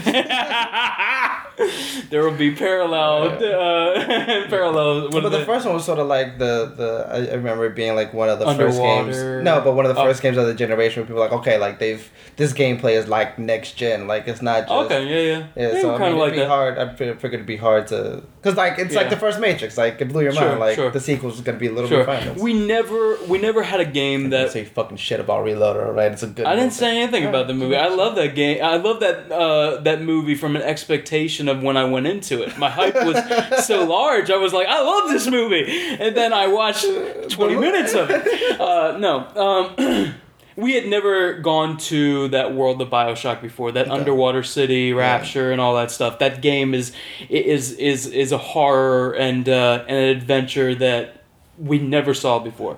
there 2.10 2.22
will 2.24 2.36
be 2.36 2.52
parallel, 2.54 3.28
uh, 3.28 3.34
parallel. 4.48 5.10
but 5.10 5.28
the 5.28 5.44
first 5.44 5.66
one 5.66 5.74
was 5.74 5.84
sort 5.84 5.98
of 5.98 6.06
like 6.06 6.38
the 6.38 6.72
the 6.76 7.06
I 7.30 7.34
remember 7.34 7.66
it 7.66 7.76
being 7.76 7.94
like 7.94 8.12
one 8.14 8.28
of 8.28 8.38
the 8.38 8.46
first 8.54 8.78
games. 8.78 9.16
No, 9.44 9.60
but 9.60 9.74
one 9.74 9.84
of 9.86 9.94
the 9.94 10.00
Oh. 10.00 10.04
first 10.06 10.22
games 10.22 10.36
of 10.38 10.46
the 10.46 10.54
generation 10.54 11.00
where 11.02 11.06
people 11.06 11.22
were 11.22 11.28
like, 11.28 11.38
okay, 11.40 11.58
like 11.58 11.78
they've 11.78 12.10
this 12.36 12.52
gameplay 12.54 12.92
is 12.96 13.08
like 13.08 13.38
next 13.38 13.72
gen. 13.76 14.06
Like 14.06 14.26
it's 14.26 14.40
not 14.42 14.62
just 14.68 14.72
okay, 14.86 15.04
yeah, 15.04 15.46
yeah, 15.56 15.72
Yeah, 15.74 15.80
so 15.80 15.94
I 15.94 16.08
mean, 16.10 16.18
like 16.18 16.28
it'd 16.28 16.34
be 16.34 16.38
that. 16.40 16.48
hard. 16.48 16.78
I 16.78 16.94
fig- 16.94 17.16
figured 17.20 17.34
it'd 17.34 17.46
be 17.46 17.56
hard 17.58 17.86
to, 17.88 18.22
cause 18.42 18.56
like 18.56 18.78
it's 18.78 18.94
Yeah. 18.94 19.00
like 19.00 19.10
the 19.10 19.16
first 19.16 19.38
Matrix. 19.38 19.76
Like 19.76 20.00
it 20.00 20.08
blew 20.08 20.22
your 20.22 20.32
Sure, 20.32 20.48
mind. 20.48 20.60
Like 20.60 20.76
sure. 20.76 20.90
the 20.90 21.00
sequel's 21.00 21.40
gonna 21.42 21.58
be 21.58 21.66
a 21.68 21.72
little 21.72 21.88
Sure, 21.90 21.98
refinements. 22.00 22.42
we 22.42 22.54
never, 22.54 23.18
we 23.28 23.38
never 23.38 23.62
had 23.62 23.80
a 23.80 23.84
game 23.84 24.01
that 24.30 24.30
that 24.30 24.52
say 24.52 24.64
fucking 24.64 24.96
shit 24.96 25.20
about 25.20 25.44
Reloaded, 25.44 25.94
right? 25.94 26.12
It's 26.12 26.22
a 26.22 26.26
good. 26.26 26.46
I 26.46 26.50
didn't 26.50 26.66
movie. 26.66 26.74
say 26.76 27.02
anything 27.02 27.24
about 27.26 27.46
the 27.46 27.54
movie. 27.54 27.76
I 27.76 27.88
love 27.88 28.14
that 28.16 28.34
game. 28.34 28.62
I 28.62 28.76
love 28.76 29.00
that 29.00 29.30
uh, 29.30 29.80
that 29.82 30.02
movie 30.02 30.34
from 30.34 30.56
an 30.56 30.62
expectation 30.62 31.48
of 31.48 31.62
when 31.62 31.76
I 31.76 31.84
went 31.84 32.06
into 32.06 32.42
it. 32.42 32.56
My 32.58 32.70
hype 32.70 32.94
was 32.94 33.64
so 33.66 33.84
large. 33.84 34.30
I 34.30 34.36
was 34.36 34.52
like, 34.52 34.66
I 34.68 34.82
love 34.82 35.10
this 35.10 35.26
movie, 35.28 35.64
and 35.98 36.16
then 36.16 36.32
I 36.32 36.46
watched 36.48 36.86
twenty 37.30 37.56
minutes 37.56 37.94
of 37.94 38.08
it. 38.10 38.60
Uh, 38.60 38.98
no, 38.98 39.26
um, 39.36 40.14
we 40.56 40.74
had 40.74 40.86
never 40.86 41.34
gone 41.34 41.76
to 41.78 42.28
that 42.28 42.54
world 42.54 42.80
of 42.82 42.88
Bioshock 42.88 43.40
before. 43.40 43.72
That 43.72 43.90
underwater 43.90 44.42
city, 44.42 44.92
Rapture, 44.92 45.50
and 45.52 45.60
all 45.60 45.74
that 45.76 45.90
stuff. 45.90 46.18
That 46.18 46.42
game 46.42 46.74
is 46.74 46.92
is 47.28 47.72
is 47.72 48.06
is 48.06 48.32
a 48.32 48.38
horror 48.38 49.12
and 49.14 49.48
uh, 49.48 49.84
and 49.88 49.96
an 49.96 50.16
adventure 50.16 50.74
that 50.76 51.21
we 51.58 51.78
never 51.78 52.14
saw 52.14 52.38
before. 52.38 52.76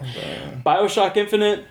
Bioshock 0.64 1.16
Infinite 1.16 1.66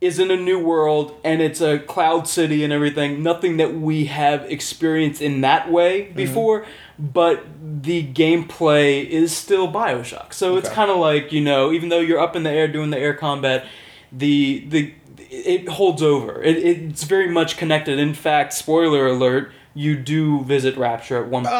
is 0.00 0.18
in 0.18 0.30
a 0.30 0.36
new 0.36 0.58
world 0.58 1.14
and 1.22 1.42
it's 1.42 1.60
a 1.60 1.78
cloud 1.78 2.26
city 2.26 2.64
and 2.64 2.72
everything. 2.72 3.22
Nothing 3.22 3.58
that 3.58 3.74
we 3.74 4.06
have 4.06 4.44
experienced 4.50 5.20
in 5.20 5.42
that 5.42 5.70
way 5.70 6.04
Mm-hmm. 6.06 6.16
before, 6.16 6.66
but 6.98 7.44
the 7.82 8.06
gameplay 8.12 9.06
is 9.06 9.36
still 9.36 9.70
Bioshock. 9.70 10.32
So 10.32 10.56
it's 10.56 10.68
kind 10.70 10.90
of 10.90 10.96
like 10.96 11.32
you 11.32 11.40
know, 11.42 11.70
even 11.72 11.90
though 11.90 12.00
you're 12.00 12.20
up 12.20 12.34
in 12.34 12.42
the 12.44 12.50
air 12.50 12.66
doing 12.68 12.90
the 12.90 12.98
air 12.98 13.14
combat, 13.14 13.66
the 14.10 14.64
the 14.68 14.94
it 15.32 15.68
holds 15.68 16.02
over. 16.02 16.42
It, 16.42 16.56
it's 16.56 17.04
very 17.04 17.28
much 17.30 17.56
connected. 17.56 17.98
In 17.98 18.14
fact, 18.14 18.52
spoiler 18.52 19.06
alert. 19.06 19.52
You 19.74 19.96
do 19.96 20.42
visit 20.44 20.76
Rapture 20.76 21.22
at 21.22 21.28
one 21.28 21.44
point. 21.44 21.54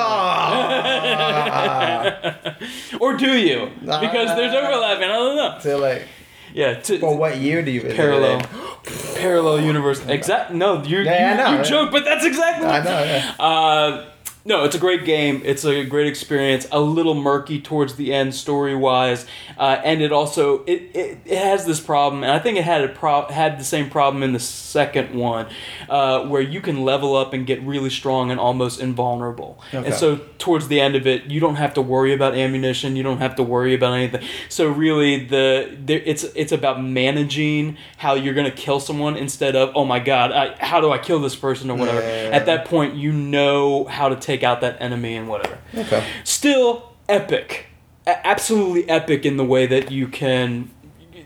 Ah. 1.11 2.57
Or 3.01 3.17
do 3.17 3.37
you? 3.39 3.71
Because 3.81 4.37
there's 4.37 4.53
overlap, 4.55 5.01
and 5.01 5.05
I 5.13 5.17
don't 5.17 5.37
know. 5.65 5.79
like, 5.79 6.07
Yeah, 6.53 6.75
to, 6.81 6.99
well, 7.01 7.17
what 7.17 7.37
year 7.39 7.63
do 7.63 7.71
you 7.71 7.81
visit 7.83 7.97
parallel, 7.97 8.41
parallel 9.17 9.61
universe. 9.61 10.05
Exact. 10.07 10.53
No, 10.53 10.83
you 10.83 10.99
Yeah, 11.01 11.33
I 11.33 11.37
know, 11.37 11.51
you 11.53 11.57
yeah. 11.59 11.63
joke, 11.63 11.91
but 11.93 12.05
that's 12.05 12.25
exactly. 12.25 12.67
I 12.67 12.83
know. 12.83 13.05
Yeah. 13.05 13.35
Uh, 13.39 14.05
no, 14.45 14.65
it's 14.65 14.75
a 14.75 14.79
great 14.79 15.05
game. 15.05 15.43
It's 15.45 15.65
a 15.65 15.85
great 15.85 16.07
experience. 16.07 16.67
A 16.73 16.81
little 16.81 17.15
murky 17.15 17.61
towards 17.61 17.97
the 17.97 18.13
end, 18.13 18.35
story 18.35 18.75
wise, 18.75 19.27
uh, 19.59 19.81
and 19.85 20.01
it 20.01 20.13
also 20.13 20.65
it, 20.65 20.91
it, 20.95 21.19
it 21.27 21.39
has 21.39 21.67
this 21.67 21.81
problem, 21.81 22.23
and 22.23 22.33
I 22.33 22.39
think 22.39 22.57
it 22.57 22.65
had 22.65 22.83
a 22.83 22.89
pro- 22.89 23.29
had 23.29 23.59
the 23.59 23.65
same 23.65 23.91
problem 23.91 24.23
in 24.23 24.33
the 24.33 24.41
second 24.41 25.15
one, 25.15 25.49
uh, 25.89 26.25
where 26.27 26.41
you 26.41 26.61
can 26.61 26.85
level 26.85 27.17
up 27.17 27.35
and 27.35 27.47
get 27.47 27.61
really 27.63 27.91
strong 27.91 28.31
and 28.31 28.41
almost 28.41 28.81
invulnerable. 28.81 29.61
Okay. 29.75 29.87
And 29.87 29.95
so 29.95 30.21
towards 30.39 30.69
the 30.69 30.81
end 30.81 30.97
of 30.97 31.07
it, 31.07 31.25
you 31.25 31.41
don't 31.41 31.57
have 31.57 31.75
to 31.75 31.83
worry 31.83 32.15
about 32.15 32.35
ammunition. 32.35 32.97
You 32.97 33.03
don't 33.03 33.19
have 33.19 33.37
to 33.37 33.43
worry 33.43 33.75
about 33.75 33.93
anything. 33.93 34.27
So 34.49 34.69
really, 34.69 35.27
the 35.27 35.77
there, 35.79 36.01
it's 36.05 36.25
it's 36.25 36.53
about 36.53 36.83
managing 36.83 37.77
how 37.99 38.15
you're 38.15 38.35
gonna 38.35 38.51
kill 38.51 38.81
someone 38.81 39.17
instead 39.17 39.55
of 39.55 39.73
oh 39.75 39.85
my 39.85 39.99
god, 39.99 40.33
I, 40.33 40.57
how 40.57 40.81
do 40.81 40.91
I 40.91 40.99
kill 40.99 41.21
this 41.21 41.37
person 41.37 41.71
or 41.71 41.77
whatever. 41.77 42.01
Yeah. 42.01 42.31
At 42.33 42.47
that 42.47 42.65
point, 42.65 42.95
you 42.95 43.13
know 43.13 43.85
how 43.85 44.09
to 44.09 44.17
take 44.17 44.40
out 44.43 44.61
that 44.61 44.81
enemy 44.81 45.17
and 45.17 45.29
whatever. 45.29 45.59
Okay. 45.75 46.05
Still 46.25 46.93
epic, 47.09 47.67
A- 48.07 48.27
absolutely 48.27 48.89
epic 48.89 49.25
in 49.27 49.37
the 49.37 49.45
way 49.45 49.67
that 49.67 49.91
you 49.91 50.07
can 50.09 50.71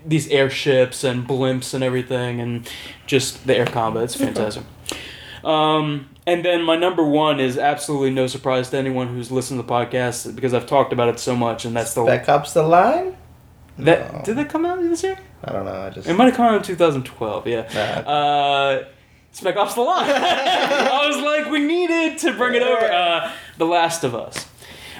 these 0.05 0.27
airships 0.27 1.03
and 1.03 1.27
blimps 1.27 1.73
and 1.73 1.83
everything, 1.83 2.39
and 2.39 2.69
just 3.07 3.47
the 3.47 3.57
air 3.57 3.65
combat. 3.65 4.03
It's 4.03 4.15
fantastic. 4.15 4.63
Um, 5.43 6.09
and 6.27 6.43
then 6.45 6.63
my 6.63 6.75
number 6.75 7.03
one 7.03 7.39
is 7.39 7.57
absolutely 7.57 8.11
no 8.11 8.27
surprise 8.27 8.69
to 8.71 8.77
anyone 8.77 9.07
who's 9.07 9.31
listened 9.31 9.59
to 9.59 9.65
the 9.65 9.71
podcast 9.71 10.35
because 10.35 10.53
I've 10.53 10.65
talked 10.67 10.93
about 10.93 11.09
it 11.09 11.19
so 11.19 11.35
much, 11.35 11.65
and 11.65 11.75
that's 11.75 11.93
the 11.93 12.03
Spec 12.05 12.29
Ops 12.29 12.53
the 12.53 12.63
line? 12.63 13.15
that 13.77 14.13
No. 14.13 14.21
did 14.23 14.37
that 14.37 14.49
come 14.49 14.65
out 14.65 14.79
this 14.81 15.03
year? 15.03 15.17
I 15.43 15.51
don't 15.51 15.65
know. 15.65 15.81
I 15.81 15.89
just. 15.89 16.07
It 16.07 16.13
might 16.13 16.25
have 16.25 16.35
come 16.35 16.45
out 16.45 16.55
in 16.55 16.63
2012. 16.63 17.47
Yeah. 17.47 17.67
Nah. 17.73 18.11
Uh, 18.11 18.83
Spec 19.35 19.57
Ops: 19.57 19.73
The 19.73 19.81
Line. 19.81 20.09
I 20.09 21.07
was 21.07 21.17
like, 21.17 21.51
we 21.51 21.59
needed 21.59 22.19
to 22.19 22.31
bring 22.37 22.55
it 22.55 22.63
over. 22.63 22.89
Uh, 22.89 23.33
the 23.57 23.65
Last 23.65 24.05
of 24.05 24.15
Us. 24.15 24.47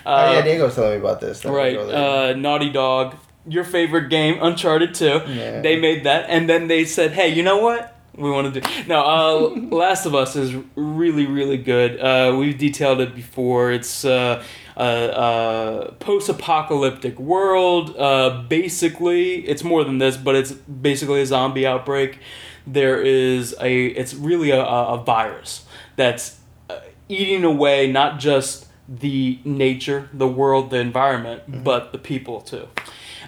oh 0.06 0.12
Uh, 0.12 0.32
yeah, 0.34 0.42
Diego 0.42 0.66
was 0.66 0.76
telling 0.76 0.92
me 0.92 0.98
about 0.98 1.22
this. 1.22 1.40
That 1.40 1.54
Right. 1.54 1.78
Uh, 1.78 2.34
Naughty 2.34 2.70
Dog, 2.70 3.16
your 3.48 3.64
favorite 3.64 4.10
game, 4.10 4.38
Uncharted 4.42 4.94
2. 4.94 5.06
Yeah. 5.06 5.62
They 5.62 5.80
made 5.80 6.04
that, 6.04 6.26
and 6.30 6.50
then 6.50 6.68
they 6.68 6.84
said, 6.84 7.14
hey, 7.14 7.30
you 7.30 7.44
know 7.44 7.60
what? 7.60 7.98
We 8.18 8.30
want 8.30 8.54
to 8.54 8.60
do. 8.60 8.68
No, 8.88 9.02
uh, 9.02 9.50
Last 9.74 10.06
of 10.06 10.14
Us 10.14 10.36
is 10.36 10.54
really, 10.76 11.26
really 11.26 11.58
good. 11.58 11.98
Uh, 11.98 12.36
we've 12.38 12.58
detailed 12.58 13.00
it 13.00 13.16
before. 13.16 13.72
It's 13.72 14.04
uh, 14.04 14.44
a, 14.76 15.94
post 16.00 16.28
apocalyptic 16.28 17.18
world. 17.20 17.96
Uh, 17.98 18.44
basically, 18.50 19.48
it's 19.48 19.64
more 19.64 19.86
than 19.86 20.00
this, 20.00 20.18
but 20.18 20.36
it's 20.36 20.52
basically 20.52 21.22
a 21.22 21.26
zombie 21.26 21.66
outbreak. 21.66 22.20
There 22.68 23.02
is 23.02 23.56
a, 23.62 23.86
it's 23.86 24.14
really 24.14 24.52
a, 24.52 24.64
a 24.64 24.98
virus 24.98 25.66
that's 25.96 26.40
uh, 26.70 26.80
eating 27.08 27.44
away 27.44 27.92
not 27.92 28.20
just 28.20 28.68
the 28.88 29.40
nature, 29.44 30.10
the 30.14 30.28
world, 30.28 30.70
the 30.70 30.78
environment, 30.78 31.64
but 31.64 31.92
the 31.92 31.98
people 31.98 32.42
too. 32.42 32.68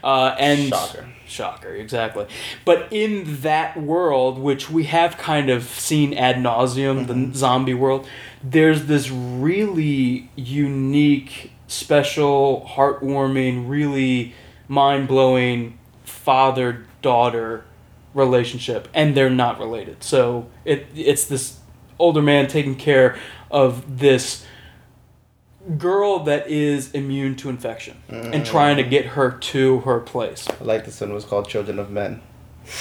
Uh, 0.03 0.35
and 0.37 0.69
Shocker. 0.69 1.09
shocker, 1.25 1.75
exactly. 1.75 2.27
But 2.65 2.87
in 2.91 3.41
that 3.41 3.81
world, 3.81 4.37
which 4.37 4.69
we 4.69 4.83
have 4.85 5.17
kind 5.17 5.49
of 5.49 5.63
seen 5.63 6.13
ad 6.13 6.35
nauseum, 6.37 7.07
the 7.07 7.37
zombie 7.37 7.73
world, 7.73 8.07
there's 8.43 8.85
this 8.85 9.09
really 9.09 10.29
unique, 10.35 11.51
special, 11.67 12.69
heartwarming, 12.75 13.67
really 13.67 14.35
mind 14.67 15.07
blowing 15.07 15.77
father 16.03 16.85
daughter 17.01 17.65
relationship, 18.17 18.87
and 18.93 19.15
they're 19.15 19.29
not 19.29 19.59
related. 19.59 20.03
So 20.03 20.49
it 20.65 20.87
it's 20.95 21.25
this 21.25 21.59
older 21.99 22.21
man 22.21 22.47
taking 22.47 22.75
care 22.75 23.17
of 23.49 23.99
this 23.99 24.45
girl 25.77 26.19
that 26.19 26.47
is 26.47 26.91
immune 26.91 27.35
to 27.35 27.49
infection 27.49 27.97
and 28.07 28.33
mm. 28.33 28.45
trying 28.45 28.77
to 28.77 28.83
get 28.83 29.05
her 29.05 29.31
to 29.31 29.79
her 29.79 29.99
place. 29.99 30.47
I 30.49 30.63
like 30.63 30.85
this 30.85 31.01
one 31.01 31.13
was 31.13 31.25
called 31.25 31.47
Children 31.49 31.79
of 31.79 31.89
Men. 31.89 32.21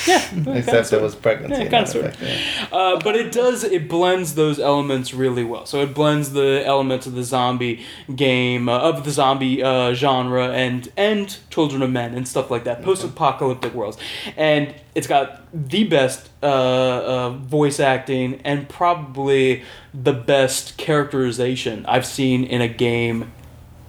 Yeah, 0.07 0.23
Except 0.55 0.93
it 0.93 1.01
was 1.03 1.15
pregnancy. 1.15 1.63
Yeah, 1.65 1.71
kinda 1.71 1.87
sort 1.87 2.05
of. 2.07 2.23
infection. 2.23 2.69
uh, 2.73 2.99
but 2.99 3.15
it 3.17 3.33
does 3.33 3.65
it 3.65 3.89
blends 3.89 4.35
those 4.35 4.59
elements 4.59 5.15
really 5.15 5.45
well. 5.45 5.67
So 5.67 5.81
it 5.83 5.95
blends 5.95 6.33
the 6.33 6.63
elements 6.67 7.07
of 7.07 7.15
the 7.15 7.23
zombie 7.23 7.85
game 8.15 8.69
uh, 8.69 8.79
of 8.79 9.05
the 9.05 9.11
zombie 9.11 9.63
uh, 9.63 9.95
genre 9.95 10.49
and 10.51 10.91
and 10.97 11.37
Children 11.51 11.83
of 11.83 11.91
Men 11.91 12.15
and 12.15 12.27
stuff 12.29 12.51
like 12.51 12.65
that, 12.65 12.83
post-apocalyptic 12.83 13.73
worlds, 13.75 13.97
and 14.37 14.75
it's 14.95 15.07
got 15.07 15.43
the 15.53 15.85
best 15.85 16.29
uh, 16.43 16.47
uh, 16.47 17.31
voice 17.31 17.81
acting 17.81 18.41
and 18.45 18.69
probably 18.69 19.63
the 19.95 20.13
best 20.13 20.77
characterization 20.77 21.87
I've 21.87 22.05
seen 22.07 22.45
in 22.45 22.61
a 22.61 22.69
game, 22.69 23.33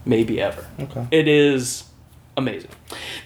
maybe 0.06 0.40
ever. 0.40 0.66
Okay. 0.80 1.08
It 1.12 1.28
is 1.28 1.84
amazing. 2.38 2.72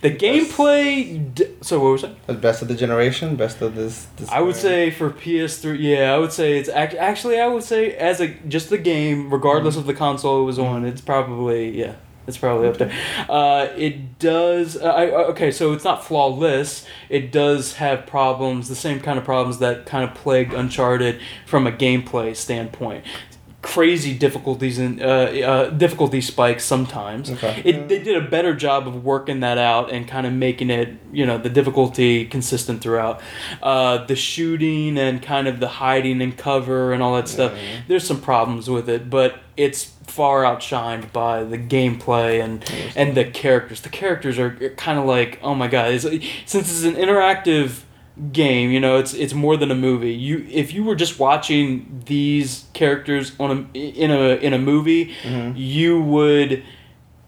The 0.02 0.12
gameplay. 0.12 1.34
D- 1.36 1.46
so 1.62 1.80
what 1.80 1.92
was 1.92 2.02
that? 2.02 2.28
The 2.28 2.34
best 2.34 2.62
of 2.62 2.68
the 2.68 2.76
generation, 2.76 3.36
best 3.36 3.62
of 3.62 3.76
this. 3.76 4.08
this 4.18 4.30
I 4.30 4.42
would 4.42 4.56
say 4.56 4.90
for 4.90 5.12
PS3, 5.12 5.78
yeah, 5.80 6.14
I 6.14 6.18
would 6.18 6.34
say 6.34 6.58
it's 6.58 6.70
act- 6.70 6.96
actually 6.96 7.40
I 7.40 7.48
would 7.48 7.64
say 7.64 7.96
as 7.96 8.20
a 8.20 8.30
just 8.48 8.70
the 8.70 8.80
game, 8.80 9.32
regardless 9.32 9.76
of 9.78 9.86
the 9.86 9.94
console 9.94 10.42
it 10.42 10.46
was 10.46 10.58
on, 10.58 10.86
it's 10.86 11.02
probably 11.02 11.78
yeah, 11.78 11.96
it's 12.26 12.38
probably 12.38 12.68
up 12.68 12.78
there. 12.78 12.92
Uh, 13.30 13.68
it 13.78 14.18
does. 14.18 14.76
Uh, 14.76 14.86
I, 14.86 15.12
uh, 15.12 15.24
okay, 15.32 15.52
so 15.52 15.74
it's 15.74 15.84
not 15.84 16.04
flawless. 16.04 16.86
It 17.10 17.32
does 17.32 17.76
have 17.76 18.08
problems, 18.08 18.70
the 18.70 18.76
same 18.76 19.02
kind 19.02 19.20
of 19.20 19.26
problems 19.26 19.60
that 19.60 19.86
kind 19.86 20.04
of 20.04 20.16
plagued 20.16 20.54
Uncharted 20.54 21.22
from 21.46 21.68
a 21.68 21.72
gameplay 21.72 22.36
standpoint. 22.36 23.06
Crazy 23.62 24.18
difficulties 24.18 24.80
and 24.80 25.00
uh, 25.02 25.06
uh, 25.06 25.70
difficulty 25.70 26.20
spikes 26.20 26.66
sometimes. 26.66 27.30
Okay. 27.30 27.62
It, 27.64 27.88
they 27.90 28.02
did 28.02 28.18
a 28.18 28.28
better 28.28 28.56
job 28.56 28.88
of 28.88 29.04
working 29.04 29.42
that 29.42 29.60
out 29.60 29.92
and 29.92 30.08
kind 30.08 30.26
of 30.26 30.34
making 30.34 30.72
it, 30.72 30.98
you 31.12 31.28
know, 31.28 31.38
the 31.38 31.50
difficulty 31.50 32.26
consistent 32.26 32.82
throughout. 32.82 33.22
Uh, 33.62 34.04
the 34.06 34.16
shooting 34.16 34.98
and 34.98 35.22
kind 35.22 35.48
of 35.48 35.60
the 35.60 35.68
hiding 35.68 36.22
and 36.24 36.36
cover 36.36 36.92
and 36.92 37.04
all 37.04 37.16
that 37.16 37.28
stuff. 37.28 37.54
There's 37.88 38.06
some 38.06 38.20
problems 38.20 38.68
with 38.68 38.90
it, 38.90 39.12
but 39.12 39.40
it's 39.56 39.92
far 40.08 40.44
outshined 40.44 41.14
by 41.14 41.44
the 41.44 41.58
gameplay 41.58 42.44
and 42.44 42.66
and 42.96 43.16
the 43.16 43.26
characters. 43.26 43.82
The 43.82 43.90
characters 43.90 44.40
are 44.40 44.72
kind 44.72 44.98
of 44.98 45.06
like, 45.06 45.40
oh 45.42 45.54
my 45.54 45.68
god! 45.68 45.92
It's, 45.94 46.04
since 46.04 46.72
it's 46.72 46.84
an 46.84 46.96
interactive 46.96 47.82
game, 48.32 48.72
you 48.72 48.80
know, 48.80 48.98
it's 48.98 49.14
it's 49.14 49.34
more 49.34 49.58
than 49.58 49.72
a 49.72 49.76
movie. 49.76 50.14
You 50.14 50.46
if 50.50 50.74
you 50.74 50.84
were 50.84 50.96
just 50.96 51.20
watching 51.20 52.04
these 52.06 52.66
characters 52.74 53.34
on 53.40 53.70
a 53.74 53.78
in 53.78 54.12
a 54.12 54.36
in 54.36 54.54
a 54.54 54.60
movie, 54.60 55.14
mm-hmm. 55.24 55.54
you 55.58 56.02
would 56.02 56.64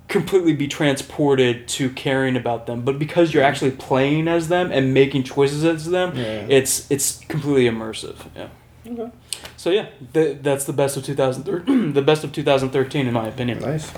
completely 0.10 0.53
be 0.53 0.67
transported 0.67 1.67
to 1.67 1.89
caring 1.89 2.36
about 2.36 2.67
them 2.67 2.82
but 2.82 2.99
because 2.99 3.34
you're 3.34 3.41
actually 3.41 3.71
playing 3.71 4.27
as 4.27 4.47
them 4.47 4.69
and 4.71 4.93
making 4.93 5.23
choices 5.23 5.63
as 5.65 5.89
them 5.89 6.15
Yeah. 6.15 6.45
it's 6.49 6.91
it's 6.91 7.19
completely 7.25 7.65
immersive 7.65 8.17
yeah 8.36 8.47
Okay. 8.86 9.10
so 9.58 9.71
yeah 9.71 9.88
th- 10.13 10.38
that's 10.41 10.65
the 10.65 10.73
best 10.73 10.97
of 10.97 11.06
2013 11.06 11.93
the 11.99 12.01
best 12.03 12.23
of 12.23 12.32
2013 12.32 13.08
in 13.08 13.13
my 13.13 13.27
opinion 13.27 13.60
Nice. 13.60 13.91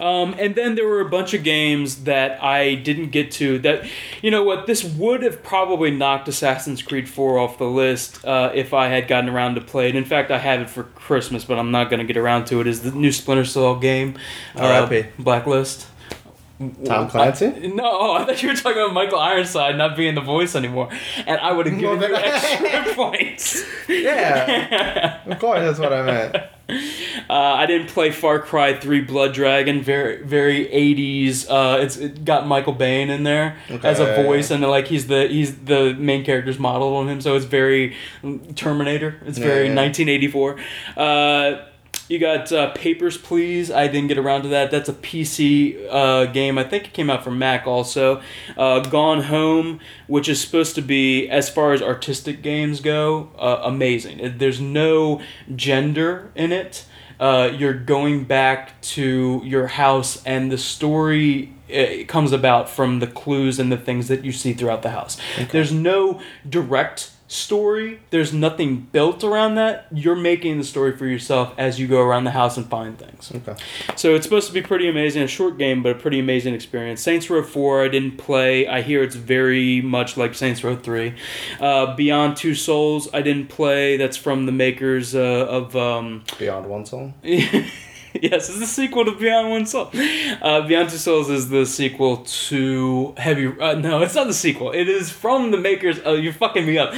Um, 0.00 0.34
and 0.38 0.54
then 0.54 0.74
there 0.74 0.86
were 0.86 1.00
a 1.00 1.08
bunch 1.08 1.34
of 1.34 1.42
games 1.44 2.04
that 2.04 2.42
I 2.42 2.74
didn't 2.74 3.10
get 3.10 3.30
to. 3.32 3.58
That 3.58 3.84
you 4.22 4.30
know 4.30 4.42
what, 4.42 4.66
this 4.66 4.84
would 4.84 5.22
have 5.22 5.42
probably 5.42 5.90
knocked 5.90 6.28
Assassin's 6.28 6.82
Creed 6.82 7.08
Four 7.08 7.38
off 7.38 7.58
the 7.58 7.64
list 7.66 8.24
uh, 8.24 8.50
if 8.54 8.72
I 8.72 8.88
had 8.88 9.08
gotten 9.08 9.28
around 9.28 9.54
to 9.56 9.60
play 9.60 9.88
it. 9.88 9.96
In 9.96 10.04
fact, 10.04 10.30
I 10.30 10.38
have 10.38 10.60
it 10.60 10.70
for 10.70 10.84
Christmas, 10.84 11.44
but 11.44 11.58
I'm 11.58 11.70
not 11.70 11.90
going 11.90 12.00
to 12.00 12.06
get 12.06 12.16
around 12.16 12.46
to 12.46 12.60
it. 12.60 12.66
Is 12.66 12.82
the 12.82 12.92
new 12.92 13.12
Splinter 13.12 13.44
Cell 13.44 13.76
game, 13.76 14.16
uh, 14.56 14.64
R.I.P.. 14.64 15.08
Blacklist? 15.18 15.86
Tom 16.84 17.08
Clancy? 17.08 17.68
No, 17.68 17.84
oh, 17.84 18.12
I 18.14 18.24
thought 18.24 18.42
you 18.42 18.48
were 18.50 18.54
talking 18.54 18.80
about 18.82 18.92
Michael 18.94 19.18
Ironside 19.18 19.76
not 19.76 19.96
being 19.96 20.14
the 20.14 20.20
voice 20.20 20.54
anymore, 20.54 20.88
and 21.26 21.40
I 21.40 21.52
would 21.52 21.66
have 21.66 21.78
given 21.78 21.98
Well, 22.00 22.08
you 22.10 22.16
extra 22.16 22.94
points. 22.94 23.64
Yeah. 23.88 25.20
of 25.26 25.38
course, 25.38 25.60
that's 25.60 25.78
what 25.78 25.92
I 25.92 26.02
meant. 26.02 26.36
Uh, 27.28 27.34
I 27.34 27.66
didn't 27.66 27.88
play 27.88 28.10
Far 28.10 28.38
Cry 28.38 28.72
Three 28.74 29.00
Blood 29.02 29.34
Dragon. 29.34 29.82
Very 29.82 30.22
very 30.22 30.70
eighties. 30.72 31.46
Uh, 31.48 31.78
it's 31.82 31.96
it 31.98 32.24
got 32.24 32.46
Michael 32.46 32.74
Biehn 32.74 33.08
in 33.10 33.24
there 33.24 33.56
as 33.82 34.00
a 34.00 34.12
Okay. 34.12 34.22
voice, 34.22 34.50
and 34.50 34.62
like 34.62 34.86
he's 34.86 35.06
the 35.06 35.26
he's 35.28 35.54
the 35.64 35.92
main 35.94 36.24
character's 36.24 36.58
model 36.58 36.96
on 36.96 37.08
him. 37.10 37.20
So 37.20 37.36
it's 37.36 37.44
very 37.44 37.94
Terminator. 38.56 39.16
It's 39.26 39.36
very 39.38 39.66
Yeah. 39.68 39.74
nineteen 39.74 40.08
eighty 40.08 40.28
four. 40.28 40.56
Uh, 40.96 41.56
you 42.08 42.18
got 42.18 42.52
uh, 42.52 42.70
Papers, 42.72 43.16
Please. 43.16 43.70
I 43.70 43.86
didn't 43.86 44.08
get 44.08 44.18
around 44.18 44.42
to 44.42 44.48
that. 44.48 44.70
That's 44.70 44.88
a 44.88 44.92
PC 44.92 45.86
uh, 45.90 46.26
game. 46.26 46.58
I 46.58 46.64
think 46.64 46.84
it 46.84 46.92
came 46.92 47.10
out 47.10 47.24
for 47.24 47.30
Mac 47.30 47.66
also. 47.66 48.22
Uh, 48.56 48.80
Gone 48.80 49.24
Home, 49.24 49.80
which 50.06 50.28
is 50.28 50.40
supposed 50.40 50.74
to 50.74 50.82
be, 50.82 51.28
as 51.28 51.48
far 51.48 51.72
as 51.72 51.80
artistic 51.82 52.42
games 52.42 52.80
go, 52.80 53.30
uh, 53.38 53.60
amazing. 53.64 54.38
There's 54.38 54.60
no 54.60 55.22
gender 55.54 56.30
in 56.34 56.52
it. 56.52 56.86
Uh, 57.20 57.50
you're 57.56 57.72
going 57.74 58.24
back 58.24 58.80
to 58.80 59.40
your 59.44 59.68
house, 59.68 60.22
and 60.24 60.50
the 60.50 60.58
story 60.58 61.54
uh, 61.72 62.04
comes 62.08 62.32
about 62.32 62.68
from 62.68 62.98
the 62.98 63.06
clues 63.06 63.58
and 63.60 63.70
the 63.70 63.76
things 63.76 64.08
that 64.08 64.24
you 64.24 64.32
see 64.32 64.52
throughout 64.52 64.82
the 64.82 64.90
house. 64.90 65.16
There's 65.52 65.72
no 65.72 66.20
direct 66.48 67.12
story. 67.32 68.00
There's 68.10 68.32
nothing 68.32 68.88
built 68.92 69.24
around 69.24 69.54
that. 69.54 69.86
You're 69.90 70.16
making 70.16 70.58
the 70.58 70.64
story 70.64 70.96
for 70.96 71.06
yourself 71.06 71.54
as 71.56 71.80
you 71.80 71.88
go 71.88 72.00
around 72.00 72.24
the 72.24 72.30
house 72.30 72.56
and 72.56 72.68
find 72.68 72.98
things. 72.98 73.32
Okay. 73.34 73.54
So 73.96 74.14
it's 74.14 74.24
supposed 74.24 74.48
to 74.48 74.52
be 74.52 74.62
pretty 74.62 74.88
amazing. 74.88 75.22
A 75.22 75.26
short 75.26 75.58
game, 75.58 75.82
but 75.82 75.92
a 75.92 75.98
pretty 75.98 76.18
amazing 76.18 76.54
experience. 76.54 77.00
Saints 77.00 77.30
Row 77.30 77.42
4, 77.42 77.84
I 77.84 77.88
didn't 77.88 78.18
play. 78.18 78.66
I 78.66 78.82
hear 78.82 79.02
it's 79.02 79.16
very 79.16 79.80
much 79.80 80.16
like 80.16 80.34
Saints 80.34 80.62
Row 80.62 80.76
3. 80.76 81.14
Uh, 81.58 81.96
Beyond 81.96 82.36
Two 82.36 82.54
Souls, 82.54 83.08
I 83.14 83.22
didn't 83.22 83.48
play. 83.48 83.96
That's 83.96 84.16
from 84.16 84.46
the 84.46 84.52
makers 84.52 85.14
uh, 85.14 85.46
of. 85.48 85.74
Um, 85.74 86.24
Beyond 86.38 86.66
One 86.66 86.86
Soul. 86.86 87.14
yes, 88.20 88.48
it's 88.48 88.58
the 88.58 88.66
sequel 88.66 89.04
to 89.04 89.12
Beyond 89.12 89.50
One 89.50 89.66
Soul. 89.66 89.90
Uh, 90.42 90.66
Beyond 90.66 90.90
Two 90.90 90.96
Souls 90.96 91.30
is 91.30 91.48
the 91.48 91.64
sequel 91.64 92.18
to 92.18 93.14
Heavy. 93.16 93.46
Uh, 93.46 93.74
no, 93.74 94.02
it's 94.02 94.14
not 94.14 94.26
the 94.26 94.34
sequel. 94.34 94.72
It 94.72 94.88
is 94.88 95.10
from 95.10 95.50
the 95.50 95.56
makers. 95.56 96.00
Oh, 96.04 96.14
you're 96.14 96.32
fucking 96.32 96.66
me 96.66 96.78
up. 96.78 96.94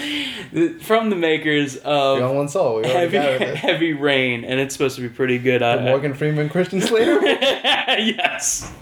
From 0.82 1.10
the 1.10 1.16
makers 1.16 1.76
of 1.76 2.18
Beyond 2.18 2.36
One 2.36 2.48
Soul. 2.48 2.82
Heavy. 2.84 3.16
Heavy 3.16 3.92
Rain, 3.92 4.44
and 4.44 4.60
it's 4.60 4.74
supposed 4.74 4.96
to 4.96 5.02
be 5.02 5.08
pretty 5.08 5.38
good. 5.38 5.62
The 5.62 5.66
I, 5.66 5.84
Morgan 5.84 6.14
Freeman 6.14 6.48
Christian 6.48 6.80
Slater. 6.80 7.24
yes. 7.26 8.72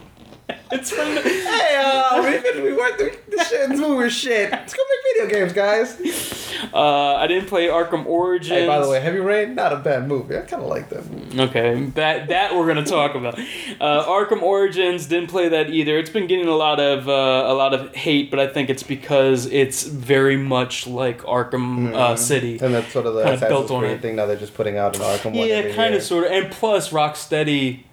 It's 0.73 0.91
from 0.91 1.15
the. 1.15 1.21
hey, 1.21 1.77
uh, 1.85 2.23
we, 2.23 2.39
been, 2.39 2.65
we 2.65 2.73
went 2.73 2.97
through 2.97 3.13
the 3.29 3.45
shit. 3.45 3.69
This 3.69 3.79
movie 3.79 4.09
shit. 4.09 4.51
Let's 4.51 4.73
go 4.73 4.83
make 4.91 5.29
video 5.29 5.41
games, 5.41 5.53
guys. 5.53 6.49
Uh, 6.73 7.17
I 7.17 7.27
didn't 7.27 7.49
play 7.49 7.67
Arkham 7.67 8.07
Origins. 8.07 8.49
Hey, 8.49 8.67
by 8.67 8.81
the 8.81 8.89
way, 8.89 8.99
Heavy 8.99 9.19
Rain, 9.19 9.55
not 9.55 9.75
a 9.75 9.77
bad 9.77 10.09
movie. 10.09 10.37
I 10.37 10.41
kind 10.41 10.63
of 10.63 10.69
like 10.69 10.89
that 10.89 11.11
movie. 11.11 11.41
Okay, 11.41 11.85
that 11.95 12.29
that 12.29 12.55
we're 12.55 12.67
gonna 12.67 12.87
talk 12.87 13.15
about. 13.15 13.39
Uh, 13.39 14.05
Arkham 14.07 14.41
Origins 14.41 15.07
didn't 15.07 15.29
play 15.29 15.49
that 15.51 15.69
either. 15.69 15.99
It's 15.99 16.09
been 16.11 16.27
getting 16.27 16.49
a 16.49 16.57
lot 16.57 16.81
of 16.81 17.07
uh, 17.07 17.13
a 17.13 17.53
lot 17.55 17.75
of 17.75 17.95
hate, 17.95 18.31
but 18.31 18.41
I 18.41 18.47
think 18.47 18.71
it's 18.71 18.83
because 18.83 19.45
it's 19.47 19.83
very 19.83 20.39
much 20.39 20.87
like 20.87 21.21
Arkham 21.23 21.95
uh, 21.95 22.17
City. 22.17 22.59
And 22.61 22.73
that's 22.73 22.93
sort 22.93 23.05
of 23.05 23.15
the 23.15 23.47
built 23.47 23.71
on 23.71 23.85
it. 23.85 24.01
thing. 24.01 24.17
Now 24.17 24.25
they're 24.25 24.37
just 24.37 24.55
putting 24.55 24.79
out 24.79 24.97
an 24.97 25.03
Arkham. 25.03 25.35
Yeah, 25.35 25.75
kind 25.75 25.95
of, 25.95 26.03
sort 26.03 26.25
of, 26.25 26.33
and 26.33 26.51
plus 26.51 26.91
Rocksteady. 26.91 27.85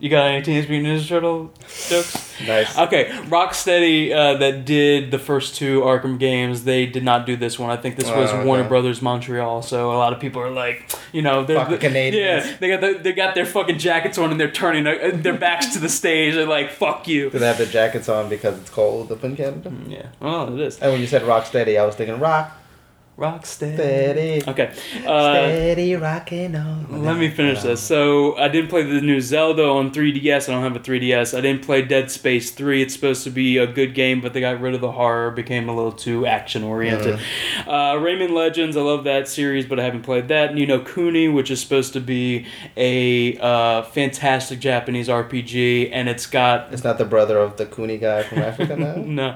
You 0.00 0.08
got 0.08 0.26
any 0.28 0.42
Teenage 0.42 0.66
Mutant 0.68 0.98
Ninja 0.98 1.06
Turtle 1.06 1.52
jokes? 1.88 2.34
Nice. 2.46 2.78
Okay, 2.78 3.04
Rocksteady 3.28 4.10
uh, 4.12 4.38
that 4.38 4.64
did 4.64 5.10
the 5.10 5.18
first 5.18 5.56
two 5.56 5.82
Arkham 5.82 6.18
games, 6.18 6.64
they 6.64 6.86
did 6.86 7.04
not 7.04 7.26
do 7.26 7.36
this 7.36 7.58
one. 7.58 7.68
I 7.70 7.76
think 7.76 7.96
this 7.96 8.06
was 8.10 8.30
Oh, 8.30 8.36
okay. 8.38 8.46
Warner 8.46 8.66
Brothers 8.66 9.02
Montreal. 9.02 9.60
So 9.60 9.92
a 9.92 9.98
lot 9.98 10.14
of 10.14 10.20
people 10.20 10.40
are 10.40 10.50
like, 10.50 10.90
you 11.12 11.20
know, 11.20 11.44
they're 11.44 11.56
Fucking 11.58 11.72
the- 11.72 11.78
Canadians. 11.78 12.46
Yeah, 12.46 12.56
they 12.60 12.68
got 12.68 12.80
the, 12.80 12.98
they 13.02 13.12
got 13.12 13.34
their 13.34 13.44
fucking 13.44 13.78
jackets 13.78 14.16
on 14.16 14.30
and 14.30 14.40
they're 14.40 14.50
turning 14.50 14.86
uh, 14.86 15.10
their 15.12 15.36
backs 15.36 15.74
to 15.74 15.78
the 15.78 15.88
stage. 15.90 16.32
They're 16.34 16.46
like, 16.46 16.70
"Fuck 16.70 17.06
you." 17.06 17.28
Do 17.28 17.38
they 17.38 17.46
have 17.46 17.58
their 17.58 17.66
jackets 17.66 18.08
on 18.08 18.30
because 18.30 18.58
it's 18.58 18.70
cold 18.70 19.12
up 19.12 19.22
in 19.22 19.36
Canada? 19.36 19.70
Yeah, 19.86 20.06
well, 20.18 20.52
it 20.54 20.60
is 20.60 20.78
And 20.78 20.92
when 20.92 21.00
you 21.02 21.06
said 21.06 21.24
rock 21.24 21.44
steady, 21.44 21.76
I 21.76 21.84
was 21.84 21.94
thinking 21.94 22.18
rock 22.18 22.56
Rocksteady. 23.20 23.74
steady, 23.74 24.42
Okay. 24.48 24.72
Uh, 25.06 25.32
steady 25.34 25.94
rocking 25.94 26.56
on. 26.56 27.04
Let 27.04 27.18
me 27.18 27.28
finish 27.28 27.60
this. 27.62 27.82
So 27.82 28.34
I 28.38 28.48
didn't 28.48 28.70
play 28.70 28.82
the 28.82 29.02
new 29.02 29.20
Zelda 29.20 29.66
on 29.68 29.90
3DS. 29.92 30.48
I 30.48 30.52
don't 30.52 30.62
have 30.62 30.74
a 30.74 30.80
3DS. 30.80 31.36
I 31.36 31.42
didn't 31.42 31.62
play 31.62 31.82
Dead 31.82 32.10
Space 32.10 32.50
3. 32.50 32.80
It's 32.80 32.94
supposed 32.94 33.22
to 33.24 33.30
be 33.30 33.58
a 33.58 33.66
good 33.66 33.94
game, 33.94 34.22
but 34.22 34.32
they 34.32 34.40
got 34.40 34.58
rid 34.58 34.74
of 34.74 34.80
the 34.80 34.92
horror. 34.92 35.30
Became 35.32 35.68
a 35.68 35.74
little 35.76 35.92
too 35.92 36.24
action 36.24 36.64
oriented. 36.64 37.20
Uh, 37.66 37.94
Rayman 37.96 38.30
Legends. 38.30 38.74
I 38.74 38.80
love 38.80 39.04
that 39.04 39.28
series, 39.28 39.66
but 39.66 39.78
I 39.78 39.84
haven't 39.84 40.02
played 40.02 40.28
that. 40.28 40.54
Ni 40.54 40.64
no 40.64 40.80
Kuni, 40.80 41.28
which 41.28 41.50
is 41.50 41.60
supposed 41.60 41.92
to 41.92 42.00
be 42.00 42.46
a 42.78 43.36
uh, 43.36 43.82
fantastic 43.82 44.60
Japanese 44.60 45.08
RPG, 45.08 45.90
and 45.92 46.08
it's 46.08 46.24
got 46.26 46.72
It's 46.72 46.84
not 46.84 46.96
the 46.96 47.04
brother 47.04 47.36
of 47.36 47.58
the 47.58 47.66
Cooney 47.66 47.98
guy 47.98 48.22
from 48.22 48.38
Africa 48.38 48.76
now. 48.76 48.94
no, 48.96 49.34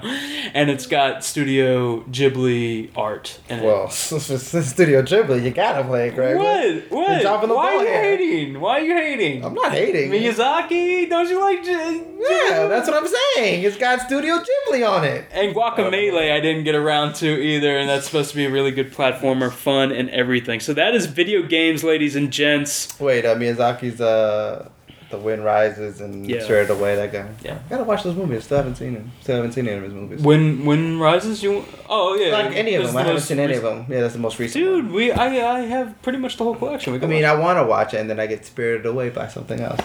and 0.55 0.71
it's 0.71 0.87
got 0.87 1.23
Studio 1.23 2.01
Ghibli 2.09 2.89
art 2.97 3.39
in 3.47 3.59
it. 3.59 3.63
well, 3.63 3.74
Studio 3.89 5.01
Ghibli, 5.01 5.43
you 5.43 5.51
gotta 5.51 5.83
play 5.83 6.09
it, 6.09 6.15
Greg. 6.15 6.35
what? 6.37 6.91
What? 6.91 7.11
You're 7.11 7.21
dropping 7.21 7.49
the 7.49 7.55
Why 7.55 7.71
ball 7.71 7.79
are 7.79 7.83
you 7.83 7.87
here. 7.89 8.01
hating? 8.17 8.59
Why 8.59 8.79
are 8.79 8.83
you 8.83 8.93
hating? 8.95 9.43
I'm 9.45 9.53
not 9.53 9.71
hating. 9.71 10.11
Miyazaki? 10.11 11.09
Don't 11.09 11.29
you 11.29 11.39
like? 11.41 11.63
J- 11.63 12.03
Yeah, 12.17 12.67
that's 12.67 12.87
what 12.87 12.97
I'm 13.01 13.07
saying. 13.35 13.63
It's 13.63 13.77
got 13.77 14.01
Studio 14.01 14.35
Ghibli 14.37 14.87
on 14.89 15.03
it. 15.03 15.25
And 15.31 15.55
Guacamelee, 15.55 16.31
I 16.31 16.39
didn't 16.39 16.63
get 16.63 16.75
around 16.75 17.15
to 17.15 17.27
either, 17.27 17.77
and 17.77 17.89
that's 17.89 18.05
supposed 18.05 18.31
to 18.31 18.35
be 18.35 18.45
a 18.45 18.49
really 18.51 18.71
good 18.71 18.91
platformer, 18.93 19.51
fun 19.51 19.91
and 19.91 20.09
everything. 20.09 20.59
So 20.59 20.73
that 20.73 20.95
is 20.95 21.05
video 21.05 21.43
games, 21.43 21.83
ladies 21.83 22.15
and 22.15 22.31
gents. 22.31 22.97
Wait, 22.99 23.25
uh, 23.25 23.35
Miyazaki's 23.35 24.01
uh, 24.01 24.69
The 25.11 25.17
Wind 25.17 25.43
Rises 25.45 26.01
and 26.01 26.27
Yeah. 26.29 26.43
Spirited 26.43 26.71
Away. 26.71 26.95
That 26.95 27.11
guy. 27.13 27.27
Yeah. 27.43 27.59
I 27.65 27.69
gotta 27.69 27.83
watch 27.83 28.03
those 28.03 28.15
movies. 28.15 28.43
Still 28.43 28.57
haven't 28.57 28.75
seen 28.75 28.93
him. 28.95 29.11
Still 29.21 29.35
haven't 29.35 29.51
seen 29.53 29.67
any 29.67 29.77
of 29.77 29.83
his 29.83 29.93
movies. 29.93 30.21
When 30.21 30.65
when 30.65 30.99
rises 30.99 31.43
you? 31.43 31.63
Oh 31.87 32.15
yeah, 32.15 32.31
like 32.33 32.55
any 32.55 32.75
of 32.75 32.81
This 32.81 32.89
is 32.89 32.93
them. 32.93 32.97
I 32.97 33.01
haven't 33.01 33.15
most 33.15 33.27
seen 33.27 33.39
any 33.39 33.53
of 33.55 33.63
them. 33.63 33.85
Yeah, 33.87 34.01
that's 34.01 34.13
the 34.13 34.19
most 34.19 34.39
recent. 34.39 34.63
Dude, 34.63 34.85
one. 34.85 34.93
we 34.93 35.11
I 35.11 35.57
I 35.57 35.59
have 35.61 36.01
pretty 36.01 36.17
much 36.17 36.37
the 36.37 36.43
whole 36.43 36.55
collection. 36.55 36.93
We 36.93 36.99
I 36.99 37.05
mean, 37.05 37.23
watch. 37.23 37.31
I 37.31 37.39
want 37.39 37.59
to 37.59 37.63
watch 37.65 37.93
it, 37.93 37.97
and 37.99 38.09
then 38.09 38.19
I 38.19 38.25
get 38.27 38.45
spirited 38.45 38.85
away 38.85 39.09
by 39.09 39.27
something 39.27 39.59
else. 39.61 39.79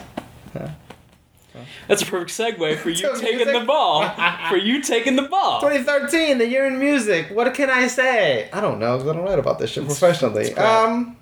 that's 1.88 2.02
a 2.02 2.06
perfect 2.06 2.30
segue 2.30 2.76
for 2.78 2.90
you 2.90 3.12
taking 3.20 3.36
music- 3.38 3.54
the 3.60 3.64
ball. 3.66 4.08
for 4.48 4.56
you 4.56 4.80
taking 4.82 5.16
the 5.16 5.22
ball. 5.22 5.60
2013, 5.60 6.38
the 6.38 6.46
year 6.48 6.64
in 6.66 6.78
music. 6.78 7.28
What 7.32 7.52
can 7.54 7.68
I 7.68 7.86
say? 7.88 8.48
I 8.52 8.60
don't 8.60 8.78
know 8.78 8.96
because 8.96 9.10
I 9.10 9.16
don't 9.16 9.24
write 9.24 9.38
about 9.38 9.58
this 9.58 9.70
shit 9.70 9.84
professionally. 9.84 10.44
it's 10.44 10.54
crap. 10.54 10.88
Um, 10.88 11.16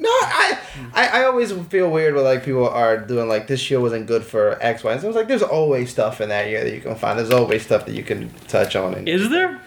no, 0.00 0.08
I, 0.08 0.58
I 0.94 1.06
I 1.20 1.24
always 1.24 1.52
feel 1.68 1.90
weird 1.90 2.14
when 2.14 2.24
like 2.24 2.44
people 2.44 2.68
are 2.68 2.96
doing 2.98 3.28
like 3.28 3.46
this 3.46 3.70
year 3.70 3.80
wasn't 3.80 4.06
good 4.06 4.24
for 4.24 4.56
X, 4.62 4.82
Y, 4.82 4.90
and 4.92 5.00
Z. 5.00 5.06
It's 5.08 5.16
like 5.16 5.28
there's 5.28 5.42
always 5.42 5.90
stuff 5.90 6.20
in 6.20 6.28
that 6.30 6.48
year 6.48 6.64
that 6.64 6.74
you 6.74 6.80
can 6.80 6.94
find. 6.96 7.18
There's 7.18 7.30
always 7.30 7.62
stuff 7.62 7.86
that 7.86 7.94
you 7.94 8.02
can 8.02 8.30
touch 8.48 8.74
on. 8.76 8.94
And 8.94 9.08
Is 9.08 9.28
there? 9.30 9.60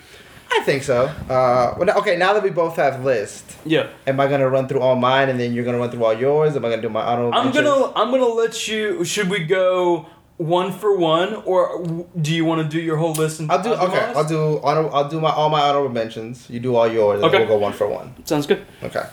I 0.56 0.60
think 0.66 0.84
so. 0.84 1.06
Uh, 1.30 1.74
well, 1.80 1.98
okay, 2.00 2.16
now 2.16 2.34
that 2.34 2.44
we 2.44 2.52
both 2.52 2.76
have 2.76 3.04
lists, 3.04 3.56
Yeah. 3.66 3.88
am 4.06 4.20
I 4.20 4.28
gonna 4.28 4.50
run 4.50 4.68
through 4.68 4.82
all 4.82 4.96
mine 4.96 5.30
and 5.30 5.40
then 5.40 5.54
you're 5.54 5.66
gonna 5.66 5.80
run 5.80 5.90
through 5.90 6.04
all 6.06 6.14
yours? 6.14 6.56
Am 6.56 6.64
I 6.66 6.70
gonna 6.70 6.82
do 6.82 6.90
my 6.90 7.02
auto? 7.02 7.32
I'm 7.32 7.46
mentions? 7.46 7.66
gonna 7.66 7.94
I'm 7.96 8.12
gonna 8.12 8.26
let 8.28 8.68
you. 8.68 9.04
Should 9.04 9.30
we 9.30 9.40
go 9.46 10.06
one 10.38 10.72
for 10.72 10.96
one, 10.98 11.36
or 11.46 12.06
do 12.22 12.34
you 12.34 12.44
want 12.44 12.62
to 12.62 12.68
do 12.68 12.84
your 12.84 12.98
whole 12.98 13.14
list? 13.14 13.40
And 13.40 13.52
I'll 13.52 13.62
do 13.64 13.72
okay. 13.74 14.14
I'll 14.16 14.26
do 14.28 14.60
honor. 14.64 14.90
I'll 14.92 15.08
do 15.10 15.20
my 15.22 15.30
all 15.32 15.50
my 15.50 15.62
honorable 15.62 15.90
mentions. 15.94 16.50
You 16.50 16.60
do 16.60 16.76
all 16.76 16.88
yours, 16.88 17.18
and 17.18 17.26
Okay. 17.26 17.38
we'll 17.40 17.48
go 17.48 17.58
one 17.58 17.74
for 17.74 17.88
one. 17.88 18.14
Sounds 18.26 18.46
good. 18.48 18.66
Okay. 18.84 19.04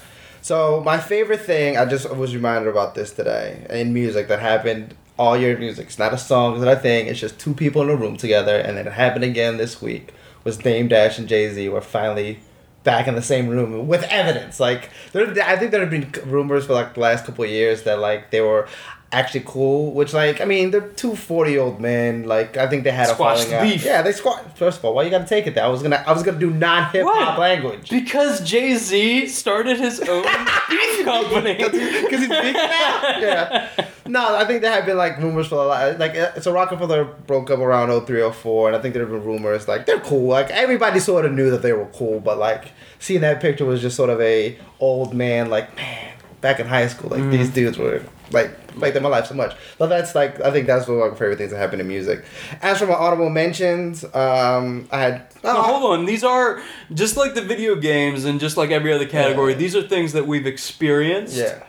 So 0.42 0.82
my 0.84 0.98
favorite 0.98 1.40
thing, 1.40 1.76
I 1.76 1.84
just 1.84 2.08
was 2.14 2.34
reminded 2.34 2.68
about 2.68 2.94
this 2.94 3.12
today 3.12 3.66
in 3.68 3.92
music 3.92 4.28
that 4.28 4.40
happened 4.40 4.94
all 5.18 5.36
year 5.36 5.56
music. 5.58 5.88
It's 5.88 5.98
not 5.98 6.14
a 6.14 6.18
song, 6.18 6.54
it's 6.54 6.64
not 6.64 6.78
a 6.78 6.80
thing. 6.80 7.06
It's 7.06 7.20
just 7.20 7.38
two 7.38 7.52
people 7.52 7.82
in 7.82 7.90
a 7.90 7.96
room 7.96 8.16
together, 8.16 8.56
and 8.56 8.76
then 8.76 8.86
it 8.86 8.92
happened 8.92 9.24
again 9.24 9.58
this 9.58 9.82
week. 9.82 10.14
Was 10.44 10.56
Dame 10.56 10.88
Dash 10.88 11.18
and 11.18 11.28
Jay 11.28 11.52
Z 11.52 11.68
were 11.68 11.82
finally 11.82 12.40
back 12.82 13.06
in 13.06 13.14
the 13.14 13.22
same 13.22 13.48
room 13.48 13.86
with 13.86 14.02
evidence. 14.04 14.58
Like 14.58 14.88
there, 15.12 15.26
I 15.44 15.56
think 15.56 15.70
there 15.70 15.80
have 15.80 15.90
been 15.90 16.10
rumors 16.24 16.64
for 16.64 16.72
like 16.72 16.94
the 16.94 17.00
last 17.00 17.26
couple 17.26 17.44
years 17.44 17.82
that 17.82 17.98
like 17.98 18.30
they 18.30 18.40
were 18.40 18.66
actually 19.12 19.42
cool. 19.46 19.92
Which 19.92 20.12
like 20.12 20.40
I 20.40 20.44
mean 20.44 20.70
they're 20.70 20.80
two 20.88 21.16
40 21.16 21.50
year 21.50 21.60
old 21.60 21.80
men. 21.80 22.24
Like 22.24 22.56
I 22.56 22.68
think 22.68 22.84
they 22.84 22.90
had 22.90 23.10
a 23.10 23.14
falling 23.14 23.52
out. 23.52 23.62
beef. 23.62 23.84
Yeah, 23.84 24.02
they 24.02 24.12
squash. 24.12 24.42
First 24.54 24.78
of 24.78 24.84
all, 24.84 24.94
why 24.94 25.02
you 25.02 25.10
gotta 25.10 25.26
take 25.26 25.46
it 25.46 25.54
That 25.54 25.64
I 25.64 25.68
was 25.68 25.82
gonna 25.82 26.02
I 26.06 26.12
was 26.12 26.22
gonna 26.22 26.38
do 26.38 26.50
non 26.50 26.90
hip 26.90 27.06
hop 27.08 27.38
language. 27.38 27.90
Because 27.90 28.40
Jay 28.42 28.74
Z 28.76 29.26
started 29.28 29.78
his 29.78 30.00
own 30.08 30.22
beef 30.68 31.04
company. 31.04 31.54
Because 31.54 32.20
he's 32.20 32.28
big 32.28 32.54
now. 32.54 33.16
Yeah. 33.20 33.68
No, 34.06 34.34
I 34.34 34.44
think 34.44 34.62
there 34.62 34.72
have 34.72 34.86
been 34.86 34.96
like 34.96 35.18
rumors 35.18 35.46
for 35.46 35.56
a 35.56 35.66
lot. 35.66 35.98
Like, 36.00 36.16
uh, 36.16 36.40
so 36.40 36.52
Roc-A-Fella 36.52 37.04
broke 37.28 37.48
up 37.50 37.60
around 37.60 37.90
03, 38.06 38.28
04, 38.32 38.68
and 38.68 38.76
I 38.76 38.80
think 38.80 38.94
there 38.94 39.04
have 39.04 39.12
been 39.12 39.22
rumors 39.24 39.68
like 39.68 39.86
they're 39.86 40.00
cool. 40.00 40.26
Like 40.26 40.50
everybody 40.50 40.98
sort 40.98 41.24
of 41.26 41.32
knew 41.32 41.50
that 41.50 41.62
they 41.62 41.72
were 41.72 41.86
cool, 41.94 42.18
but 42.18 42.36
like 42.38 42.72
seeing 42.98 43.20
that 43.20 43.40
picture 43.40 43.64
was 43.64 43.80
just 43.80 43.96
sort 43.96 44.10
of 44.10 44.20
a 44.20 44.58
old 44.80 45.14
man. 45.14 45.48
Like 45.48 45.74
man, 45.76 46.12
back 46.40 46.60
in 46.60 46.66
high 46.66 46.86
school, 46.88 47.10
like 47.10 47.30
these 47.30 47.48
dudes 47.50 47.76
were 47.78 48.02
like 48.32 48.50
like 48.76 48.94
in 48.94 49.02
my 49.02 49.08
life 49.08 49.26
so 49.26 49.34
much. 49.34 49.54
But 49.78 49.88
that's 49.88 50.14
like 50.14 50.40
I 50.40 50.50
think 50.50 50.66
that's 50.66 50.86
one 50.88 50.98
of 51.00 51.12
my 51.12 51.18
favorite 51.18 51.38
things 51.38 51.50
that 51.50 51.58
happened 51.58 51.80
in 51.80 51.88
music. 51.88 52.24
As 52.62 52.78
for 52.78 52.86
my 52.86 52.94
audible 52.94 53.30
mentions, 53.30 54.04
um, 54.14 54.88
I 54.90 54.98
had. 55.00 55.26
No, 55.42 55.54
hold 55.62 55.92
on. 55.98 56.04
These 56.06 56.22
are 56.24 56.60
just 56.94 57.16
like 57.16 57.34
the 57.34 57.42
video 57.42 57.74
games 57.76 58.24
and 58.24 58.38
just 58.40 58.56
like 58.56 58.70
every 58.70 58.92
other 58.92 59.06
category. 59.06 59.52
Yeah. 59.52 59.58
These 59.58 59.76
are 59.76 59.82
things 59.82 60.12
that 60.12 60.26
we've 60.26 60.46
experienced. 60.46 61.36
Yeah. 61.36 61.62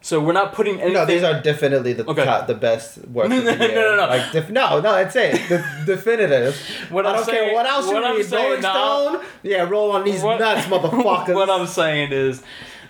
So 0.00 0.20
we're 0.20 0.32
not 0.32 0.54
putting 0.54 0.74
anything. 0.76 0.92
No, 0.94 1.04
these 1.04 1.24
are 1.24 1.42
definitely 1.42 1.92
the 1.92 2.06
Okay. 2.08 2.24
top, 2.24 2.46
the 2.46 2.54
best 2.54 2.98
works. 3.08 3.28
No, 3.30 3.40
no, 3.42 3.54
no, 3.56 3.66
no, 3.66 3.96
no. 3.96 4.06
Like, 4.06 4.30
def- 4.32 4.48
no, 4.48 4.76
no, 4.80 4.92
that's 4.94 5.16
it. 5.16 5.32
The 5.48 5.64
definitive. 5.86 6.56
What 6.90 7.04
I 7.04 7.10
I'm 7.10 7.16
don't 7.16 7.28
care 7.28 7.52
what 7.52 7.66
else 7.66 7.86
what 7.86 7.96
you 7.96 8.04
I'm 8.04 8.16
read. 8.16 8.26
saying 8.26 8.44
Rolling 8.46 8.62
now- 8.62 9.08
Stone. 9.18 9.26
Yeah, 9.42 9.68
roll 9.68 9.90
on 9.90 10.04
these 10.04 10.22
What- 10.22 10.38
nuts, 10.38 10.66
motherfuckers. 10.68 11.34
what 11.34 11.50
I'm 11.50 11.66
saying 11.66 12.12
is, 12.12 12.42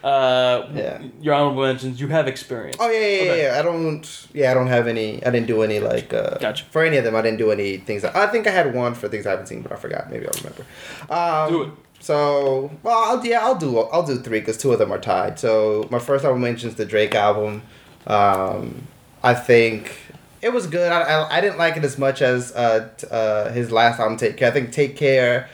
uh, 0.05 0.67
Yeah. 0.75 1.03
your 1.21 1.35
honorable 1.35 1.63
mentions, 1.63 2.01
you 2.01 2.09
have 2.09 2.29
experience. 2.29 2.77
Oh 2.81 2.91
yeah, 2.91 2.99
yeah, 3.01 3.07
yeah, 3.07 3.31
Okay. 3.33 3.43
yeah. 3.43 3.59
I 3.59 3.63
don't. 3.63 4.27
Yeah, 4.33 4.51
I 4.51 4.55
don't 4.55 4.67
have 4.69 4.87
any. 4.87 5.25
I 5.25 5.31
didn't 5.31 5.47
do 5.49 5.63
any 5.63 5.81
like. 5.81 6.13
Uh, 6.15 6.39
Gotcha. 6.39 6.65
For 6.71 6.83
any 6.85 6.97
of 6.97 7.05
them, 7.05 7.15
I 7.17 7.23
didn't 7.23 7.39
do 7.39 7.51
any 7.51 7.79
things. 7.79 8.05
I 8.05 8.27
think 8.29 8.47
I 8.47 8.51
had 8.51 8.75
one 8.75 8.95
for 8.95 9.09
things 9.09 9.27
I 9.27 9.31
haven't 9.31 9.47
seen, 9.47 9.63
but 9.63 9.73
I 9.73 9.77
forgot. 9.77 10.11
Maybe 10.11 10.27
I'll 10.27 10.33
remember. 10.43 10.65
Um, 11.11 11.53
Do 11.53 11.63
it. 11.65 11.71
So, 12.01 12.71
well, 12.85 12.97
I'll, 12.97 13.27
yeah, 13.27 13.41
I'll 13.45 13.57
do. 13.59 13.77
I'll 13.81 14.07
do 14.07 14.19
three 14.19 14.39
because 14.39 14.57
two 14.57 14.73
of 14.73 14.79
them 14.79 14.93
are 14.93 15.01
tied. 15.01 15.39
So 15.39 15.89
my 15.91 15.99
first 15.99 16.25
album 16.25 16.43
mentions 16.43 16.77
the 16.77 16.85
Drake 16.85 17.15
album. 17.17 17.63
Um, 18.07 18.87
I 19.23 19.35
think 19.35 19.97
it 20.41 20.51
was 20.53 20.69
good. 20.69 20.93
I, 20.93 21.01
I, 21.03 21.39
I 21.39 21.41
didn't 21.41 21.59
like 21.59 21.77
it 21.77 21.85
as 21.85 21.99
much 21.99 22.23
as 22.23 22.53
uh, 22.55 22.89
t- 22.97 23.07
uh, 23.11 23.51
his 23.51 23.73
last 23.73 23.99
album, 23.99 24.17
Take 24.17 24.37
Care. 24.37 24.49
I 24.49 24.53
think 24.53 24.71
Take 24.71 24.97
Care, 24.97 25.49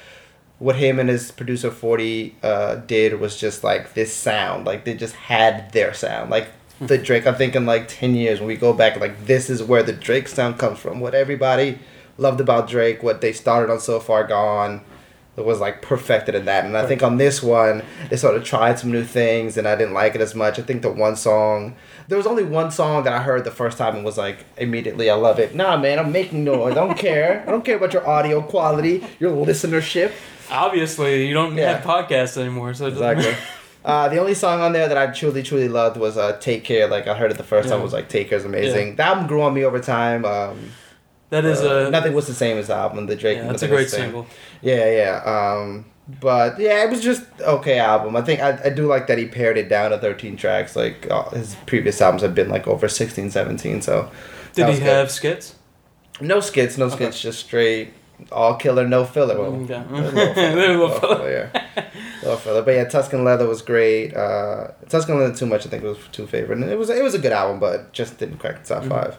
what 0.64 0.76
him 0.76 0.98
and 0.98 1.10
his 1.10 1.30
producer 1.30 1.70
Forty 1.70 2.34
uh, 2.42 2.76
did 2.76 3.20
was 3.20 3.36
just 3.36 3.62
like 3.62 3.92
this 3.92 4.14
sound. 4.14 4.64
Like 4.64 4.86
they 4.86 4.94
just 4.94 5.14
had 5.14 5.70
their 5.72 5.92
sound. 5.92 6.30
Like 6.30 6.48
the 6.80 6.96
Drake. 6.96 7.26
I'm 7.26 7.34
thinking 7.34 7.66
like 7.66 7.86
ten 7.86 8.14
years 8.14 8.40
when 8.40 8.48
we 8.48 8.56
go 8.56 8.72
back. 8.72 8.98
Like 8.98 9.26
this 9.26 9.50
is 9.50 9.62
where 9.62 9.82
the 9.82 9.92
Drake 9.92 10.26
sound 10.26 10.58
comes 10.58 10.78
from. 10.78 11.00
What 11.00 11.14
everybody 11.14 11.80
loved 12.16 12.40
about 12.40 12.66
Drake. 12.66 13.02
What 13.02 13.20
they 13.20 13.30
started 13.30 13.70
on 13.70 13.78
So 13.78 14.00
Far 14.00 14.24
Gone. 14.24 14.80
It 15.36 15.44
was 15.44 15.60
like 15.60 15.82
perfected 15.82 16.34
in 16.34 16.46
that. 16.46 16.64
And 16.64 16.78
I 16.78 16.86
think 16.86 17.02
on 17.02 17.18
this 17.18 17.42
one, 17.42 17.82
they 18.08 18.16
sort 18.16 18.36
of 18.36 18.44
tried 18.44 18.78
some 18.78 18.90
new 18.90 19.04
things 19.04 19.58
and 19.58 19.68
I 19.68 19.76
didn't 19.76 19.92
like 19.92 20.14
it 20.14 20.20
as 20.22 20.34
much. 20.34 20.60
I 20.60 20.62
think 20.62 20.80
the 20.80 20.90
one 20.90 21.16
song, 21.16 21.74
there 22.06 22.16
was 22.16 22.26
only 22.26 22.44
one 22.44 22.70
song 22.70 23.02
that 23.02 23.12
I 23.12 23.20
heard 23.20 23.42
the 23.42 23.50
first 23.50 23.76
time 23.76 23.96
and 23.96 24.04
was 24.04 24.16
like, 24.16 24.46
immediately, 24.56 25.10
I 25.10 25.14
love 25.14 25.40
it. 25.40 25.52
Nah, 25.52 25.76
man, 25.76 25.98
I'm 25.98 26.12
making 26.12 26.44
noise. 26.44 26.70
I 26.70 26.74
don't 26.76 26.96
care. 26.96 27.42
I 27.48 27.50
don't 27.50 27.64
care 27.64 27.76
about 27.76 27.92
your 27.92 28.08
audio 28.08 28.42
quality, 28.42 29.04
your 29.18 29.32
listenership. 29.32 30.12
Obviously, 30.50 31.26
you 31.26 31.34
don't 31.34 31.56
Yeah. 31.56 31.78
have 31.78 31.84
podcasts 31.84 32.36
anymore, 32.36 32.74
so 32.74 32.86
Exactly. 32.86 33.34
Uh, 33.84 34.08
the 34.08 34.16
only 34.16 34.32
song 34.32 34.62
on 34.62 34.72
there 34.72 34.88
that 34.88 34.96
I 34.96 35.08
truly, 35.08 35.42
truly 35.42 35.68
loved 35.68 35.98
was 35.98 36.16
uh, 36.16 36.38
Take 36.40 36.64
Care. 36.64 36.88
Like, 36.88 37.06
I 37.06 37.14
heard 37.14 37.30
it 37.30 37.36
the 37.36 37.42
first 37.44 37.68
time, 37.68 37.76
Yeah. 37.80 37.84
was 37.84 37.92
like, 37.92 38.08
Take 38.08 38.30
Care 38.30 38.38
is 38.38 38.46
amazing. 38.46 38.96
That 38.96 39.08
album 39.08 39.26
grew 39.26 39.42
on 39.42 39.52
me 39.52 39.62
over 39.62 39.78
time. 39.78 40.24
Um, 40.24 40.70
That 41.28 41.44
is 41.44 41.60
uh, 41.60 41.84
a 41.88 41.90
Nothing 41.90 42.14
Was 42.14 42.26
the 42.26 42.32
Same 42.32 42.56
as 42.56 42.68
the 42.68 42.74
album, 42.76 43.04
the 43.04 43.14
Drake. 43.14 43.36
yeah, 43.36 43.46
that's 43.46 43.62
a 43.62 43.68
great 43.68 43.90
single. 43.90 44.26
Yeah, 44.62 44.90
yeah. 44.90 45.22
Um, 45.26 45.84
but 46.20 46.58
yeah, 46.58 46.82
it 46.84 46.88
was 46.88 47.02
just 47.02 47.24
okay 47.42 47.78
album. 47.78 48.16
I 48.16 48.22
think 48.22 48.40
I, 48.40 48.58
I 48.64 48.70
do 48.70 48.86
like 48.86 49.06
that 49.08 49.18
he 49.18 49.26
pared 49.26 49.58
it 49.58 49.68
down 49.68 49.90
to 49.90 49.98
13 49.98 50.38
tracks. 50.38 50.74
Like 50.76 51.06
uh, 51.10 51.28
his 51.30 51.54
previous 51.66 52.00
albums 52.00 52.22
have 52.22 52.34
been 52.34 52.48
like 52.48 52.66
over 52.66 52.88
16, 52.88 53.30
17. 53.30 53.82
So 53.82 54.10
Did 54.54 54.66
he 54.68 54.74
good. 54.78 54.82
have 54.82 55.10
skits? 55.10 55.56
no 56.22 56.40
skits, 56.40 56.78
no 56.78 56.88
skits, 56.88 57.20
just 57.20 57.40
straight 57.40 57.92
all 58.32 58.56
killer, 58.56 58.86
no 58.86 59.04
filler. 59.04 59.38
Well, 59.40 59.54
Okay. 59.62 59.82
little 59.90 60.10
filler, 60.34 60.54
Little 60.56 60.88
filler. 60.90 61.30
yeah. 61.52 61.86
Little 62.22 62.36
filler. 62.38 62.62
But 62.62 62.74
yeah, 62.74 62.84
Tuscan 62.84 63.24
Leather 63.24 63.46
was 63.46 63.62
great. 63.62 64.14
Uh, 64.14 64.68
Tuscan 64.88 65.18
Leather 65.18 65.34
too 65.34 65.46
much. 65.46 65.66
I 65.66 65.68
think 65.70 65.82
was 65.82 65.98
too 66.12 66.26
favorite. 66.26 66.58
And 66.58 66.70
it 66.70 66.78
was 66.78 66.90
it 66.90 67.02
was 67.02 67.14
a 67.14 67.18
good 67.18 67.32
album, 67.32 67.60
but 67.60 67.92
just 67.92 68.18
didn't 68.18 68.38
crack 68.38 68.62
the 68.64 68.74
top 68.74 68.82
Mm-hmm. 68.84 68.90
five. 68.92 69.18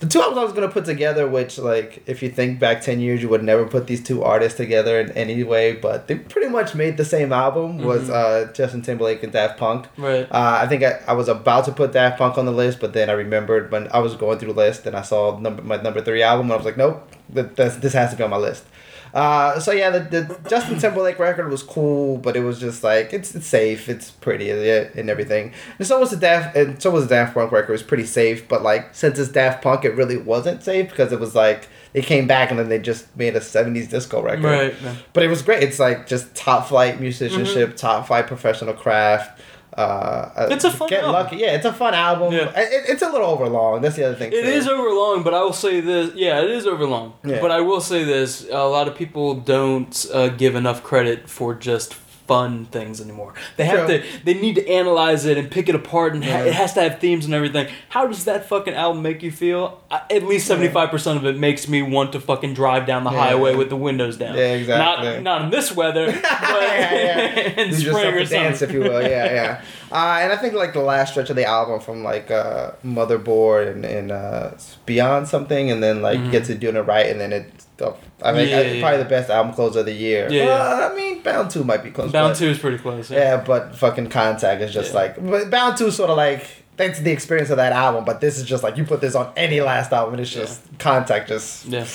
The 0.00 0.06
two 0.10 0.20
albums 0.20 0.38
I 0.38 0.44
was 0.44 0.52
gonna 0.52 0.68
put 0.68 0.84
together, 0.84 1.26
which 1.28 1.56
like 1.56 2.02
if 2.06 2.22
you 2.22 2.28
think 2.28 2.58
back 2.58 2.82
ten 2.82 3.00
years, 3.00 3.22
you 3.22 3.28
would 3.28 3.44
never 3.44 3.64
put 3.64 3.86
these 3.86 4.02
two 4.02 4.22
artists 4.24 4.56
together 4.56 4.98
in 5.00 5.12
any 5.12 5.42
way, 5.44 5.72
but 5.72 6.08
they 6.08 6.16
pretty 6.16 6.48
much 6.48 6.74
made 6.74 6.96
the 6.96 7.04
same 7.04 7.32
album. 7.32 7.78
Was 7.78 8.08
Mm-hmm. 8.10 8.48
uh, 8.50 8.52
Justin 8.52 8.82
Timberlake 8.82 9.22
and 9.22 9.32
Daft 9.32 9.56
Punk. 9.58 9.86
Right. 9.96 10.24
Uh, 10.30 10.58
I 10.62 10.66
think 10.66 10.82
I, 10.82 11.00
I 11.06 11.12
was 11.14 11.28
about 11.28 11.64
to 11.66 11.72
put 11.72 11.92
Daft 11.92 12.18
Punk 12.18 12.36
on 12.36 12.44
the 12.44 12.52
list, 12.52 12.80
but 12.80 12.92
then 12.92 13.08
I 13.08 13.12
remembered 13.12 13.70
when 13.70 13.88
I 13.92 14.00
was 14.00 14.14
going 14.16 14.38
through 14.38 14.52
the 14.52 14.58
list 14.58 14.84
and 14.84 14.96
I 14.96 15.02
saw 15.02 15.38
number 15.38 15.62
my 15.62 15.80
number 15.80 16.00
three 16.02 16.22
album, 16.22 16.46
and 16.46 16.54
I 16.54 16.56
was 16.56 16.66
like, 16.66 16.76
nope, 16.76 17.08
that, 17.30 17.56
this 17.56 17.92
has 17.92 18.10
to 18.10 18.16
be 18.16 18.22
on 18.22 18.30
my 18.30 18.36
list. 18.36 18.64
Uh, 19.12 19.60
so 19.60 19.70
yeah, 19.70 19.90
the, 19.90 20.00
the 20.00 20.48
Justin 20.50 20.76
Timberlake 20.76 21.20
record 21.20 21.48
was 21.48 21.62
cool, 21.62 22.16
but 22.18 22.36
it 22.36 22.40
was 22.40 22.58
just 22.58 22.82
like 22.82 23.12
it's, 23.12 23.32
it's 23.36 23.46
safe, 23.46 23.88
it's 23.88 24.10
pretty, 24.10 24.46
yeah, 24.46 24.88
and 24.96 25.08
everything. 25.08 25.52
And 25.78 25.86
so 25.86 26.00
was 26.00 26.10
the 26.10 26.16
Daft, 26.16 26.56
and 26.56 26.82
so 26.82 26.90
was 26.90 27.04
the 27.06 27.14
Daft 27.14 27.32
Punk 27.34 27.52
record. 27.52 27.68
It 27.70 27.72
was 27.74 27.82
pretty 27.84 28.06
safe, 28.06 28.48
but 28.48 28.62
like 28.64 28.92
since 28.92 29.16
it's 29.20 29.30
Daft 29.30 29.62
Punk, 29.62 29.84
it 29.84 29.94
really 29.94 30.16
wasn't 30.16 30.64
safe 30.64 30.90
because 30.90 31.12
it 31.12 31.20
was 31.20 31.32
like 31.32 31.68
they 31.92 32.02
came 32.02 32.26
back 32.26 32.50
and 32.50 32.58
then 32.58 32.68
they 32.68 32.80
just 32.80 33.06
made 33.16 33.36
a 33.36 33.40
'70s 33.40 33.88
disco 33.88 34.20
record. 34.20 34.42
Right. 34.42 34.74
yeah. 34.82 34.96
But 35.12 35.22
it 35.22 35.28
was 35.28 35.42
great. 35.42 35.62
It's 35.62 35.78
like 35.78 36.08
just 36.08 36.34
top 36.34 36.66
flight 36.66 37.00
musicianship, 37.00 37.68
Mm-hmm. 37.68 37.76
top 37.76 38.08
flight 38.08 38.26
professional 38.26 38.74
craft. 38.74 39.40
Uh, 39.76 40.46
It's 40.50 40.64
a 40.64 40.70
fun 40.70 40.88
Get 40.88 41.00
album. 41.02 41.12
lucky. 41.12 41.36
Yeah, 41.36 41.52
it's 41.56 41.66
a 41.66 41.72
fun 41.72 41.94
album. 41.94 42.32
Yeah. 42.32 42.52
It, 42.56 42.84
it's 42.90 43.02
a 43.02 43.08
little 43.10 43.28
overlong. 43.28 43.80
That's 43.82 43.96
the 43.96 44.04
other 44.06 44.14
thing. 44.14 44.32
It 44.32 44.42
too. 44.42 44.48
is 44.48 44.68
overlong, 44.68 45.22
but 45.24 45.34
I 45.34 45.42
will 45.42 45.52
say 45.52 45.80
this. 45.80 46.14
Yeah, 46.14 46.40
it 46.42 46.50
is 46.50 46.66
overlong. 46.66 47.14
Yeah. 47.24 47.40
But 47.40 47.50
I 47.50 47.60
will 47.60 47.80
say 47.80 48.04
this: 48.04 48.46
a 48.50 48.64
lot 48.68 48.86
of 48.88 48.94
people 48.94 49.34
don't 49.34 50.06
uh, 50.12 50.28
give 50.28 50.54
enough 50.54 50.82
credit 50.82 51.28
for 51.28 51.54
just 51.54 51.94
fun 52.26 52.64
things 52.66 53.00
anymore. 53.00 53.34
They 53.56 53.64
have 53.66 53.86
True. 53.86 53.98
to. 53.98 54.04
They 54.24 54.34
need 54.34 54.54
to 54.54 54.66
analyze 54.68 55.26
it 55.26 55.36
and 55.36 55.50
pick 55.50 55.68
it 55.68 55.74
apart, 55.74 56.14
and 56.14 56.24
ha- 56.24 56.30
Yeah. 56.38 56.44
it 56.44 56.54
has 56.54 56.72
to 56.74 56.80
have 56.82 56.98
themes 56.98 57.24
and 57.26 57.34
everything. 57.34 57.68
How 57.90 58.06
does 58.06 58.24
that 58.24 58.48
fucking 58.48 58.74
album 58.74 59.02
make 59.02 59.22
you 59.22 59.30
feel? 59.30 59.80
I, 59.90 60.02
at 60.10 60.22
least 60.24 60.46
seventy 60.46 60.68
five 60.68 60.90
percent 60.90 61.18
of 61.18 61.26
it 61.26 61.36
makes 61.36 61.68
me 61.68 61.82
want 61.82 62.12
to 62.12 62.20
fucking 62.20 62.54
drive 62.54 62.86
down 62.86 63.04
the 63.04 63.10
Yeah. 63.10 63.18
highway 63.20 63.54
with 63.54 63.68
the 63.68 63.76
windows 63.76 64.16
down. 64.16 64.36
Yeah, 64.36 64.54
exactly. 64.54 65.06
Not 65.14 65.22
not 65.22 65.42
in 65.42 65.50
this 65.50 65.74
weather, 65.74 66.06
but 66.12 66.22
Yeah, 66.22 66.94
yeah. 66.94 67.38
in 67.60 67.74
spring 67.74 68.14
or 68.14 68.18
to 68.20 68.24
dance, 68.26 68.58
something. 68.60 68.68
if 68.76 68.84
you 68.84 68.90
will. 68.90 69.02
Yeah, 69.02 69.24
yeah. 69.32 69.60
Uh, 69.94 70.18
and 70.22 70.32
I 70.32 70.36
think 70.36 70.54
like 70.54 70.72
the 70.72 70.80
last 70.82 71.12
stretch 71.12 71.30
of 71.30 71.36
the 71.36 71.44
album 71.44 71.78
from 71.78 72.02
like 72.02 72.28
uh, 72.28 72.72
Motherboard 72.84 73.70
and, 73.70 73.84
and 73.84 74.10
uh, 74.10 74.50
Beyond 74.86 75.28
something, 75.28 75.70
and 75.70 75.80
then 75.80 76.02
like 76.02 76.32
gets 76.32 76.48
it 76.50 76.58
doing 76.58 76.74
it 76.74 76.80
right, 76.80 77.06
and 77.06 77.20
then 77.20 77.32
it. 77.32 77.52
I 77.80 77.84
mean, 77.86 77.94
Mm-hmm. 78.24 78.36
Yeah, 78.50 78.56
I- 78.58 78.60
yeah, 78.62 78.80
probably 78.80 78.98
yeah. 78.98 79.02
the 79.04 79.08
best 79.08 79.30
album 79.30 79.54
close 79.54 79.76
of 79.76 79.84
the 79.86 79.92
year. 79.92 80.28
Yeah, 80.30 80.44
Uh, 80.46 80.88
I 80.90 80.94
mean, 80.96 81.22
Bound 81.22 81.48
Two 81.50 81.62
might 81.64 81.82
be 81.84 81.90
close. 81.90 82.10
Bound 82.10 82.32
but- 82.32 82.38
two 82.38 82.46
is 82.48 82.58
pretty 82.58 82.78
close. 82.78 83.08
Yeah. 83.10 83.36
But 83.44 83.76
fucking 83.76 84.08
Contact 84.08 84.60
is 84.62 84.72
just 84.74 84.92
Yeah. 84.92 84.98
like 85.00 85.30
but 85.30 85.48
Bound 85.50 85.76
Two, 85.76 85.90
sort 85.92 86.10
of 86.10 86.16
like 86.16 86.44
that's 86.76 86.98
the 86.98 87.12
experience 87.12 87.50
of 87.50 87.58
that 87.58 87.72
album. 87.72 88.04
But 88.04 88.20
this 88.20 88.36
is 88.38 88.44
just 88.44 88.64
like 88.64 88.76
you 88.76 88.84
put 88.84 89.00
this 89.00 89.14
on 89.14 89.32
any 89.36 89.60
last 89.60 89.92
album, 89.92 90.14
and 90.14 90.20
it's 90.20 90.30
just 90.32 90.60
Contact 90.80 91.28
just 91.28 91.66
Yeah. 91.66 91.86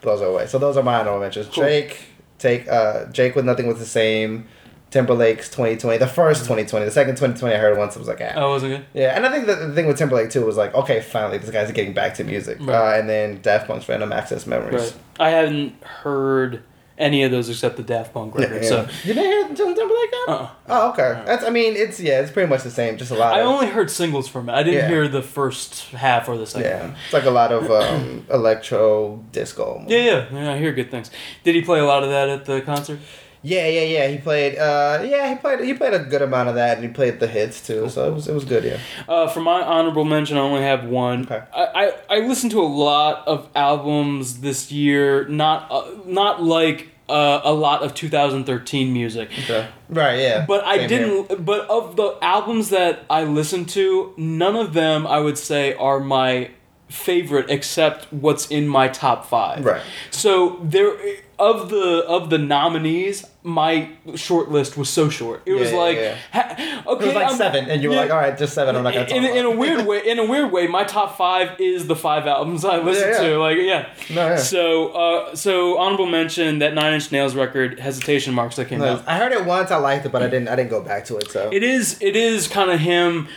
blows 0.00 0.20
it 0.20 0.26
away. 0.28 0.46
So 0.46 0.58
those 0.58 0.76
are 0.76 0.82
my 0.82 0.96
honorable 0.98 1.20
mentions. 1.20 1.46
Cool. 1.46 1.62
Drake, 1.64 2.00
take 2.38 2.66
uh, 2.68 3.04
Jake 3.12 3.36
with 3.36 3.44
nothing 3.44 3.66
was 3.68 3.78
the 3.78 3.86
same. 3.86 4.48
Timberlake's 4.90 5.48
2020, 5.48 5.98
the 5.98 6.06
first 6.06 6.40
2020, 6.44 6.84
the 6.86 6.90
second 6.90 7.14
2020 7.16 7.54
I 7.54 7.58
heard 7.58 7.76
once 7.76 7.94
it 7.94 7.98
was 7.98 8.08
like, 8.08 8.20
ah. 8.22 8.32
Oh, 8.36 8.50
wasn't 8.50 8.72
good. 8.72 8.86
Yeah, 8.94 9.14
and 9.16 9.26
I 9.26 9.30
think 9.30 9.46
that 9.46 9.56
the 9.60 9.74
thing 9.74 9.86
with 9.86 9.98
Timberlake 9.98 10.30
too 10.30 10.44
was 10.46 10.56
like, 10.56 10.74
okay, 10.74 11.00
finally 11.00 11.38
this 11.38 11.50
guy's 11.50 11.70
getting 11.72 11.92
back 11.92 12.14
to 12.14 12.24
music. 12.24 12.58
Right. 12.60 12.96
Uh, 12.96 12.98
and 13.00 13.08
then 13.08 13.40
Daft 13.42 13.66
Punk's 13.66 13.88
Random 13.88 14.12
Access 14.12 14.46
Memories. 14.46 14.80
Right. 14.80 14.94
I 15.20 15.30
hadn't 15.30 15.82
heard 15.84 16.62
any 16.96 17.22
of 17.22 17.30
those 17.30 17.48
except 17.48 17.76
the 17.76 17.82
Daft 17.84 18.12
Punk 18.12 18.34
record. 18.34 18.62
yeah. 18.62 18.68
So 18.68 18.88
you 19.04 19.14
didn't 19.14 19.24
hear 19.30 19.48
Justin 19.50 19.74
Timberlake? 19.76 20.10
yet? 20.10 20.28
Uh-uh. 20.28 20.50
Oh, 20.68 20.90
okay. 20.90 21.22
That's 21.26 21.44
I 21.44 21.50
mean, 21.50 21.74
it's 21.76 22.00
yeah, 22.00 22.20
it's 22.20 22.32
pretty 22.32 22.48
much 22.48 22.62
the 22.62 22.70
same, 22.70 22.96
just 22.96 23.10
a 23.10 23.14
lot. 23.14 23.34
I 23.34 23.40
of, 23.40 23.46
only 23.46 23.66
heard 23.68 23.90
singles 23.90 24.26
from 24.26 24.48
it. 24.48 24.52
I 24.52 24.62
didn't 24.62 24.80
Yeah. 24.80 24.88
hear 24.88 25.06
the 25.06 25.22
first 25.22 25.90
half 25.90 26.28
or 26.28 26.36
the 26.38 26.46
second. 26.46 26.70
Yeah, 26.70 26.96
it's 27.04 27.12
like 27.12 27.24
a 27.24 27.30
lot 27.30 27.52
of 27.52 27.70
um, 27.70 28.26
electro 28.30 29.22
disco. 29.32 29.84
Yeah, 29.86 29.98
yeah, 29.98 30.26
yeah. 30.32 30.52
I 30.54 30.58
hear 30.58 30.72
good 30.72 30.90
things. 30.90 31.10
Did 31.44 31.54
he 31.54 31.62
play 31.62 31.78
a 31.78 31.84
lot 31.84 32.02
of 32.02 32.08
that 32.10 32.28
at 32.30 32.46
the 32.46 32.62
concert? 32.62 32.98
Yeah, 33.48 33.66
yeah, 33.66 33.82
yeah. 33.82 34.08
He 34.08 34.18
played. 34.18 34.58
Uh, 34.58 35.02
yeah, 35.08 35.28
he 35.30 35.36
played. 35.36 35.60
He 35.64 35.74
played 35.74 35.94
a 35.94 36.00
good 36.00 36.22
amount 36.22 36.48
of 36.50 36.54
that, 36.56 36.76
and 36.76 36.86
he 36.86 36.92
played 36.92 37.18
the 37.18 37.26
hits 37.26 37.66
too. 37.66 37.88
So 37.88 38.08
it 38.08 38.14
was 38.14 38.28
it 38.28 38.34
was 38.34 38.44
good. 38.44 38.64
Yeah. 38.64 38.78
Uh, 39.08 39.26
for 39.28 39.40
my 39.40 39.62
honorable 39.62 40.04
mention, 40.04 40.36
I 40.36 40.40
only 40.40 40.62
have 40.62 40.84
one. 40.84 41.22
Okay. 41.22 41.42
I, 41.54 41.92
I, 42.10 42.16
I 42.16 42.18
listened 42.26 42.52
to 42.52 42.60
a 42.60 42.68
lot 42.88 43.26
of 43.26 43.48
albums 43.54 44.40
this 44.40 44.70
year, 44.70 45.26
not 45.28 45.66
uh, 45.70 45.90
not 46.04 46.42
like 46.42 46.88
uh, 47.08 47.40
a 47.42 47.52
lot 47.52 47.82
of 47.82 47.94
2013 47.94 48.92
music. 48.92 49.30
Okay. 49.44 49.66
Right. 49.88 50.20
Yeah. 50.20 50.44
But 50.46 50.64
I 50.64 50.76
Same 50.78 50.88
here. 50.90 50.98
didn't. 50.98 51.44
But 51.46 51.68
of 51.70 51.96
the 51.96 52.18
albums 52.20 52.68
that 52.70 53.04
I 53.08 53.24
listened 53.24 53.70
to, 53.70 54.12
none 54.18 54.56
of 54.56 54.74
them 54.74 55.06
I 55.06 55.18
would 55.20 55.38
say 55.38 55.72
are 55.74 56.00
my 56.00 56.50
favorite, 56.88 57.50
except 57.50 58.10
what's 58.12 58.46
in 58.48 58.66
my 58.68 58.88
top 58.88 59.26
five. 59.26 59.64
Right. 59.64 59.82
So 60.10 60.58
there, 60.62 60.92
of 61.38 61.68
the 61.68 62.04
of 62.06 62.30
the 62.30 62.38
nominees, 62.38 63.24
my 63.44 63.90
short 64.16 64.50
list 64.50 64.76
was 64.76 64.88
so 64.88 65.08
short. 65.08 65.42
It 65.46 65.52
was 65.52 65.70
Yeah, 65.70 65.76
like, 65.76 65.96
yeah, 65.96 66.16
ha- 66.32 66.82
okay, 66.88 67.04
It 67.04 67.06
was 67.06 67.14
like 67.14 67.26
I'm- 67.28 67.36
seven, 67.36 67.66
and 67.70 67.82
you 67.82 67.90
were 67.90 67.94
yeah. 67.94 68.00
like, 68.02 68.10
"All 68.10 68.16
right, 68.16 68.36
just 68.36 68.54
seven. 68.54 68.74
I'm 68.74 68.82
not 68.82 68.92
gonna 68.94 69.06
talk 69.06 69.16
in, 69.16 69.24
about." 69.24 69.36
in 69.36 69.44
a 69.44 69.50
weird 69.50 69.86
way, 69.86 70.00
in 70.04 70.18
a 70.18 70.24
weird 70.24 70.50
way, 70.50 70.66
my 70.66 70.82
top 70.84 71.16
five 71.16 71.50
is 71.60 71.86
the 71.86 71.94
five 71.94 72.26
albums 72.26 72.64
I 72.64 72.78
listened 72.78 73.12
Yeah, 73.12 73.22
yeah. 73.22 73.28
to. 73.28 73.38
Like, 73.38 73.56
yeah. 73.58 73.86
No, 74.10 74.26
yeah. 74.30 74.36
So, 74.36 74.88
uh, 74.88 75.36
so 75.36 75.78
honorable 75.78 76.06
mention 76.06 76.58
that 76.60 76.74
Nine 76.74 76.94
Inch 76.94 77.12
Nails 77.12 77.34
record, 77.36 77.78
Hesitation 77.78 78.34
Marks, 78.34 78.56
that 78.56 78.64
came 78.68 78.82
out. 78.82 79.04
I 79.06 79.16
heard 79.18 79.32
it 79.32 79.44
once. 79.44 79.70
I 79.70 79.76
liked 79.76 80.06
it, 80.06 80.12
but 80.12 80.22
I 80.22 80.28
didn't. 80.28 80.48
I 80.48 80.56
didn't 80.56 80.70
go 80.70 80.80
back 80.82 81.04
to 81.06 81.18
it. 81.18 81.30
So 81.30 81.50
It 81.52 81.62
is 81.62 81.98
it 82.00 82.16
is 82.16 82.48
kind 82.48 82.70
of 82.70 82.80
him 82.80 83.28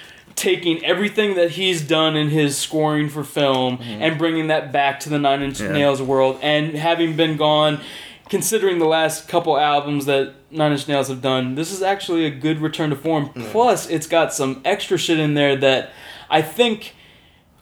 taking 0.42 0.84
everything 0.84 1.36
that 1.36 1.52
he's 1.52 1.82
done 1.88 2.16
in 2.16 2.30
his 2.30 2.58
scoring 2.58 3.08
for 3.10 3.24
film 3.24 3.78
mm-hmm. 3.78 4.02
and 4.02 4.18
bringing 4.18 4.48
that 4.48 4.72
back 4.72 5.00
to 5.00 5.08
the 5.08 5.20
Nine 5.20 5.44
Inch 5.44 5.62
Yeah. 5.62 5.72
Nails 5.72 6.02
world 6.02 6.40
and 6.42 6.76
having 6.76 7.16
been 7.16 7.38
gone 7.38 7.80
considering 8.28 8.80
the 8.80 8.86
last 8.86 9.28
couple 9.28 9.56
albums 9.56 10.06
that 10.08 10.34
Nine 10.50 10.72
Inch 10.72 10.88
Nails 10.88 11.10
have 11.10 11.22
done 11.22 11.54
this 11.54 11.72
is 11.72 11.84
actually 11.84 12.26
a 12.26 12.32
good 12.32 12.60
return 12.60 12.90
to 12.90 12.96
form 12.96 13.30
plus 13.52 13.88
it's 13.88 14.08
got 14.08 14.34
some 14.34 14.62
extra 14.66 14.98
shit 14.98 15.20
in 15.20 15.36
there 15.36 15.56
that 15.58 15.92
I 16.28 16.42
think 16.42 16.96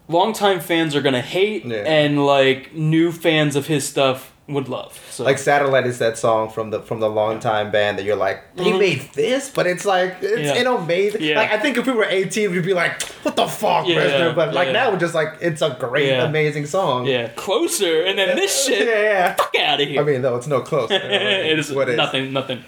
longtime 0.08 0.62
fans 0.62 0.96
are 0.96 1.02
going 1.02 1.14
to 1.16 1.22
hate 1.22 1.66
Yeah. 1.66 1.84
and 1.86 2.26
like 2.26 2.74
new 2.74 3.12
fans 3.12 3.58
of 3.58 3.68
his 3.68 3.86
stuff 3.88 4.29
would 4.54 4.68
love. 4.70 5.00
So 5.12 5.24
Like 5.24 5.38
Satellite 5.38 5.86
is 5.88 6.00
that 6.00 6.18
song 6.18 6.50
from 6.50 6.70
the 6.72 6.82
from 6.82 7.00
the 7.00 7.10
long 7.10 7.40
time 7.40 7.72
band 7.72 7.98
that 8.00 8.04
you're 8.06 8.16
like 8.16 8.56
they 8.56 8.72
made 8.78 9.02
this, 9.14 9.50
but 9.50 9.68
it's 9.68 9.86
like 9.86 10.18
it's 10.22 10.50
Mm-hmm. 10.52 10.64
Yeah. 10.66 10.76
amazing. 10.84 11.22
Yeah. 11.22 11.38
Like 11.40 11.52
I 11.52 11.60
think 11.60 11.78
if 11.78 11.86
we 11.86 11.94
were 11.94 12.06
18, 12.06 12.52
we'd 12.52 12.66
be 12.66 12.74
like, 12.74 13.02
what 13.24 13.36
the 13.36 13.48
fuck, 13.48 13.88
Yeah, 13.88 14.06
yeah, 14.28 14.34
But 14.34 14.54
like 14.54 14.68
yeah. 14.68 14.74
now 14.74 14.92
we're 14.92 14.98
just 15.00 15.14
like 15.16 15.38
it's 15.42 15.62
a 15.62 15.76
great, 15.80 16.08
Yeah. 16.10 16.26
amazing 16.26 16.66
song. 16.66 17.06
yeah, 17.06 17.28
closer, 17.36 18.04
and 18.04 18.18
then 18.18 18.36
this 18.36 18.68
yeah, 18.70 18.76
shit. 18.78 18.88
yeah. 18.88 19.36
Fuck 19.36 19.56
out 19.60 19.82
of 19.82 19.88
here. 19.88 20.02
I 20.02 20.04
mean, 20.04 20.22
though 20.22 20.36
it's 20.38 20.48
no 20.48 20.62
close. 20.62 20.90
it 20.92 21.60
is 21.60 21.72
what 21.72 21.88
it 21.90 21.94
is. 21.94 21.98
nothing, 21.98 22.34
nothing. 22.34 22.64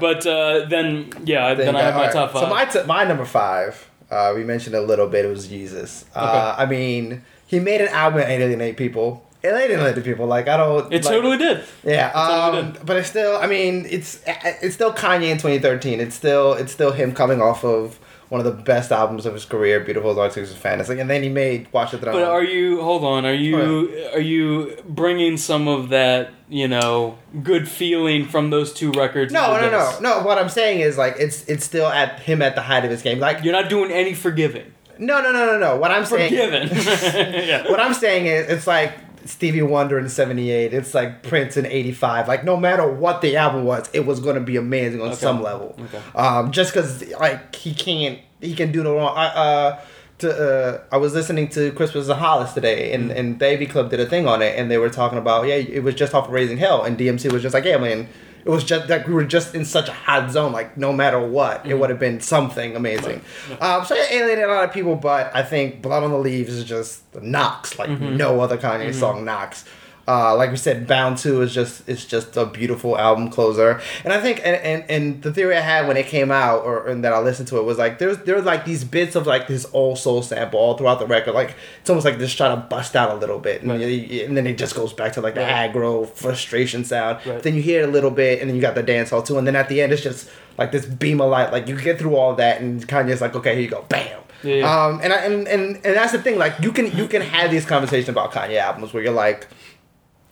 But 0.00 0.26
uh, 0.26 0.66
then, 0.66 1.10
yeah, 1.24 1.54
then, 1.54 1.76
I 1.76 1.82
have 1.82 1.94
my 1.94 2.00
Alright, 2.00 2.12
top 2.12 2.32
five. 2.32 2.42
So 2.42 2.48
my 2.48 2.64
t- 2.64 2.86
my 2.86 3.04
number 3.04 3.24
five, 3.24 3.88
uh, 4.10 4.32
we 4.34 4.44
mentioned 4.44 4.74
a 4.76 4.80
little 4.82 5.06
bit. 5.08 5.24
It 5.24 5.28
was 5.28 5.48
Yeezus. 5.48 6.04
Uh, 6.14 6.54
I 6.58 6.66
mean, 6.66 7.22
he 7.46 7.60
made 7.60 7.80
an 7.80 7.88
album 7.88 8.20
and 8.22 8.30
alienate 8.42 8.76
people. 8.76 9.26
It 9.42 9.48
alienated 9.48 10.04
people. 10.04 10.26
Like 10.26 10.48
I 10.48 10.56
don't. 10.56 10.92
it 10.92 11.04
like, 11.04 11.14
totally 11.14 11.38
did. 11.38 11.64
Yeah, 11.82 12.10
totally 12.10 12.62
um, 12.62 12.76
but 12.84 12.96
it's 12.98 13.08
still. 13.08 13.36
I 13.36 13.46
mean, 13.46 13.86
it's 13.88 14.20
it's 14.26 14.74
still 14.74 14.92
Kanye 14.92 15.30
in 15.30 15.38
2013. 15.38 16.00
It's 16.00 16.14
still 16.14 16.52
it's 16.52 16.72
still 16.72 16.92
him 16.92 17.12
coming 17.14 17.40
off 17.40 17.64
of 17.64 17.98
one 18.30 18.38
of 18.38 18.44
the 18.44 18.62
best 18.62 18.92
albums 18.92 19.26
of 19.26 19.34
his 19.34 19.44
career, 19.44 19.80
"Beautiful 19.80 20.14
Dark 20.14 20.32
Twisted 20.32 20.56
Fantasy," 20.56 20.98
and 20.98 21.10
then 21.10 21.22
he 21.22 21.28
made 21.28 21.72
"Watch 21.72 21.90
the 21.90 21.98
Throne." 21.98 22.14
But 22.14 22.24
are 22.24 22.44
you? 22.44 22.82
Hold 22.82 23.02
on. 23.02 23.24
Are 23.24 23.34
you? 23.34 24.08
Are 24.14 24.20
you 24.20 24.76
bringing 24.86 25.36
some 25.36 25.68
of 25.68 25.88
that? 25.88 26.30
You 26.48 26.66
know, 26.66 27.16
good 27.44 27.68
feeling 27.68 28.26
from 28.26 28.50
those 28.50 28.72
two 28.72 28.90
records? 28.92 29.32
no, 29.32 29.54
no, 29.60 29.70
no, 29.70 29.98
no. 30.00 30.22
What 30.22 30.36
I'm 30.36 30.48
saying 30.48 30.80
is 30.80 30.98
like 30.98 31.14
it's 31.18 31.44
it's 31.44 31.64
still 31.64 31.86
at 31.86 32.20
him 32.20 32.42
at 32.42 32.56
the 32.56 32.62
height 32.62 32.84
of 32.84 32.90
his 32.90 33.02
game. 33.02 33.20
Like 33.20 33.44
You're 33.44 33.52
not 33.52 33.68
doing 33.68 33.90
any 33.92 34.14
forgiving. 34.14 34.72
no, 34.98 35.22
no, 35.22 35.32
no, 35.32 35.46
no, 35.46 35.58
no. 35.58 35.76
What 35.76 35.92
I'm 35.92 36.04
saying. 36.04 36.30
Forgiven. 36.30 36.68
yeah. 37.46 37.70
what 37.70 37.80
I'm 37.80 37.94
saying 37.94 38.26
is, 38.26 38.48
it's 38.48 38.66
like 38.66 38.92
Stevie 39.24 39.62
Wonder 39.62 39.98
in 39.98 40.08
'78. 40.08 40.72
It's 40.72 40.94
like 40.94 41.22
Prince 41.22 41.56
in 41.56 41.66
'85. 41.66 42.28
Like 42.28 42.44
no 42.44 42.56
matter 42.56 42.90
what 42.90 43.20
the 43.20 43.36
album 43.36 43.64
was, 43.64 43.88
it 43.92 44.06
was 44.06 44.20
going 44.20 44.36
to 44.36 44.40
be 44.40 44.56
amazing 44.56 45.00
on 45.00 45.14
some 45.14 45.42
level. 45.42 45.76
Okay. 45.78 46.00
Um, 46.14 46.50
just 46.50 46.72
because 46.72 47.08
like 47.12 47.54
he 47.54 47.74
can't, 47.74 48.18
he 48.40 48.54
can 48.54 48.72
do 48.72 48.82
no 48.82 48.96
wrong. 48.96 49.16
I, 49.16 49.26
uh, 49.26 49.80
to, 50.18 50.30
uh, 50.30 50.80
I 50.92 50.98
was 50.98 51.14
listening 51.14 51.48
to 51.50 51.72
Christmas 51.72 52.08
and 52.08 52.18
Hollis 52.18 52.52
today, 52.52 52.92
and 52.92 53.10
and 53.10 53.38
Davy 53.38 53.66
Club 53.66 53.90
did 53.90 54.00
a 54.00 54.06
thing 54.06 54.26
on 54.26 54.42
it, 54.42 54.58
and 54.58 54.70
they 54.70 54.78
were 54.78 54.90
talking 54.90 55.18
about 55.18 55.46
yeah, 55.46 55.54
it 55.54 55.82
was 55.82 55.94
just 55.94 56.14
off 56.14 56.26
of 56.26 56.32
Raising 56.32 56.58
Hell, 56.58 56.84
and 56.84 56.98
DMC 56.98 57.32
was 57.32 57.42
just 57.42 57.54
like 57.54 57.64
yeah, 57.64 57.78
man. 57.78 58.08
It 58.44 58.48
was 58.48 58.64
just 58.64 58.88
that 58.88 59.06
we 59.06 59.14
were 59.14 59.24
just 59.24 59.54
in 59.54 59.64
such 59.64 59.88
a 59.88 59.92
hot 59.92 60.30
zone. 60.30 60.52
Like 60.52 60.76
no 60.76 60.92
matter 60.92 61.20
what, 61.20 61.64
it 61.64 61.68
mm-hmm. 61.68 61.78
would 61.78 61.90
have 61.90 61.98
been 61.98 62.20
something 62.20 62.74
amazing. 62.76 63.22
Um, 63.60 63.84
so 63.84 63.94
it 63.94 64.10
alienated 64.10 64.44
a 64.44 64.48
lot 64.48 64.64
of 64.64 64.72
people, 64.72 64.96
but 64.96 65.34
I 65.34 65.42
think 65.42 65.82
"Blood 65.82 66.02
on 66.02 66.10
the 66.10 66.18
Leaves" 66.18 66.54
is 66.54 66.64
just 66.64 67.02
knocks 67.22 67.78
like 67.78 67.90
mm-hmm. 67.90 68.16
no 68.16 68.40
other 68.40 68.56
Kanye 68.56 68.88
mm-hmm. 68.88 68.98
song 68.98 69.24
knocks. 69.24 69.64
Uh, 70.08 70.34
like 70.34 70.50
we 70.50 70.56
said, 70.56 70.86
"Bound 70.88 71.16
2 71.18 71.42
is 71.42 71.54
just 71.54 71.88
it's 71.88 72.04
just 72.04 72.36
a 72.36 72.44
beautiful 72.44 72.98
album 72.98 73.30
closer, 73.30 73.80
and 74.02 74.12
I 74.12 74.20
think 74.20 74.38
and, 74.44 74.56
and, 74.56 74.84
and 74.90 75.22
the 75.22 75.32
theory 75.32 75.56
I 75.56 75.60
had 75.60 75.86
when 75.86 75.96
it 75.96 76.06
came 76.06 76.32
out 76.32 76.64
or 76.64 76.88
and 76.88 77.04
that 77.04 77.12
I 77.12 77.20
listened 77.20 77.46
to 77.48 77.58
it 77.58 77.62
was 77.64 77.78
like 77.78 77.98
there's 78.00 78.18
there's 78.18 78.44
like 78.44 78.64
these 78.64 78.82
bits 78.82 79.14
of 79.14 79.26
like 79.28 79.46
this 79.46 79.66
old 79.72 79.98
soul 79.98 80.22
sample 80.22 80.58
all 80.58 80.76
throughout 80.76 80.98
the 80.98 81.06
record, 81.06 81.32
like 81.34 81.54
it's 81.80 81.90
almost 81.90 82.04
like 82.06 82.18
just 82.18 82.36
trying 82.36 82.56
to 82.56 82.66
bust 82.66 82.96
out 82.96 83.10
a 83.10 83.14
little 83.14 83.38
bit, 83.38 83.62
and, 83.62 83.70
Right. 83.70 83.80
y- 83.80 84.24
and 84.26 84.36
then 84.36 84.46
it 84.48 84.58
just 84.58 84.74
goes 84.74 84.92
back 84.92 85.12
to 85.12 85.20
like 85.20 85.34
the 85.34 85.42
Right. 85.42 85.72
aggro 85.72 86.08
frustration 86.08 86.84
sound. 86.84 87.18
Right. 87.24 87.40
Then 87.42 87.54
you 87.54 87.62
hear 87.62 87.82
it 87.82 87.88
a 87.88 87.92
little 87.92 88.10
bit, 88.10 88.40
and 88.40 88.48
then 88.48 88.56
you 88.56 88.62
got 88.62 88.74
the 88.74 88.82
dance 88.82 89.10
hall 89.10 89.22
too, 89.22 89.38
and 89.38 89.46
then 89.46 89.54
at 89.54 89.68
the 89.68 89.80
end 89.80 89.92
it's 89.92 90.02
just 90.02 90.28
like 90.58 90.72
this 90.72 90.86
beam 90.86 91.20
of 91.20 91.30
light, 91.30 91.52
like 91.52 91.68
you 91.68 91.80
get 91.80 91.98
through 92.00 92.16
all 92.16 92.34
that, 92.34 92.60
and 92.60 92.86
Kanye's 92.88 93.20
like, 93.20 93.36
okay, 93.36 93.52
here 93.54 93.62
you 93.62 93.68
go, 93.70 93.84
bam. 93.88 94.06
Yeah, 94.42 94.54
yeah. 94.54 94.84
Um, 94.86 95.00
and, 95.04 95.12
I, 95.12 95.16
and 95.18 95.46
and 95.46 95.62
and 95.84 95.94
that's 95.96 96.12
the 96.12 96.18
thing. 96.22 96.38
Like 96.38 96.54
you 96.60 96.72
can 96.72 96.90
you 96.96 97.06
can 97.06 97.20
have 97.22 97.50
these 97.50 97.66
conversations 97.66 98.08
about 98.08 98.32
Kanye 98.32 98.56
albums 98.58 98.92
where 98.94 99.02
you're 99.02 99.12
like, 99.12 99.46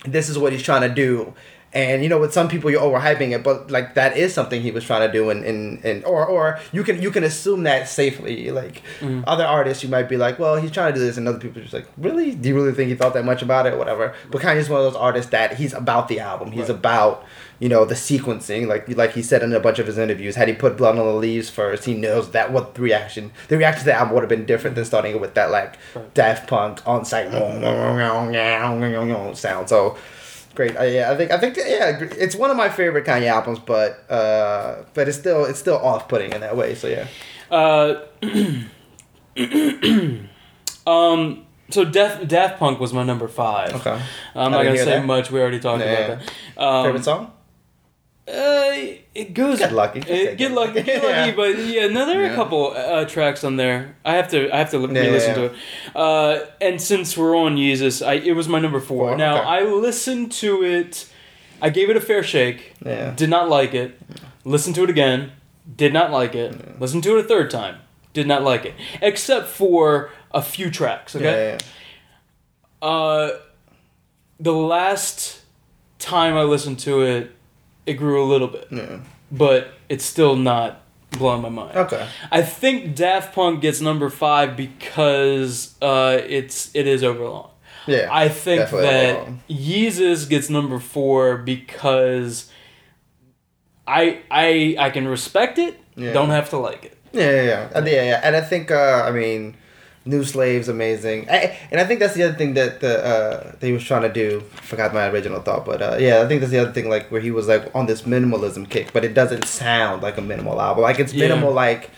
this 0.04 0.28
is 0.28 0.38
what 0.38 0.52
he's 0.52 0.62
trying 0.62 0.82
to 0.88 0.94
do. 0.94 1.34
And 1.74 2.02
you 2.02 2.08
know, 2.08 2.18
with 2.18 2.32
some 2.32 2.48
people 2.48 2.70
you're 2.70 2.80
overhyping 2.80 3.32
it, 3.32 3.44
but 3.44 3.70
like 3.70 3.92
that 3.94 4.16
is 4.16 4.32
something 4.32 4.62
he 4.62 4.70
was 4.70 4.84
trying 4.84 5.06
to 5.06 5.12
do, 5.12 5.28
and 5.28 5.44
and, 5.44 5.84
and 5.84 6.02
or 6.06 6.24
or 6.24 6.58
you 6.72 6.82
can 6.82 7.02
you 7.02 7.10
can 7.10 7.24
assume 7.24 7.64
that 7.64 7.86
safely. 7.90 8.50
Like 8.50 8.82
Mm. 9.00 9.22
other 9.26 9.44
artists, 9.44 9.82
you 9.82 9.90
might 9.90 10.08
be 10.08 10.16
like, 10.16 10.38
well, 10.38 10.56
he's 10.56 10.70
trying 10.70 10.94
to 10.94 10.98
do 10.98 11.04
this, 11.04 11.18
and 11.18 11.28
other 11.28 11.38
people 11.38 11.58
are 11.58 11.62
just 11.62 11.74
like, 11.74 11.86
really? 11.98 12.34
Do 12.34 12.48
you 12.48 12.54
really 12.54 12.72
think 12.72 12.88
he 12.88 12.94
thought 12.94 13.12
that 13.12 13.26
much 13.26 13.42
about 13.42 13.66
it? 13.66 13.76
Whatever. 13.76 14.14
But 14.30 14.40
Kanye's 14.40 14.70
one 14.70 14.80
of 14.80 14.86
those 14.90 14.96
artists 14.98 15.30
that 15.32 15.56
he's 15.56 15.74
about 15.74 16.08
the 16.08 16.20
album. 16.20 16.52
He's 16.52 16.62
Right. 16.62 16.70
about 16.70 17.26
you 17.60 17.68
know 17.68 17.84
the 17.84 17.94
sequencing, 17.94 18.66
like 18.68 18.88
like 18.96 19.12
he 19.12 19.22
said 19.22 19.42
in 19.42 19.52
a 19.52 19.60
bunch 19.60 19.78
of 19.78 19.86
his 19.86 19.98
interviews. 19.98 20.36
Had 20.36 20.48
he 20.48 20.54
put 20.54 20.76
Blood 20.76 20.98
on 20.98 21.06
the 21.06 21.12
Leaves 21.12 21.50
first, 21.50 21.84
he 21.84 21.94
knows 21.94 22.30
that 22.30 22.52
what 22.52 22.74
the 22.74 22.82
reaction 22.82 23.32
the 23.48 23.56
reaction 23.58 23.80
to 23.80 23.84
the 23.86 23.94
album 23.94 24.14
would 24.14 24.22
have 24.22 24.28
been 24.28 24.46
different 24.46 24.76
than 24.76 24.84
starting 24.84 25.14
it 25.16 25.20
with 25.20 25.34
that 25.34 25.50
like. 25.50 25.76
Daft 26.14 26.48
Punk 26.48 26.86
On 26.86 27.04
Sight 27.04 27.30
sound. 29.34 29.68
So 29.68 29.96
great. 30.54 30.76
Uh, 30.76 30.82
yeah, 30.84 31.10
I 31.10 31.16
think 31.16 31.30
I 31.30 31.38
think 31.38 31.56
yeah, 31.56 31.98
it's 32.00 32.36
one 32.36 32.50
of 32.50 32.56
my 32.56 32.68
favorite 32.68 33.04
Kanye 33.04 33.28
albums, 33.28 33.58
but 33.58 34.04
uh, 34.10 34.84
but 34.94 35.08
it's 35.08 35.18
still 35.18 35.44
it's 35.44 35.58
still 35.58 35.78
off 35.78 36.08
putting 36.08 36.32
in 36.32 36.40
that 36.42 36.56
way. 36.56 36.74
So 36.74 36.88
yeah. 36.88 37.06
Uh, 37.50 38.02
um. 40.86 41.44
So 41.70 41.84
Daft, 41.84 42.26
Daft 42.28 42.58
Punk 42.58 42.80
was 42.80 42.94
my 42.94 43.02
number 43.04 43.28
five. 43.28 43.74
Okay. 43.74 44.00
I'm 44.34 44.50
not 44.52 44.64
gonna 44.64 44.78
say 44.78 44.86
that. 44.86 45.04
much. 45.04 45.30
We 45.30 45.38
already 45.38 45.60
talked 45.60 45.84
Yeah. 45.84 45.92
about 45.92 46.20
that. 46.56 46.62
Um, 46.62 46.84
Favorite 46.86 47.04
song? 47.04 47.30
Uh, 48.28 48.98
it 49.14 49.32
goes. 49.32 49.58
Get 49.58 49.72
lucky. 49.72 50.00
Uh, 50.02 50.04
get 50.04 50.36
get 50.38 50.52
lucky. 50.52 50.80
lucky. 50.80 50.82
Get 50.82 51.02
lucky. 51.02 51.08
Yeah. 51.30 51.34
But 51.34 51.58
yeah, 51.58 51.86
no, 51.88 52.04
there 52.04 52.22
are 52.24 52.30
a 52.30 52.34
couple 52.34 52.72
uh, 52.76 53.04
tracks 53.06 53.42
on 53.42 53.56
there. 53.56 53.96
I 54.04 54.16
have 54.16 54.28
to. 54.32 54.50
I 54.54 54.58
have 54.58 54.70
to 54.72 54.80
Yeah, 54.80 54.86
re-listen 55.00 55.30
yeah, 55.30 55.34
to 55.34 55.44
it. 55.46 55.52
Uh, 55.96 56.46
and 56.60 56.80
since 56.80 57.16
we're 57.16 57.34
on 57.36 57.56
Yeezus, 57.56 58.06
I 58.06 58.14
it 58.14 58.32
was 58.36 58.46
my 58.48 58.58
number 58.58 58.80
four. 58.80 59.08
Four, 59.10 59.16
now 59.16 59.38
okay. 59.38 59.46
I 59.48 59.62
listened 59.62 60.30
to 60.32 60.62
it. 60.62 61.10
I 61.62 61.70
gave 61.70 61.88
it 61.90 61.96
a 61.96 62.00
fair 62.00 62.22
shake. 62.22 62.74
Yeah. 62.84 63.12
Did 63.14 63.30
not 63.30 63.48
like 63.48 63.72
it. 63.74 63.98
Listened 64.44 64.74
to 64.76 64.84
it 64.84 64.90
again. 64.90 65.32
Did 65.76 65.92
not 65.92 66.10
like 66.10 66.34
it. 66.34 66.78
Listened 66.80 67.02
to 67.04 67.16
it 67.16 67.24
a 67.24 67.28
third 67.28 67.50
time. 67.50 67.78
Did 68.12 68.26
not 68.26 68.42
like 68.42 68.64
it. 68.66 68.74
Except 69.00 69.48
for 69.48 70.10
a 70.32 70.42
few 70.42 70.70
tracks. 70.70 71.16
Okay. 71.16 71.24
Yeah, 71.24 71.58
yeah, 72.82 72.88
Uh, 72.88 73.38
the 74.38 74.52
last 74.52 75.40
time 75.98 76.36
I 76.36 76.42
listened 76.42 76.78
to 76.80 77.02
it, 77.02 77.32
it 77.88 77.94
grew 77.94 78.22
a 78.22 78.26
little 78.26 78.48
bit, 78.48 78.68
yeah. 78.70 79.00
but 79.32 79.68
it's 79.88 80.04
still 80.04 80.36
not 80.36 80.82
blowing 81.10 81.42
my 81.42 81.48
mind. 81.48 81.76
Okay. 81.76 82.06
I 82.30 82.42
think 82.42 82.94
Daft 82.94 83.34
Punk 83.34 83.62
gets 83.62 83.80
number 83.80 84.10
five 84.10 84.56
because 84.56 85.74
uh, 85.80 86.20
it's 86.26 86.70
it 86.74 86.86
is 86.86 87.02
overlong. 87.02 87.50
Yeah. 87.86 88.08
I 88.10 88.28
think 88.28 88.70
that 88.70 89.16
overlong. 89.16 89.40
Yeezus 89.48 90.28
gets 90.28 90.50
number 90.50 90.78
four 90.78 91.38
because 91.38 92.50
I 93.86 94.20
I 94.30 94.76
I 94.78 94.90
can 94.90 95.08
respect 95.08 95.58
it. 95.58 95.80
Yeah. 95.96 96.12
Don't 96.12 96.30
have 96.30 96.50
to 96.50 96.58
like 96.58 96.84
it. 96.84 96.98
Yeah, 97.12 97.30
yeah, 97.30 97.70
yeah, 97.74 97.84
yeah, 97.84 98.04
yeah. 98.04 98.20
And 98.22 98.36
I 98.36 98.42
think, 98.42 98.70
uh, 98.70 99.02
I 99.06 99.10
mean, 99.10 99.56
New 100.04 100.24
Slave's 100.24 100.68
amazing, 100.68 101.28
I, 101.28 101.56
and 101.70 101.80
I 101.80 101.84
think 101.84 102.00
that's 102.00 102.14
the 102.14 102.22
other 102.22 102.34
thing 102.34 102.54
that 102.54 102.80
the 102.80 103.04
uh, 103.04 103.52
that 103.58 103.66
he 103.66 103.72
was 103.72 103.84
trying 103.84 104.02
to 104.02 104.08
do. 104.12 104.40
Forgot 104.62 104.94
my 104.94 105.08
original 105.08 105.40
thought, 105.40 105.66
but 105.66 105.82
uh, 105.82 105.96
yeah, 106.00 106.22
I 106.22 106.26
think 106.28 106.40
that's 106.40 106.52
the 106.52 106.58
other 106.58 106.72
thing, 106.72 106.88
like 106.88 107.10
where 107.10 107.20
he 107.20 107.30
was 107.30 107.46
like 107.48 107.70
on 107.74 107.86
this 107.86 108.02
minimalism 108.02 108.68
kick, 108.70 108.92
but 108.94 109.04
it 109.04 109.12
doesn't 109.14 109.44
sound 109.44 110.02
like 110.02 110.16
a 110.16 110.22
minimal 110.22 110.60
album. 110.60 110.82
Like 110.82 110.98
it's 110.98 111.12
Yeah. 111.12 111.28
minimal, 111.28 111.52
like 111.52 111.90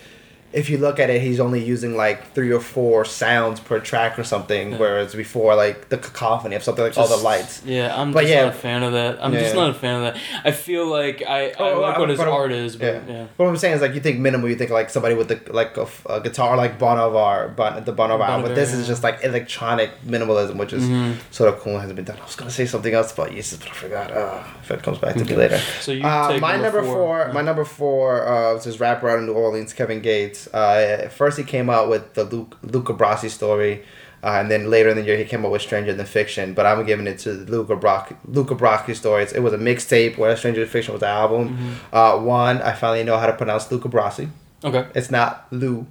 if 0.53 0.69
you 0.69 0.77
look 0.77 0.99
at 0.99 1.09
it, 1.09 1.21
he's 1.21 1.39
only 1.39 1.63
using 1.63 1.95
like 1.95 2.33
three 2.33 2.51
or 2.51 2.59
four 2.59 3.05
sounds 3.05 3.59
per 3.61 3.79
track 3.79 4.19
or 4.19 4.23
something, 4.23 4.71
Yeah. 4.71 4.77
whereas 4.77 5.15
before, 5.15 5.55
like 5.55 5.87
the 5.89 5.97
cacophony 5.97 6.55
of 6.55 6.63
something 6.63 6.83
like 6.83 6.97
all 6.97 7.07
the 7.07 7.15
lights. 7.15 7.61
Yeah, 7.65 7.93
I'm 7.99 8.11
But 8.11 8.21
just 8.21 8.33
yeah. 8.33 8.43
not 8.45 8.53
a 8.53 8.57
fan 8.57 8.83
of 8.83 8.93
that. 8.93 9.17
I'm 9.23 9.31
just 9.33 9.55
not 9.55 9.69
a 9.69 9.73
fan 9.73 9.95
of 10.03 10.13
that. 10.13 10.21
I 10.43 10.51
feel 10.51 10.85
like 10.87 11.23
I, 11.25 11.49
I 11.51 11.53
Oh, 11.57 11.79
like 11.81 11.97
what 11.97 12.09
his 12.09 12.19
art 12.19 12.51
is, 12.51 12.75
but 12.75 12.85
Yeah. 12.85 12.99
yeah. 13.07 13.25
What 13.37 13.47
I'm 13.47 13.55
saying 13.55 13.75
is 13.75 13.81
like 13.81 13.93
you 13.93 14.01
think 14.01 14.19
minimal, 14.19 14.49
you 14.49 14.55
think 14.55 14.71
like 14.71 14.89
somebody 14.89 15.15
with 15.15 15.29
the 15.29 15.39
like 15.53 15.77
a 15.77 16.19
guitar 16.21 16.57
like 16.57 16.77
Bon 16.77 16.97
Iver, 16.97 17.53
bon, 17.55 17.83
the 17.85 17.91
Bon 17.93 18.11
Iver, 18.11 18.19
Bon 18.19 18.41
but 18.41 18.53
this 18.55 18.71
yeah. 18.73 18.79
is 18.79 18.87
just 18.87 19.03
like 19.03 19.23
electronic 19.23 19.91
minimalism, 20.05 20.55
which 20.57 20.73
is 20.73 20.83
Mhm. 20.83 21.15
sort 21.31 21.53
of 21.53 21.59
cool. 21.61 21.71
and 21.73 21.81
Hasn't 21.81 21.95
been 21.95 22.05
done. 22.05 22.17
I 22.21 22.25
was 22.25 22.35
gonna 22.35 22.51
say 22.51 22.65
something 22.65 22.93
else 22.93 23.13
about 23.13 23.29
Yeezus, 23.31 23.59
but 23.59 23.69
I 23.69 23.73
forgot. 23.73 24.11
Uh, 24.11 24.43
if 24.61 24.69
it 24.71 24.83
comes 24.83 24.97
back 24.97 25.15
to 25.15 25.23
me 25.23 25.35
later. 25.35 25.59
So 25.79 25.93
you 25.93 26.03
Uh, 26.05 26.27
take 26.33 26.41
my 26.41 26.57
number, 26.57 26.83
four, 26.83 27.25
Yeah. 27.27 27.33
my 27.33 27.41
number 27.41 27.63
four 27.63 28.27
uh, 28.27 28.53
was 28.55 28.65
this 28.65 28.79
rapper 28.81 29.09
out 29.09 29.19
of 29.19 29.23
New 29.23 29.33
Orleans, 29.33 29.71
Kevin 29.73 30.01
Gates. 30.01 30.40
Uh, 30.47 31.09
first 31.09 31.37
he 31.37 31.43
came 31.43 31.69
out 31.69 31.89
with 31.89 32.13
the 32.13 32.23
Luke, 32.23 32.57
Luca 32.63 32.93
Brasi 32.93 33.29
story, 33.29 33.83
uh, 34.23 34.37
and 34.39 34.49
then 34.51 34.69
later 34.69 34.89
in 34.89 34.97
the 34.97 35.03
year 35.03 35.17
he 35.17 35.25
came 35.25 35.45
out 35.45 35.51
with 35.51 35.61
Stranger 35.61 35.93
Than 35.93 36.05
Fiction. 36.05 36.53
But 36.53 36.65
I'm 36.65 36.85
giving 36.85 37.07
it 37.07 37.19
to 37.19 37.33
the 37.33 37.51
Luca 37.51 37.75
Brock, 37.75 38.13
Luca 38.25 38.55
Brasi 38.55 38.95
story. 38.95 39.23
It's- 39.23 39.35
It 39.35 39.41
was 39.41 39.53
a 39.53 39.57
mixtape 39.57 40.17
where 40.17 40.35
Stranger 40.37 40.61
Than 40.61 40.69
Fiction 40.69 40.93
was 40.93 41.01
the 41.01 41.07
album. 41.07 41.49
Mm-hmm. 41.49 41.95
Uh, 41.95 42.17
one, 42.23 42.61
I 42.61 42.73
finally 42.73 43.03
know 43.03 43.17
how 43.17 43.27
to 43.27 43.33
pronounce 43.33 43.71
Luca 43.71 43.89
Brasi. 43.89 44.29
Okay. 44.63 44.85
It's 44.93 45.09
not 45.09 45.47
Lou 45.51 45.87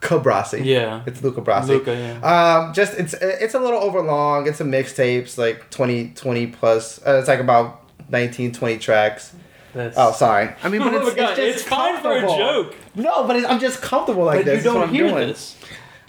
Cabrasi. 0.00 0.64
Yeah. 0.64 1.02
It's 1.06 1.22
Luca 1.22 1.40
Brasi. 1.40 1.68
Luca, 1.68 1.94
yeah. 1.94 2.20
Um, 2.66 2.72
just 2.74 2.94
it's 2.94 3.14
it's 3.14 3.54
a 3.54 3.58
little 3.58 3.80
overlong. 3.80 4.46
It's 4.46 4.60
a 4.60 4.64
mixtape. 4.64 5.22
It's 5.22 5.38
like 5.38 5.70
20, 5.70 6.10
20 6.10 6.46
plus. 6.48 7.00
Uh, 7.04 7.16
it's 7.18 7.28
like 7.28 7.40
about 7.40 7.82
19, 8.10 8.52
20 8.52 8.78
tracks. 8.78 9.34
That's, 9.76 9.96
Oh, 9.98 10.10
sorry. 10.12 10.54
I 10.62 10.68
mean, 10.70 10.80
but 10.82 10.94
Oh 10.94 10.98
it's, 10.98 11.10
my 11.10 11.14
God, 11.14 11.30
it's 11.30 11.38
just 11.38 11.58
it's 11.60 11.68
fine 11.68 12.00
for 12.00 12.16
a 12.16 12.22
joke. 12.22 12.74
No, 12.94 13.26
but 13.26 13.36
it's, 13.36 13.46
I'm 13.46 13.60
just 13.60 13.82
comfortable 13.82 14.24
like 14.24 14.38
but 14.40 14.44
this. 14.46 14.64
you 14.64 14.70
don't 14.72 14.82
I'm 14.84 14.88
hear 14.88 15.08
doing. 15.08 15.28
this. 15.28 15.54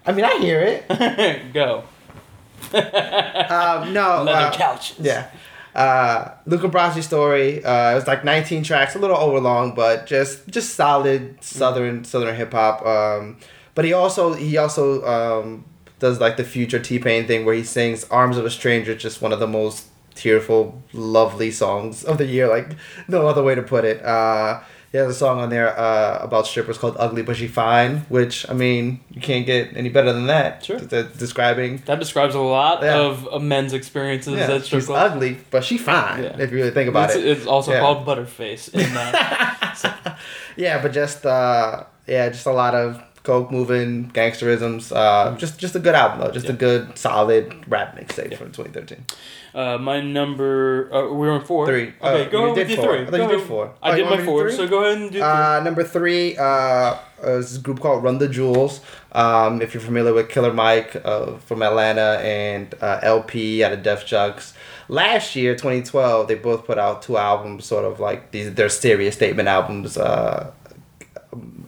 I 0.05 0.13
mean, 0.13 0.23
I 0.23 0.37
hear 0.39 0.61
it. 0.61 1.53
Go. 1.53 1.83
Um, 2.73 3.93
no. 3.93 4.23
Leather 4.25 4.47
uh, 4.47 4.51
couches. 4.53 4.97
Yeah. 4.99 5.29
Uh, 5.75 6.31
Luca 6.45 6.67
Brasi 6.69 7.03
story. 7.03 7.63
Uh, 7.63 7.91
it 7.91 7.95
was 7.95 8.07
like 8.07 8.23
19 8.23 8.63
tracks, 8.63 8.95
a 8.95 8.99
little 8.99 9.17
overlong, 9.17 9.75
but 9.75 10.07
just 10.07 10.47
just 10.47 10.73
solid 10.75 11.37
southern 11.43 12.03
southern 12.03 12.35
hip 12.35 12.51
hop. 12.51 12.85
Um, 12.85 13.37
but 13.75 13.85
he 13.85 13.93
also 13.93 14.33
he 14.33 14.57
also 14.57 15.05
um, 15.05 15.65
does 15.99 16.19
like 16.19 16.35
the 16.37 16.43
future 16.43 16.79
T 16.79 16.97
Pain 16.99 17.27
thing 17.27 17.45
where 17.45 17.53
he 17.53 17.63
sings 17.63 18.05
"Arms 18.05 18.37
of 18.37 18.45
a 18.45 18.49
Stranger," 18.49 18.95
just 18.95 19.21
one 19.21 19.31
of 19.31 19.39
the 19.39 19.47
most 19.47 19.85
tearful, 20.17 20.81
lovely 20.93 21.51
songs 21.51 22.03
of 22.03 22.17
the 22.17 22.25
year. 22.25 22.47
Like 22.47 22.69
no 23.07 23.27
other 23.27 23.43
way 23.43 23.55
to 23.55 23.61
put 23.63 23.85
it. 23.85 24.03
Uh, 24.03 24.59
he 24.91 24.97
has 24.97 25.09
a 25.09 25.13
song 25.13 25.39
on 25.41 25.49
there 25.49 25.77
uh, 25.77 26.19
about 26.21 26.47
strippers 26.47 26.77
called 26.77 26.95
"Ugly 26.97 27.23
But 27.23 27.35
She 27.35 27.47
Fine," 27.49 28.05
which 28.09 28.49
I 28.49 28.53
mean 28.53 29.01
you 29.11 29.19
can't 29.21 29.45
get 29.45 29.75
any 29.75 29.89
better 29.89 30.13
than 30.13 30.27
that. 30.27 30.63
Sure. 30.63 30.79
D- 30.79 30.85
d- 30.87 31.07
describing 31.19 31.83
That 31.85 31.99
describes 31.99 32.35
a 32.35 32.39
lot 32.39 32.81
Yeah. 32.81 32.99
of, 33.01 33.41
men's 33.43 33.73
experiences 33.73 34.35
yeah, 34.39 34.49
at 34.55 34.65
she's 34.65 34.85
clubs. 34.85 35.13
ugly, 35.13 35.37
but 35.51 35.63
she 35.65 35.77
fine. 35.77 36.23
Yeah. 36.23 36.37
If 36.39 36.51
you 36.51 36.57
really 36.57 36.71
think 36.71 36.87
about 36.89 37.09
it's, 37.09 37.17
it. 37.19 37.25
it's 37.25 37.45
also 37.45 37.71
Yeah. 37.73 37.81
called 37.81 38.05
Butterface 38.07 38.73
in 38.73 38.93
that. 38.93 40.17
Yeah, 40.55 40.81
but 40.81 40.91
just 40.93 41.25
uh, 41.25 41.83
yeah, 42.07 42.29
just 42.29 42.45
a 42.47 42.51
lot 42.51 42.73
of 42.73 42.99
coke 43.27 43.51
moving 43.51 44.09
gangsterisms. 44.17 44.83
Uh, 44.95 45.35
just 45.37 45.59
just 45.59 45.75
a 45.75 45.79
good 45.79 45.95
album 46.01 46.17
though. 46.21 46.31
Just 46.31 46.49
a 46.49 46.53
Mm. 46.53 46.59
Good 46.65 46.97
solid 46.97 47.43
rap 47.67 47.89
mixtape 47.97 48.37
from 48.37 48.51
2013. 48.51 49.05
uh, 49.53 49.77
my 49.89 49.99
number, 50.01 50.89
uh, 50.93 51.07
we 51.19 51.27
were 51.27 51.31
on 51.39 51.43
four. 51.43 51.65
Three. 51.67 51.89
Okay, 52.01 52.25
Oh, 52.27 52.29
go 52.29 52.37
on 52.49 52.55
with 52.55 52.69
your 52.69 52.83
three. 52.85 53.01
I 53.01 53.05
thought 53.05 53.11
Go 53.11 53.23
you 53.23 53.27
did 53.29 53.35
ahead. 53.37 53.47
four. 53.53 53.65
I 53.83 53.91
Oh, 53.91 53.95
did 53.95 54.03
my 54.05 54.09
want 54.11 54.21
me 54.21 54.25
to 54.25 54.31
do 54.31 54.31
four, 54.31 54.51
so 54.59 54.67
go 54.67 54.77
ahead 54.83 54.97
and 55.01 55.11
do 55.11 55.19
three. 55.19 55.21
Uh, 55.21 55.59
number 55.67 55.83
three 55.83 56.37
uh, 56.37 56.95
is 57.23 57.51
this 57.51 57.57
group 57.65 57.79
called 57.83 58.03
Run 58.03 58.17
the 58.23 58.29
Jewels. 58.37 58.79
Um, 59.11 59.61
if 59.63 59.73
you're 59.73 59.81
familiar 59.91 60.13
with 60.13 60.29
Killer 60.29 60.53
Mike 60.53 60.91
uh, 61.03 61.37
from 61.47 61.61
Atlanta 61.63 62.09
and 62.23 62.67
uh, 62.81 62.99
El-P 63.11 63.63
out 63.63 63.73
of 63.73 63.81
Def 63.83 64.05
Jux. 64.11 64.53
Last 64.89 65.35
year, 65.35 65.53
2012, 65.53 66.27
they 66.29 66.35
both 66.35 66.61
put 66.65 66.77
out 66.77 67.01
two 67.01 67.17
albums, 67.17 67.65
sort 67.65 67.83
of 67.83 67.99
like 67.99 68.31
these. 68.31 68.53
They're 68.53 68.69
serious 68.69 69.15
statement 69.15 69.47
albums. 69.49 69.97
Uh, 69.97 70.51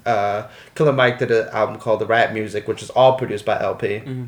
uh, 0.09 0.49
Killer 0.75 0.93
Mike 0.93 1.19
did 1.19 1.31
an 1.31 1.47
album 1.49 1.77
called 1.77 2.01
The 2.01 2.05
Rap 2.05 2.33
Music, 2.33 2.67
which 2.67 2.81
is 2.81 2.89
all 2.91 3.17
produced 3.17 3.45
by 3.45 3.59
El-P. 3.59 3.87
Mm-hmm. 3.87 4.25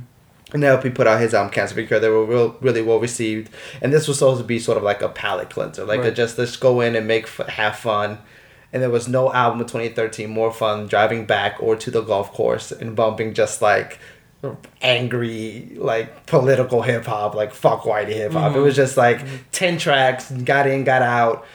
And 0.53 0.63
El-P 0.63 0.89
put 0.89 1.07
out 1.07 1.21
his 1.21 1.34
album 1.34 1.51
Cancer 1.51 1.75
Be 1.75 1.86
They 1.86 2.09
were 2.09 2.25
real, 2.25 2.57
really 2.59 2.82
well 2.82 2.99
received. 2.99 3.49
And 3.82 3.93
this 3.93 4.07
was 4.07 4.19
supposed 4.19 4.41
to 4.41 4.45
be 4.45 4.59
sort 4.59 4.77
of 4.77 4.84
like 4.84 5.01
a 5.01 5.09
palate 5.09 5.49
cleanser, 5.49 5.86
like 5.86 5.99
a 5.99 6.03
Right. 6.03 6.15
just 6.15 6.38
let's 6.38 6.57
go 6.57 6.82
in 6.82 6.95
and 6.95 7.07
make 7.07 7.27
have 7.29 7.77
fun. 7.77 8.19
And 8.73 8.82
there 8.82 8.89
was 8.89 9.07
no 9.07 9.32
album 9.34 9.61
in 9.61 9.67
2013 9.67 10.29
more 10.29 10.51
fun 10.51 10.88
driving 10.88 11.25
back 11.25 11.57
or 11.59 11.75
to 11.75 11.91
the 11.91 12.01
golf 12.01 12.32
course 12.34 12.71
and 12.71 12.95
bumping 12.95 13.34
just 13.34 13.61
like 13.61 13.99
angry 14.82 15.73
like 15.77 16.25
political 16.25 16.82
hip 16.82 17.05
hop, 17.05 17.36
like 17.36 17.53
fuck 17.53 17.84
whitey 17.84 18.13
hip 18.13 18.34
hop. 18.34 18.51
It 18.51 18.55
mm-hmm. 18.55 18.63
was 18.63 18.75
just 18.75 18.97
like 18.97 19.19
mm-hmm. 19.19 19.36
ten 19.51 19.77
tracks, 19.77 20.32
got 20.32 20.67
in, 20.67 20.84
got 20.84 21.01
out. 21.01 21.45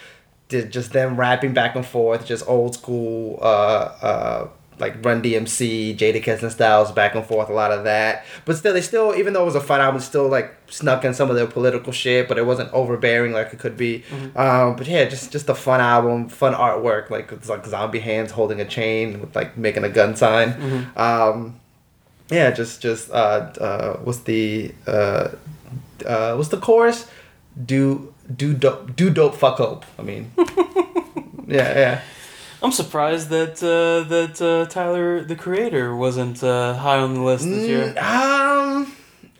Did 0.48 0.70
just 0.70 0.92
them 0.92 1.16
rapping 1.18 1.54
back 1.54 1.74
and 1.74 1.84
forth, 1.84 2.24
just 2.24 2.46
old 2.48 2.74
school, 2.74 3.38
uh, 3.42 3.44
uh, 3.44 4.48
like 4.78 5.04
Run 5.04 5.22
DMC, 5.22 5.96
Jadakiss 5.96 6.42
and 6.42 6.52
Styles 6.52 6.92
back 6.92 7.14
and 7.14 7.24
forth, 7.24 7.48
a 7.48 7.52
lot 7.52 7.72
of 7.72 7.84
that. 7.84 8.24
But 8.44 8.56
still, 8.56 8.74
they 8.74 8.80
still, 8.82 9.14
even 9.16 9.32
though 9.32 9.42
it 9.42 9.46
was 9.46 9.54
a 9.54 9.60
fun 9.60 9.80
album, 9.80 10.00
still 10.00 10.28
like 10.28 10.54
snuck 10.68 11.04
in 11.04 11.14
some 11.14 11.30
of 11.30 11.36
their 11.36 11.46
political 11.46 11.92
shit, 11.92 12.28
but 12.28 12.38
it 12.38 12.46
wasn't 12.46 12.72
overbearing 12.72 13.32
like 13.32 13.52
it 13.52 13.58
could 13.58 13.76
be. 13.76 14.04
Um, 14.36 14.76
but 14.76 14.86
yeah, 14.86 15.06
just 15.06 15.32
just 15.32 15.48
a 15.48 15.54
fun 15.54 15.80
album, 15.80 16.28
fun 16.28 16.52
artwork, 16.54 17.10
like 17.10 17.32
it's 17.32 17.48
like 17.48 17.64
zombie 17.66 18.00
hands 18.00 18.30
holding 18.32 18.60
a 18.60 18.64
chain, 18.66 19.20
with, 19.20 19.34
like 19.34 19.56
making 19.56 19.82
a 19.82 19.88
gun 19.88 20.14
sign. 20.14 20.90
Um, 20.96 21.58
yeah, 22.30 22.50
just 22.50 22.80
just 22.82 23.10
uh, 23.10 23.14
uh, 23.60 23.96
what's 23.98 24.20
the 24.20 24.72
uh, 24.86 25.28
uh, 26.04 26.34
what's 26.36 26.50
the 26.50 26.58
chorus? 26.58 27.08
Do 27.64 28.12
do 28.34 28.54
dope 28.54 28.96
do 28.96 29.10
dope 29.10 29.34
fuck 29.34 29.58
hope. 29.58 29.84
I 29.98 30.02
mean, 30.02 30.32
yeah, 31.46 31.78
yeah. 31.78 32.00
I'm 32.62 32.72
surprised 32.72 33.28
that 33.28 33.62
uh, 33.62 34.08
that 34.08 34.40
uh, 34.40 34.70
Tyler 34.70 35.22
the 35.22 35.36
Creator 35.36 35.94
wasn't 35.94 36.42
uh, 36.42 36.74
high 36.74 36.98
on 36.98 37.14
the 37.14 37.20
list 37.20 37.44
this 37.44 37.68
year. 37.68 37.92
Mm, 37.94 38.02
um, 38.02 38.92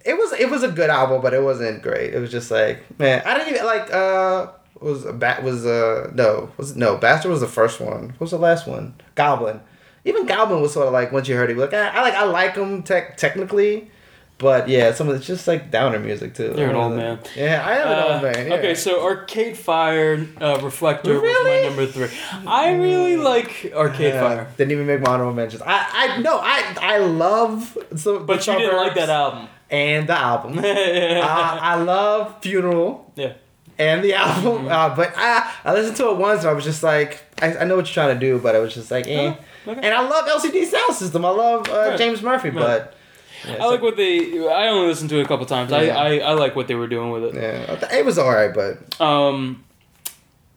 it 0.05 0.15
was 0.15 0.33
it 0.35 0.51
was 0.51 0.63
a 0.63 0.69
good 0.69 0.91
album, 0.91 1.23
but 1.23 1.35
it 1.35 1.43
wasn't 1.43 1.83
great. 1.83 2.15
It 2.15 2.21
was 2.21 2.31
just 2.31 2.51
like 2.51 2.99
man, 2.99 3.23
I 3.25 3.35
didn't 3.35 3.55
even 3.55 3.67
like. 3.67 3.93
Uh, 3.93 4.49
was 4.81 5.05
bat 5.05 5.43
was 5.43 5.65
uh 5.65 6.11
no 6.15 6.51
was 6.57 6.77
no 6.77 6.97
Bastard 6.97 7.31
was 7.31 7.41
the 7.41 7.47
first 7.47 7.81
one. 7.81 8.11
What 8.11 8.21
was 8.21 8.31
the 8.31 8.39
last 8.39 8.67
one? 8.67 8.95
Goblin. 9.15 9.61
Even 10.05 10.27
Goblin 10.27 10.61
was 10.61 10.73
sort 10.73 10.87
of 10.87 10.93
like 10.93 11.13
once 11.13 11.29
you 11.29 11.35
heard 11.35 11.51
it, 11.51 11.57
like 11.57 11.75
I, 11.75 11.89
I 11.89 12.03
like 12.03 12.15
I 12.15 12.25
like 12.25 12.55
him 12.55 12.83
tech 12.83 13.17
technically, 13.17 13.91
but 14.39 14.69
yeah, 14.69 14.93
some 14.93 15.09
of 15.09 15.17
it's 15.17 15.27
just 15.27 15.47
like 15.49 15.71
downer 15.71 15.99
music 15.99 16.35
too. 16.35 16.55
You're 16.57 16.71
an 16.71 16.77
old 16.77 16.95
man. 16.95 17.19
Yeah, 17.35 17.65
I 17.67 17.73
am 17.79 17.89
an 17.89 17.99
Uh, 17.99 18.13
old 18.13 18.23
man. 18.23 18.47
Yeah. 18.49 18.55
Okay, 18.57 18.75
so 18.75 19.03
Arcade 19.05 19.57
Fire 19.57 20.27
uh, 20.41 20.59
Reflector 20.63 21.21
was 21.21 21.37
my 21.45 21.63
number 21.69 21.87
three. 21.87 22.09
I 22.47 22.75
really 22.75 23.17
like 23.17 23.73
Arcade 23.75 24.15
Yeah, 24.15 24.21
Fire, 24.21 24.49
Didn't 24.57 24.73
even 24.73 24.87
make 24.87 25.01
my 25.01 25.13
honorable 25.13 25.33
mentions. 25.35 25.63
I 25.63 25.87
I 25.93 26.19
no 26.21 26.39
I 26.39 26.77
I 26.81 26.99
love 26.99 27.79
so 27.97 28.19
but 28.21 28.47
you 28.47 28.53
didn't 28.59 28.77
like 28.77 28.95
that 28.95 29.09
album. 29.09 29.49
and 29.71 30.07
the 30.09 30.19
album. 30.19 30.59
I, 30.63 31.59
I 31.73 31.75
love 31.77 32.37
Funeral 32.43 33.11
yeah. 33.17 33.33
and 33.79 34.05
the 34.05 34.15
album, 34.15 34.69
uh, 34.69 34.95
but 34.95 35.13
I 35.17 35.51
I 35.65 35.73
listened 35.73 35.97
to 35.97 36.11
it 36.11 36.17
once 36.19 36.41
and 36.41 36.51
I 36.51 36.53
was 36.53 36.65
just 36.65 36.83
like 36.83 37.23
I, 37.41 37.57
I 37.57 37.65
know 37.65 37.77
what 37.77 37.87
you're 37.87 37.95
trying 37.95 38.15
to 38.15 38.21
do, 38.21 38.39
but 38.39 38.55
I 38.55 38.59
was 38.59 38.75
just 38.75 38.91
like 38.91 39.07
eh. 39.09 39.35
Oh, 39.67 39.71
okay. 39.73 39.81
And 39.83 39.95
I 39.95 40.07
love 40.07 40.27
LCD 40.29 40.67
Sound 40.67 40.95
System. 40.95 41.25
I 41.25 41.31
love 41.31 41.69
uh, 41.69 41.73
Right. 41.73 41.99
James 41.99 42.23
Murphy, 42.23 42.51
Right. 42.51 42.59
but 42.67 42.96
yeah, 43.47 43.63
I 43.65 43.67
like 43.67 43.83
what 43.83 43.97
they. 43.97 44.19
I 44.49 44.69
only 44.69 44.89
listened 44.89 45.11
to 45.11 45.19
it 45.19 45.23
a 45.25 45.29
couple 45.29 45.47
times. 45.47 45.73
I, 45.73 45.83
Yeah. 45.85 45.97
I 45.99 46.17
I 46.19 46.33
like 46.33 46.57
what 46.57 46.69
they 46.69 46.75
were 46.75 46.87
doing 46.89 47.11
with 47.11 47.25
it. 47.25 47.35
yeah, 47.35 47.95
it 47.97 48.05
was 48.05 48.19
alright, 48.19 48.55
but 48.55 49.01
Um, 49.01 49.63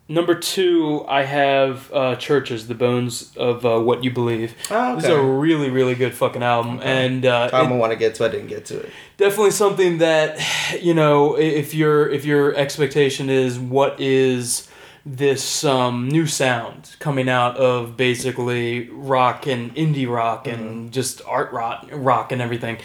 number 0.08 0.36
two, 0.36 1.06
I 1.08 1.24
have 1.24 1.92
uh, 1.94 2.16
Chvrches, 2.16 2.68
the 2.68 2.74
Bones 2.76 3.32
of 3.38 3.66
uh, 3.66 3.80
What 3.80 4.04
You 4.04 4.12
Believe. 4.12 4.56
Oh, 4.72 4.96
This 4.96 5.04
is 5.06 5.10
a 5.12 5.14
okay. 5.14 5.26
really 5.28 5.70
really 5.70 5.96
good 5.96 6.14
fucking 6.14 6.44
album, 6.44 6.80
and 6.84 7.26
uh, 7.26 7.50
I'm 7.54 7.66
it- 7.66 7.68
gonna 7.70 7.78
want 7.78 7.92
to 7.92 7.98
get 7.98 8.16
to. 8.16 8.24
it, 8.24 8.28
I 8.28 8.32
didn't 8.32 8.48
get 8.48 8.66
to 8.66 8.80
it. 8.80 8.90
definitely 9.18 9.52
something 9.52 10.00
that 10.00 10.40
you 10.82 10.94
know 10.94 11.36
i- 11.38 11.42
if 11.42 11.74
your 11.74 12.10
if 12.10 12.26
your 12.26 12.56
expectation 12.56 13.30
is 13.30 13.60
what 13.60 14.00
is 14.00 14.68
this 15.06 15.64
um, 15.64 16.08
new 16.10 16.26
sound 16.28 16.96
coming 17.00 17.30
out 17.30 17.58
of 17.58 17.96
basically 17.98 18.90
rock 18.90 19.48
and 19.48 19.74
indie 19.76 20.08
rock 20.08 20.48
and 20.48 20.92
just 20.92 21.22
art 21.26 21.52
rock, 21.54 21.88
rock 21.92 22.32
and 22.32 22.42
everything. 22.42 22.78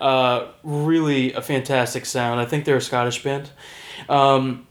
Uh, 0.00 0.46
really 0.62 1.32
a 1.32 1.40
fantastic 1.42 2.06
sound. 2.06 2.40
I 2.40 2.44
think 2.44 2.64
they're 2.64 2.76
a 2.76 2.80
scottish 2.80 3.22
band. 3.22 3.50
Um, 4.08 4.66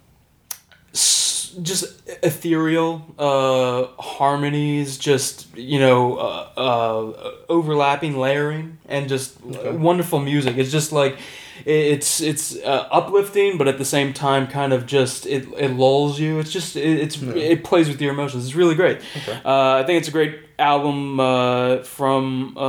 s- 0.93 1.53
just 1.61 2.01
ethereal 2.23 3.03
uh, 3.19 3.87
harmonies, 4.01 4.97
just 4.97 5.47
you 5.57 5.79
know, 5.79 6.15
uh, 6.17 6.49
uh, 6.57 7.31
overlapping 7.49 8.17
layering, 8.17 8.77
and 8.87 9.09
just 9.09 9.41
wonderful 9.43 10.19
music. 10.19 10.57
It's 10.57 10.71
just 10.71 10.91
like 10.91 11.17
it's 11.65 12.21
it's 12.21 12.55
uh, 12.57 12.87
uplifting, 12.91 13.57
but 13.57 13.67
at 13.67 13.77
the 13.77 13.85
same 13.85 14.13
time, 14.13 14.47
kind 14.47 14.73
of 14.73 14.85
just 14.85 15.25
it, 15.25 15.47
it 15.57 15.71
lulls 15.71 16.19
you. 16.19 16.39
It's 16.39 16.51
just 16.51 16.75
it, 16.75 16.99
it's 16.99 17.21
it 17.21 17.63
plays 17.63 17.87
with 17.87 18.01
your 18.01 18.11
emotions. 18.13 18.45
It's 18.45 18.55
really 18.55 18.75
great. 18.75 18.99
Uh, 19.45 19.75
I 19.75 19.83
think 19.85 19.99
it's 19.99 20.07
a 20.07 20.11
great 20.11 20.39
album 20.59 21.19
uh, 21.19 21.77
from 21.83 22.57
uh, 22.57 22.61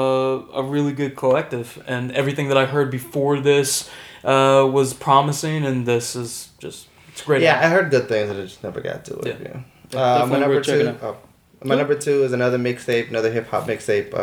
a 0.54 0.62
really 0.62 0.92
good 0.92 1.16
collective, 1.16 1.82
and 1.86 2.12
everything 2.12 2.48
that 2.48 2.56
I 2.56 2.66
heard 2.66 2.90
before 2.90 3.40
this 3.40 3.90
uh, 4.24 4.68
was 4.70 4.94
promising, 4.94 5.64
and 5.64 5.86
this 5.86 6.14
is 6.16 6.50
just 6.58 6.88
it's 7.08 7.22
great. 7.22 7.42
Yeah, 7.42 7.54
album. 7.54 7.64
I 7.64 7.74
heard 7.74 7.90
good 7.90 8.08
things, 8.08 8.30
and 8.30 8.38
I 8.40 8.42
just 8.42 8.62
never 8.62 8.80
got 8.80 9.04
to 9.06 9.14
it. 9.18 9.26
Yeah. 9.26 9.36
Yeah. 9.42 9.60
Yeah, 9.92 10.00
Uh, 10.22 10.26
my 10.26 10.38
number 10.38 10.56
worth 10.56 10.66
checking 10.66 10.98
two. 10.98 11.04
Oh, 11.04 11.16
my 11.64 11.74
number 11.74 11.94
two 11.94 12.24
is 12.24 12.32
another 12.32 12.58
mixtape, 12.58 13.08
another 13.10 13.30
hip 13.30 13.46
hop 13.48 13.66
mixtape. 13.66 14.14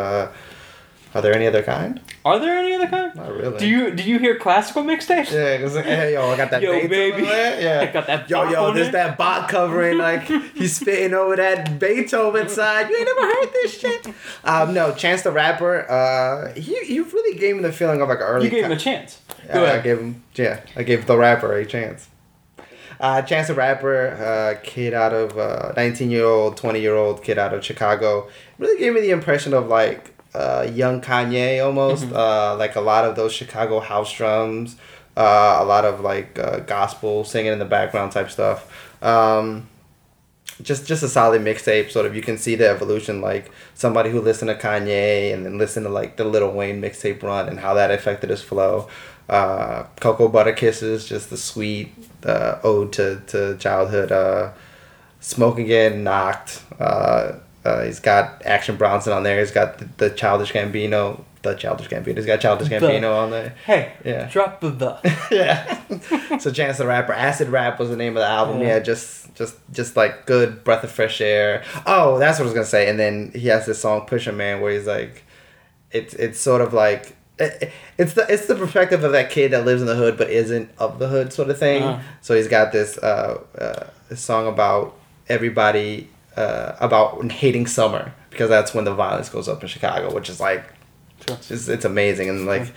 Are 1.16 1.22
there 1.24 1.34
any 1.34 1.48
other 1.48 1.64
kind? 1.64 2.00
Are 2.24 2.38
there 2.40 2.60
any 2.60 2.76
other 2.76 2.86
kind? 2.88 3.16
Not 3.16 3.32
really. 3.34 3.58
Do 3.58 3.68
you 3.68 3.92
do 3.96 4.04
you 4.04 4.20
hear 4.20 4.38
classical 4.38 4.84
mixtapes? 4.84 5.32
Yeah, 5.32 5.60
cause 5.60 5.76
like, 5.76 5.86
hey, 5.86 6.14
yo, 6.14 6.30
I 6.30 6.38
got 6.38 6.52
that 6.52 6.62
Yo, 6.62 6.72
Beethoven 6.72 6.90
baby. 6.90 7.24
Yeah, 7.24 7.86
I 7.90 7.92
got 7.92 8.06
that 8.08 8.30
Yo, 8.30 8.44
yo, 8.50 8.72
there's 8.74 8.92
there. 8.92 9.08
that 9.08 9.18
bot 9.18 9.50
covering 9.50 9.98
like 9.98 10.24
he's 10.54 10.76
spitting 10.76 11.16
over 11.16 11.36
that 11.36 11.80
Beethoven 11.80 12.48
side. 12.48 12.90
You 12.90 12.98
ain't 12.98 13.06
never 13.16 13.22
heard 13.34 13.50
this 13.54 13.80
shit. 13.80 14.08
Um, 14.44 14.74
no, 14.76 14.94
Chance 14.94 15.24
the 15.24 15.32
Rapper. 15.32 15.90
Uh, 15.90 16.54
he 16.54 16.78
he 16.86 17.00
really 17.00 17.40
gave 17.40 17.56
me 17.56 17.64
the 17.64 17.72
feeling 17.72 18.02
of 18.02 18.10
like 18.10 18.20
an 18.20 18.26
early. 18.26 18.46
You 18.46 18.52
gave 18.52 18.66
him 18.66 18.72
a 18.72 18.78
chance. 18.78 19.20
Yeah, 19.48 19.54
Go 19.56 19.64
I 19.64 19.68
ahead. 19.70 19.84
gave 19.84 19.98
him, 20.00 20.24
yeah, 20.36 20.60
I 20.76 20.84
gave 20.84 21.08
the 21.08 21.18
rapper 21.18 21.54
a 21.54 21.66
chance. 21.66 22.08
Uh, 23.00 23.22
Chance 23.22 23.48
the 23.48 23.54
Rapper, 23.54 24.10
uh, 24.10 24.60
kid 24.62 24.94
out 24.94 25.14
of, 25.14 25.38
uh, 25.38 25.72
19 25.78 26.12
year 26.12 26.26
old, 26.26 26.58
20 26.58 26.82
year 26.82 26.96
old 26.96 27.24
kid 27.24 27.40
out 27.40 27.54
of 27.54 27.64
Chicago, 27.64 28.28
really 28.58 28.78
gave 28.78 28.94
me 28.94 29.00
the 29.00 29.12
impression 29.12 29.54
of 29.54 29.68
like 29.70 30.14
uh, 30.34 30.70
young 30.74 31.02
Kanye 31.02 31.64
almost. 31.64 32.06
Mm-hmm. 32.06 32.16
Uh, 32.16 32.56
like 32.56 32.76
a 32.76 32.82
lot 32.82 33.06
of 33.06 33.16
those 33.16 33.34
Chicago 33.34 33.80
house 33.80 34.14
drums, 34.14 34.76
uh, 35.18 35.58
a 35.60 35.66
lot 35.66 35.86
of 35.86 36.02
like 36.02 36.38
uh, 36.40 36.60
gospel 36.60 37.24
singing 37.24 37.54
in 37.54 37.60
the 37.60 37.66
background 37.66 38.12
type 38.12 38.30
stuff. 38.30 39.04
Um, 39.04 39.68
just 40.62 40.86
just 40.86 41.04
a 41.04 41.08
solid 41.08 41.42
mixtape. 41.42 41.90
Sort 41.90 42.06
of, 42.06 42.16
you 42.16 42.22
can 42.22 42.38
see 42.38 42.56
the 42.56 42.68
evolution. 42.68 43.22
Like 43.22 43.52
somebody 43.74 44.10
who 44.10 44.22
listened 44.22 44.50
to 44.50 44.56
Kanye 44.56 45.34
and 45.34 45.46
then 45.46 45.58
listened 45.58 45.86
to 45.86 45.90
like 45.90 46.18
the 46.18 46.26
Lil 46.26 46.52
Wayne 46.52 46.82
mixtape 46.82 47.24
run 47.24 47.48
and 47.48 47.60
how 47.60 47.74
that 47.76 47.92
affected 47.92 48.30
his 48.30 48.42
flow. 48.42 48.90
Uh, 49.28 49.84
Cocoa 50.00 50.28
Butter 50.28 50.54
Kisses, 50.54 51.06
just 51.08 51.30
the 51.30 51.38
sweet 51.38 51.94
uh, 52.26 52.60
ode 52.64 52.92
to 52.94 53.22
to 53.28 53.58
childhood. 53.58 54.12
Uh, 54.12 54.52
Smoke 55.22 55.60
Again, 55.60 56.04
Knocked. 56.04 56.64
Uh, 57.70 57.86
he's 57.86 58.00
got 58.00 58.42
Action 58.46 58.76
Bronson 58.78 59.14
on 59.14 59.24
there. 59.24 59.40
He's 59.40 59.52
got 59.52 59.78
the, 59.78 59.90
the 59.98 60.10
Childish 60.10 60.52
Gambino. 60.52 61.24
The 61.42 61.54
Childish 61.54 61.88
Gambino. 61.88 62.18
He's 62.18 62.26
got 62.26 62.42
Childish 62.42 62.68
Gambino 62.68 63.16
on 63.16 63.32
there. 63.32 63.56
Hey, 63.66 63.94
Yeah. 64.04 64.28
drop 64.28 64.60
the 64.60 64.70
the. 64.72 65.28
yeah. 65.32 66.38
so 66.38 66.52
Chance 66.52 66.80
the 66.80 66.88
Rapper, 66.88 67.14
Acid 67.14 67.48
Rap 67.50 67.80
was 67.80 67.90
the 67.90 67.96
name 67.96 68.18
of 68.18 68.22
the 68.22 68.28
album. 68.28 68.60
Yeah. 68.62 68.68
Yeah, 68.68 68.80
just 68.80 69.34
just 69.36 69.56
just 69.72 69.96
like 69.96 70.26
good 70.26 70.64
breath 70.66 70.84
of 70.84 70.92
fresh 70.92 71.22
air. 71.22 71.64
Oh, 71.86 72.18
that's 72.20 72.40
what 72.40 72.44
I 72.44 72.48
was 72.48 72.54
gonna 72.54 72.66
say. 72.66 72.90
And 72.90 73.00
then 73.00 73.32
he 73.34 73.48
has 73.48 73.66
this 73.66 73.80
song 73.80 74.06
Pusher 74.06 74.34
Man 74.34 74.60
where 74.60 74.74
he's 74.74 74.88
like, 74.88 75.24
it's 75.92 76.14
it's 76.16 76.40
sort 76.40 76.62
of 76.62 76.74
like. 76.74 77.16
It's 77.98 78.16
the 78.16 78.26
it's 78.28 78.48
the 78.48 78.56
perspective 78.56 79.06
of 79.06 79.14
that 79.14 79.30
kid 79.30 79.52
that 79.52 79.64
lives 79.64 79.80
in 79.82 79.88
the 79.88 79.96
hood 79.96 80.18
but 80.18 80.30
isn't 80.30 80.70
of 80.78 81.00
the 81.00 81.08
hood 81.08 81.32
sort 81.32 81.50
of 81.50 81.58
thing. 81.58 81.84
Uh-huh. 81.84 82.02
So 82.20 82.36
he's 82.36 82.50
got 82.50 82.74
this 82.74 82.98
uh, 82.98 83.42
uh, 83.58 83.88
this 84.10 84.20
song 84.20 84.46
about 84.46 84.94
everybody 85.30 86.10
uh, 86.40 86.76
about 86.80 87.32
hating 87.32 87.68
summer 87.68 88.04
because 88.30 88.50
that's 88.50 88.74
when 88.74 88.86
the 88.86 88.94
violence 88.94 89.30
goes 89.30 89.48
up 89.52 89.62
in 89.62 89.68
Chicago, 89.68 90.14
which 90.14 90.30
is 90.30 90.40
like 90.40 90.64
Sure. 91.28 91.36
it's, 91.50 91.68
it's 91.68 91.84
amazing 91.86 92.30
and 92.30 92.46
like 92.46 92.72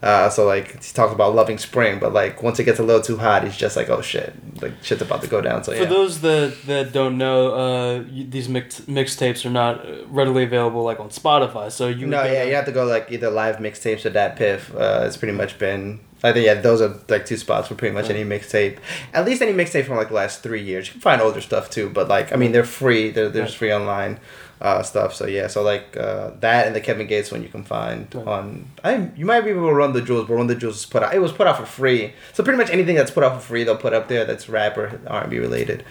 uh, 0.00 0.28
so 0.30 0.46
like 0.46 0.66
he 0.84 0.92
talks 0.94 1.12
about 1.12 1.34
loving 1.34 1.58
spring 1.58 1.98
but 1.98 2.12
like 2.12 2.40
once 2.44 2.60
it 2.60 2.64
gets 2.64 2.78
a 2.78 2.82
little 2.84 3.02
too 3.02 3.16
hot 3.16 3.42
he's 3.42 3.56
just 3.56 3.74
like 3.76 3.88
oh 3.90 4.00
shit 4.00 4.32
like 4.62 4.72
shit's 4.84 5.02
about 5.02 5.20
to 5.22 5.26
go 5.26 5.40
down 5.40 5.64
so 5.64 5.72
For 5.72 5.78
yeah 5.82 5.88
those 5.88 6.20
that, 6.20 6.54
that 6.66 6.92
don't 6.92 7.18
know, 7.18 7.38
uh, 7.54 8.04
these 8.34 8.48
mix, 8.48 8.80
mixtapes 8.82 9.44
are 9.44 9.50
not 9.50 9.84
readily 10.14 10.44
available 10.44 10.84
like 10.84 11.00
on 11.00 11.08
Spotify. 11.08 11.72
So 11.72 11.88
you 11.88 12.06
no 12.06 12.22
yeah 12.22 12.44
you 12.44 12.54
have 12.54 12.66
to 12.66 12.72
go 12.72 12.84
like 12.84 13.10
either 13.10 13.30
live 13.30 13.56
mixtapes 13.56 14.04
or 14.06 14.10
DatPiff 14.10 14.60
uh, 14.80 15.04
it's 15.06 15.16
pretty 15.16 15.36
much 15.36 15.58
been 15.58 15.98
I 16.22 16.32
think 16.32 16.46
yeah 16.46 16.54
those 16.54 16.80
are 16.80 16.98
like 17.08 17.26
two 17.26 17.36
spots 17.36 17.68
for 17.68 17.74
pretty 17.74 17.94
much 17.94 18.10
any 18.10 18.24
mixtape. 18.24 18.78
At 19.14 19.24
least 19.24 19.40
any 19.42 19.52
mixtape 19.52 19.84
from 19.86 19.96
like 19.96 20.08
the 20.08 20.14
last 20.14 20.42
three 20.42 20.62
years. 20.62 20.86
You 20.86 20.92
can 20.92 21.00
find 21.00 21.22
older 21.22 21.40
stuff 21.40 21.70
too 21.70 21.90
but 21.90 22.08
like 22.08 22.32
I 22.32 22.36
mean 22.36 22.52
they're 22.52 22.64
free. 22.64 23.10
They're, 23.10 23.30
just 23.30 23.56
free 23.56 23.72
online 23.72 24.18
uh, 24.60 24.82
stuff. 24.82 25.14
So 25.14 25.26
yeah 25.26 25.46
so 25.46 25.62
like 25.62 25.96
uh, 25.96 26.32
that 26.40 26.66
and 26.66 26.74
the 26.74 26.80
Kevin 26.80 27.06
Gates 27.06 27.30
one 27.30 27.42
you 27.42 27.48
can 27.48 27.62
find 27.62 28.12
Right. 28.14 28.26
on 28.26 28.70
I 28.82 29.10
you 29.16 29.24
might 29.26 29.42
be 29.42 29.50
able 29.50 29.68
to 29.68 29.74
run 29.74 29.92
the 29.92 30.02
jewels 30.02 30.26
but 30.26 30.34
run 30.34 30.48
the 30.48 30.56
jewels 30.56 30.76
is 30.78 30.86
put 30.86 31.02
out 31.02 31.14
it 31.14 31.20
was 31.20 31.32
put 31.32 31.46
out 31.46 31.56
for 31.56 31.66
free. 31.66 32.12
So 32.32 32.42
pretty 32.42 32.58
much 32.58 32.70
anything 32.70 32.96
that's 32.96 33.10
put 33.12 33.22
out 33.22 33.34
for 33.34 33.46
free 33.46 33.64
they'll 33.64 33.76
put 33.76 33.92
up 33.92 34.08
there 34.08 34.24
that's 34.24 34.48
rap 34.48 34.76
or 34.76 35.00
R 35.06 35.22
and 35.22 35.30
B 35.30 35.38
related. 35.38 35.84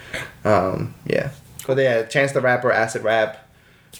Um, 0.44 0.94
yeah. 1.06 1.30
But 1.66 1.78
yeah 1.78 2.02
Chance 2.04 2.32
the 2.32 2.40
Rapper 2.40 2.70
Acid 2.70 3.02
Rap 3.02 3.44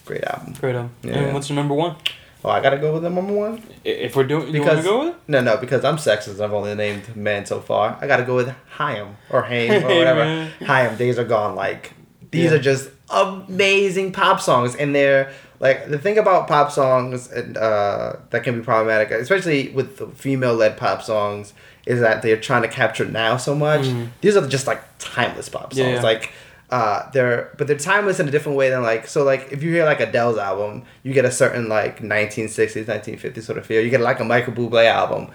great 0.05 0.24
album. 0.24 0.55
Great 0.61 0.74
album. 0.74 0.93
Yeah. 1.03 1.18
And 1.18 1.35
what's 1.35 1.49
your 1.51 1.57
number 1.57 1.74
one? 1.74 1.97
Oh 2.45 2.51
I 2.51 2.61
gotta 2.61 2.78
go 2.78 2.93
with 2.95 3.03
the 3.03 3.11
number 3.11 3.32
one 3.32 3.62
If 3.84 4.14
we're 4.16 4.24
doing, 4.24 4.55
you 4.55 4.61
want 4.62 4.70
because 4.70 4.84
to 4.84 4.91
go 4.91 5.05
with 5.07 5.14
no, 5.28 5.41
no, 5.41 5.57
because 5.57 5.84
I'm 5.84 5.97
sexist. 5.97 6.41
I've 6.41 6.53
only 6.53 6.74
named 6.74 7.16
men 7.16 7.47
so 7.47 7.61
far. 7.61 7.99
I 8.01 8.07
gotta 8.07 8.24
go 8.24 8.36
with 8.36 8.49
Haim 8.70 9.16
or 9.30 9.43
Haim 9.43 9.84
or 9.84 9.89
whatever. 9.99 10.24
man. 10.24 10.51
Haim, 10.61 10.97
Days 10.97 11.18
Are 11.18 11.24
Gone. 11.24 11.55
Like 11.55 11.93
these 12.30 12.51
Yeah. 12.51 12.57
are 12.57 12.61
just 12.61 12.91
amazing 13.11 14.12
pop 14.12 14.41
songs, 14.41 14.74
and 14.76 14.95
they're 14.95 15.32
like 15.61 15.89
the 15.89 15.99
thing 15.99 16.18
about 16.18 16.47
pop 16.49 16.70
songs 16.70 17.30
and 17.32 17.57
uh, 17.57 18.14
that 18.30 18.45
can 18.45 18.59
be 18.59 18.64
problematic, 18.64 19.11
especially 19.11 19.70
with 19.70 19.97
the 19.99 20.07
female-led 20.09 20.76
pop 20.76 21.03
songs, 21.03 21.53
is 21.86 22.01
that 22.01 22.22
they're 22.22 22.36
trying 22.41 22.62
to 22.62 22.68
capture 22.68 23.05
now 23.05 23.36
so 23.36 23.55
much. 23.55 23.86
These 24.20 24.36
are 24.36 24.47
just 24.47 24.66
like 24.66 24.82
timeless 24.99 25.49
pop 25.49 25.72
songs. 25.72 25.78
Yeah, 25.78 25.95
yeah. 25.95 26.03
like. 26.03 26.32
Uh, 26.71 27.09
they're 27.12 27.51
but 27.57 27.66
they're 27.66 27.79
timeless 27.79 28.21
in 28.21 28.29
a 28.29 28.31
different 28.31 28.59
way 28.59 28.69
than 28.69 28.83
like 28.83 29.07
so 29.07 29.25
like 29.25 29.51
if 29.51 29.62
you 29.62 29.71
hear 29.73 29.85
like 29.87 29.99
Adele's 30.01 30.37
album, 30.37 30.83
you 31.03 31.14
get 31.14 31.25
a 31.25 31.31
certain 31.31 31.69
like 31.69 32.01
1960s, 32.01 32.85
1950s 32.85 33.43
sort 33.43 33.57
of 33.57 33.64
feel. 33.64 33.81
You 33.83 33.89
get 33.89 34.01
like 34.03 34.21
a 34.21 34.25
Michael 34.25 34.53
Bublé 34.53 34.85
album, 34.87 35.31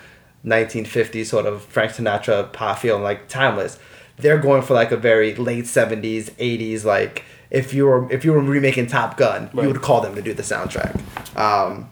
1950s 0.45 1.25
sort 1.25 1.45
of 1.47 1.63
Frank 1.63 1.91
Sinatra 1.93 2.51
pop 2.53 2.77
feel, 2.79 2.99
like 2.99 3.27
timeless. 3.29 3.79
They're 4.17 4.37
going 4.37 4.61
for 4.61 4.75
like 4.75 4.91
a 4.91 4.97
very 4.97 5.33
late 5.33 5.63
70s, 5.65 6.29
80s 6.33 6.85
like 6.85 7.23
if 7.49 7.73
you 7.73 7.85
were 7.87 8.11
if 8.11 8.23
you 8.23 8.31
were 8.33 8.39
remaking 8.41 8.85
Top 8.85 9.17
Gun, 9.17 9.49
Right. 9.53 9.63
you 9.63 9.67
would 9.69 9.81
call 9.81 10.01
them 10.01 10.13
to 10.13 10.21
do 10.21 10.33
the 10.35 10.43
soundtrack. 10.43 10.93
Um, 11.35 11.89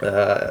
uh, 0.00 0.50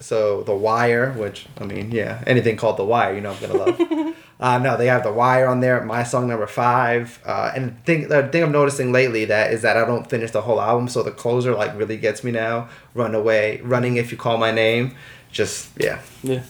so 0.00 0.42
The 0.42 0.54
Wire, 0.54 1.12
which 1.12 1.46
I 1.60 1.64
mean, 1.64 1.90
yeah, 1.90 2.22
anything 2.26 2.56
called 2.56 2.76
The 2.76 2.84
Wire, 2.84 3.14
you 3.14 3.20
know 3.20 3.32
I'm 3.32 3.40
gonna 3.40 3.54
love. 3.54 4.14
uh, 4.40 4.58
no, 4.58 4.76
they 4.76 4.86
have 4.86 5.02
The 5.02 5.12
Wire 5.12 5.46
on 5.46 5.60
there. 5.60 5.82
My 5.84 6.02
song 6.02 6.28
number 6.28 6.46
five. 6.46 7.20
Uh, 7.24 7.52
and 7.54 7.70
the 7.70 7.80
thing, 7.84 8.08
the 8.08 8.28
thing 8.28 8.42
I'm 8.42 8.52
noticing 8.52 8.92
lately 8.92 9.24
that 9.26 9.52
is 9.52 9.62
that 9.62 9.76
I 9.76 9.84
don't 9.84 10.08
finish 10.08 10.30
the 10.30 10.42
whole 10.42 10.60
album, 10.60 10.88
so 10.88 11.02
the 11.02 11.10
closer 11.10 11.54
like 11.54 11.76
really 11.76 11.96
gets 11.96 12.22
me 12.24 12.30
now. 12.30 12.68
Runaway, 12.94 13.60
running 13.62 13.96
if 13.96 14.12
you 14.12 14.18
call 14.18 14.38
my 14.38 14.50
name. 14.50 14.94
Just 15.32 15.70
yeah, 15.78 16.00
Yeah. 16.22 16.42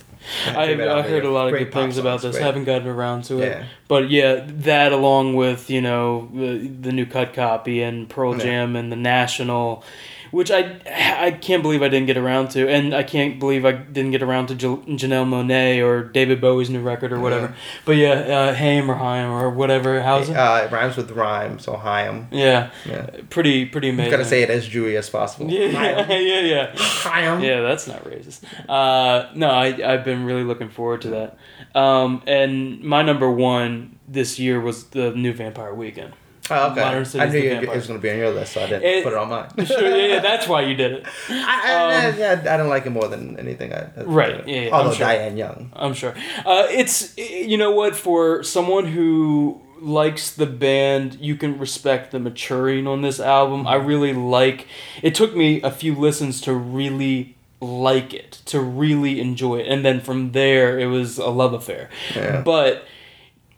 Yeah, 0.47 0.61
I, 0.61 0.67
favorite 0.67 0.89
I 0.89 0.97
album, 0.99 1.11
heard 1.13 1.25
a 1.25 1.31
lot 1.31 1.47
of 1.47 1.53
great 1.53 1.65
good 1.67 1.73
pop 1.73 1.83
things 1.83 1.99
about 1.99 2.21
this. 2.21 2.33
great. 2.35 2.45
Haven't 2.45 2.65
gotten 2.65 2.89
around 2.89 3.23
to 3.25 3.41
it. 3.41 3.47
Yeah. 3.47 3.65
But 3.87 4.11
yeah, 4.11 4.45
that 4.45 4.93
along 4.93 5.37
with, 5.37 5.71
you 5.71 5.81
know, 5.81 6.29
the, 6.35 6.67
the 6.67 6.91
new 6.93 7.07
cut 7.07 7.33
copy 7.33 7.81
and 7.81 8.09
Pearl 8.09 8.37
Yeah. 8.37 8.43
Jam 8.43 8.75
and 8.77 8.91
the 8.91 8.97
National, 8.97 9.85
which 10.31 10.51
I 10.51 10.81
I 10.87 11.31
can't 11.31 11.63
believe 11.63 11.83
I 11.83 11.89
didn't 11.89 12.07
get 12.07 12.17
around 12.17 12.49
to. 12.51 12.69
And 12.69 12.95
I 12.95 13.03
can't 13.03 13.39
believe 13.39 13.65
I 13.65 13.73
didn't 13.73 14.11
get 14.13 14.23
around 14.23 14.47
to 14.49 14.55
Jan- 14.55 14.83
Janelle 14.99 15.27
Monáe 15.27 15.85
or 15.85 16.03
David 16.05 16.41
Bowie's 16.41 16.71
new 16.71 16.81
record 16.81 17.13
or 17.13 17.21
whatever. 17.21 17.55
But 17.85 17.93
yeah, 17.97 18.11
uh, 18.13 18.55
Haim 18.55 18.91
or 18.91 18.95
Haim 18.95 19.31
or 19.31 19.51
whatever. 19.51 20.01
How's 20.03 20.29
it? 20.29 20.37
uh, 20.37 20.63
it 20.65 20.73
rhymes 20.73 20.97
with 20.97 21.11
rhyme, 21.13 21.59
so 21.59 21.77
Haim. 21.77 22.29
yeah. 22.31 22.71
Yeah, 22.85 23.07
Pretty, 23.31 23.67
pretty 23.67 23.89
amazing. 23.91 24.11
gonna 24.11 24.25
say 24.25 24.43
it 24.43 24.51
as 24.51 24.69
Jewy 24.69 24.97
as 24.97 25.09
possible. 25.11 25.51
Yeah, 25.51 25.69
Haim. 25.69 26.11
yeah, 26.11 26.41
yeah. 26.41 26.73
Haim. 26.77 27.43
Yeah, 27.43 27.61
that's 27.63 27.87
not 27.87 28.05
racist. 28.05 28.41
Uh, 28.69 29.29
no, 29.35 29.49
I, 29.51 29.67
I've 29.93 30.05
been 30.05 30.25
really 30.25 30.45
looking 30.45 30.69
forward 30.69 31.03
to 31.03 31.09
that. 31.11 31.39
Um, 31.75 32.23
and 32.27 32.83
my 32.83 33.03
number 33.03 33.31
one 33.31 33.99
this 34.09 34.39
year 34.39 34.61
was 34.61 34.85
the 34.85 35.11
new 35.13 35.33
Vampire 35.33 35.75
Weekend. 35.75 36.13
Oh, 36.51 36.71
okay. 36.73 36.81
Modern 36.81 37.21
I 37.21 37.27
knew 37.29 37.39
you- 37.39 37.51
it 37.51 37.69
was 37.69 37.87
gonna 37.87 37.99
be 37.99 38.11
on 38.11 38.19
your 38.19 38.31
list, 38.31 38.53
so 38.55 38.63
I 38.63 38.67
didn't 38.69 38.85
It- 38.85 39.05
put 39.05 39.13
it 39.13 39.19
on 39.19 39.29
mine. 39.29 39.49
Sure, 39.67 39.97
yeah, 39.97 40.07
yeah, 40.15 40.19
that's 40.21 40.47
why 40.47 40.63
you 40.63 40.75
did 40.75 40.93
it. 40.93 41.05
I, 41.29 41.63
I, 41.65 42.07
Um, 42.09 42.19
yeah, 42.19 42.55
I 42.55 42.57
don't 42.57 42.69
like 42.69 42.87
it 42.87 42.91
more 42.91 43.09
than 43.09 43.37
anything. 43.39 43.73
I, 43.73 43.89
Right, 44.03 44.47
yeah, 44.47 44.61
yeah, 44.61 44.67
I'm 44.69 44.75
Although 44.75 44.93
sure. 44.95 45.07
Diane 45.07 45.37
Young. 45.37 45.71
I'm 45.75 45.95
sure. 45.95 46.15
Uh, 46.45 46.67
it's 46.71 47.17
you 47.19 47.57
know 47.57 47.71
what 47.73 47.97
for 47.97 48.43
someone 48.43 48.87
who 48.87 49.61
likes 49.81 50.31
the 50.31 50.47
band, 50.47 51.19
you 51.21 51.37
can 51.37 51.59
respect 51.59 52.11
the 52.11 52.19
maturing 52.19 52.87
on 52.87 53.03
this 53.03 53.21
album. 53.21 53.67
I 53.67 53.75
really 53.75 54.13
like. 54.15 54.67
It 55.03 55.15
took 55.15 55.37
me 55.37 55.61
a 55.63 55.71
few 55.71 55.95
listens 55.95 56.41
to 56.43 56.55
really 56.55 57.35
like 57.61 58.13
it, 58.15 58.41
to 58.47 58.61
really 58.61 59.21
enjoy 59.21 59.57
it, 59.59 59.67
and 59.69 59.85
then 59.85 60.01
from 60.01 60.33
there 60.33 60.79
it 60.79 60.87
was 60.87 61.19
a 61.19 61.29
love 61.29 61.53
affair. 61.53 61.89
Yeah. 62.15 62.41
But 62.43 62.85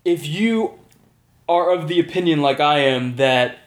if 0.05 0.27
you 0.27 0.78
are 1.49 1.71
of 1.71 1.89
the 1.89 1.99
opinion, 2.01 2.41
like 2.43 2.61
I 2.61 2.81
am, 2.81 3.17
that 3.17 3.59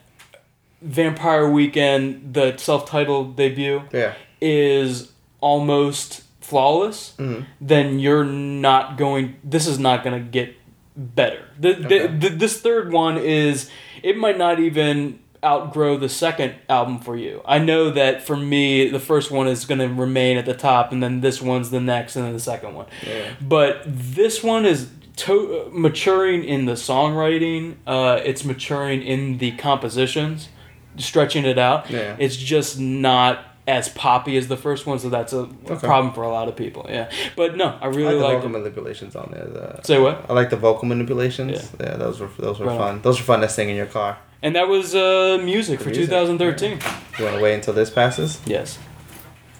Vampire 0.80 1.48
Weekend, 1.48 2.34
the 2.34 2.56
self-titled 2.56 3.36
debut, 3.36 3.82
Yeah. 3.92 4.14
is 4.40 5.12
almost 5.40 6.22
flawless, 6.40 7.14
Mhm. 7.18 7.46
then 7.60 7.98
you're 7.98 8.24
not 8.24 8.96
going. 8.96 9.36
This 9.44 9.66
is 9.66 9.78
not 9.78 10.02
going 10.04 10.22
to 10.22 10.28
get 10.30 10.54
better. 10.96 11.40
The, 11.58 11.72
the, 11.74 12.06
the, 12.08 12.28
this 12.30 12.60
third 12.60 12.92
one 12.92 13.16
is. 13.18 13.70
It 14.02 14.16
might 14.16 14.36
not 14.36 14.58
even 14.58 15.20
outgrow 15.44 15.96
the 15.96 16.08
second 16.08 16.54
album 16.68 16.98
for 16.98 17.16
you. 17.16 17.40
I 17.44 17.58
know 17.58 17.90
that 17.90 18.22
for 18.22 18.36
me, 18.36 18.88
the 18.88 18.98
first 19.00 19.30
one 19.30 19.46
is 19.48 19.64
going 19.64 19.78
to 19.80 19.88
remain 19.88 20.36
at 20.36 20.44
the 20.46 20.54
top, 20.54 20.92
and 20.92 21.02
then 21.02 21.20
this 21.20 21.40
one's 21.40 21.70
the 21.70 21.80
next, 21.80 22.16
and 22.16 22.24
then 22.26 22.32
the 22.32 22.40
second 22.40 22.74
one. 22.74 22.86
Yeah. 23.06 23.30
But 23.40 23.82
this 23.86 24.42
one 24.42 24.66
is 24.66 24.88
to- 25.24 25.68
maturing 25.72 26.44
in 26.44 26.64
the 26.66 26.72
songwriting. 26.72 27.74
Uh, 27.86 28.20
it's 28.24 28.44
maturing 28.44 29.02
in 29.02 29.38
the 29.38 29.52
compositions, 29.52 30.48
stretching 30.96 31.44
it 31.44 31.58
out. 31.58 31.90
Yeah. 31.90 32.16
It's 32.18 32.36
just 32.36 32.78
not 32.78 33.38
as 33.68 33.88
poppy 33.90 34.36
as 34.36 34.48
the 34.48 34.56
first 34.56 34.86
one, 34.86 34.98
so 34.98 35.08
that's 35.08 35.32
a 35.32 35.46
Okay. 35.70 35.76
problem 35.86 36.12
for 36.12 36.24
a 36.24 36.28
lot 36.28 36.48
of 36.48 36.56
people. 36.56 36.84
Yeah, 36.88 37.08
but 37.36 37.56
no, 37.56 37.78
I 37.80 37.84
I 37.84 37.86
really 37.86 38.04
like 38.04 38.16
the 38.16 38.24
like 38.24 38.34
vocal 38.42 38.48
it. 38.48 38.58
manipulations 38.58 39.14
on 39.14 39.28
there. 39.32 39.44
The, 39.46 39.82
Say 39.84 39.98
what? 40.00 40.24
I 40.28 40.32
like 40.32 40.50
the 40.50 40.56
vocal 40.56 40.88
manipulations. 40.88 41.72
Yeah, 41.80 41.96
those 41.96 42.18
were 42.20 42.28
those 42.38 42.58
were 42.58 42.66
Right 42.66 42.72
on. 42.72 42.78
fun. 42.94 43.02
Those 43.02 43.18
were 43.20 43.24
fun 43.24 43.40
to 43.42 43.48
sing 43.48 43.68
in 43.68 43.76
your 43.76 43.86
car. 43.86 44.18
And 44.42 44.56
that 44.56 44.66
was 44.66 44.96
uh, 44.96 45.38
music 45.44 45.78
The 45.78 45.84
for 45.84 45.90
music, 45.90 46.10
2013. 46.10 46.70
You 47.18 47.24
want 47.24 47.36
to 47.36 47.42
wait 47.42 47.54
until 47.54 47.74
this 47.74 47.90
passes? 47.90 48.40
Yes. 48.44 48.78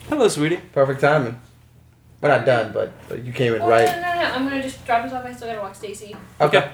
Hello, 0.09 0.27
sweetie. 0.27 0.59
Perfect 0.73 1.01
timing. 1.01 1.37
We're 2.23 2.29
not 2.29 2.47
done, 2.47 2.73
but, 2.73 2.93
but 3.09 3.25
you 3.25 3.33
came 3.33 3.53
in 3.53 3.61
Oh, 3.63 3.69
right. 3.69 3.85
no, 3.85 3.95
no, 4.01 4.01
no. 4.01 4.35
I'm 4.35 4.45
gonna 4.49 4.63
just 4.63 4.87
drop 4.87 5.03
this 5.03 5.13
off. 5.13 5.25
I 5.25 5.33
still 5.33 5.49
gotta 5.49 5.61
walk 5.61 5.75
Stacy. 5.75 6.15
Okay. 6.41 6.71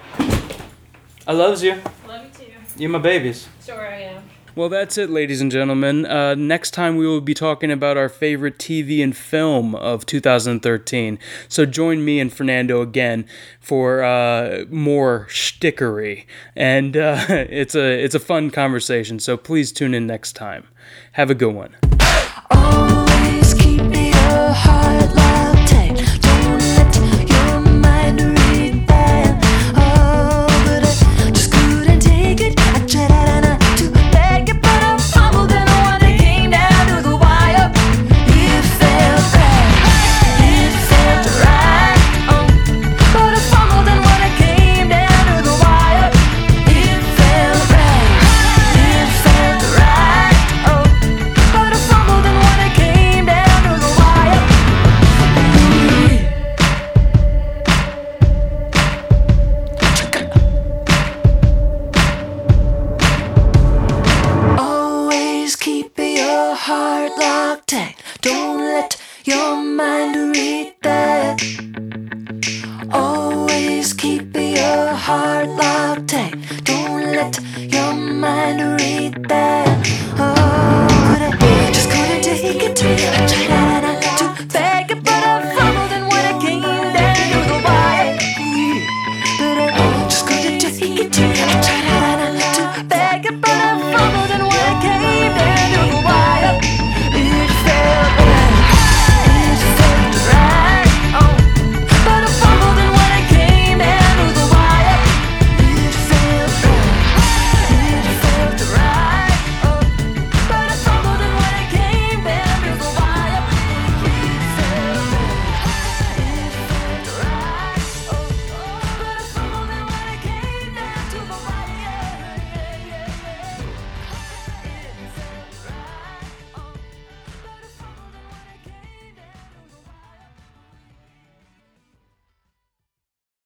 I 1.26 1.32
loves 1.32 1.62
you. 1.62 1.80
Love 2.06 2.24
you 2.24 2.30
too. 2.46 2.52
You're 2.76 2.90
my 2.90 2.98
babies. 2.98 3.48
Sure 3.64 3.80
I 3.88 3.96
am. 4.02 4.22
Well, 4.54 4.68
that's 4.68 4.98
it, 4.98 5.08
ladies 5.08 5.40
and 5.40 5.50
gentlemen. 5.52 6.04
Uh, 6.04 6.34
next 6.34 6.72
time 6.72 6.96
we 6.96 7.06
will 7.06 7.20
be 7.20 7.32
talking 7.32 7.70
about 7.70 7.96
our 7.96 8.08
favorite 8.08 8.58
TV 8.58 9.02
and 9.02 9.16
film 9.16 9.74
of 9.74 10.04
2013. 10.04 11.18
So 11.48 11.64
join 11.64 12.04
me 12.04 12.18
and 12.20 12.30
Fernando 12.32 12.82
again 12.82 13.24
for 13.60 14.02
uh, 14.02 14.64
more 14.68 15.28
shtickery, 15.30 16.26
and 16.56 16.96
uh, 16.96 17.24
it's 17.28 17.74
a 17.74 18.04
it's 18.04 18.14
a 18.14 18.20
fun 18.20 18.50
conversation. 18.50 19.18
So 19.18 19.36
please 19.38 19.72
tune 19.72 19.94
in 19.94 20.06
next 20.06 20.32
time. 20.34 20.66
Have 21.12 21.30
a 21.30 21.34
good 21.34 21.54
one. 21.54 21.74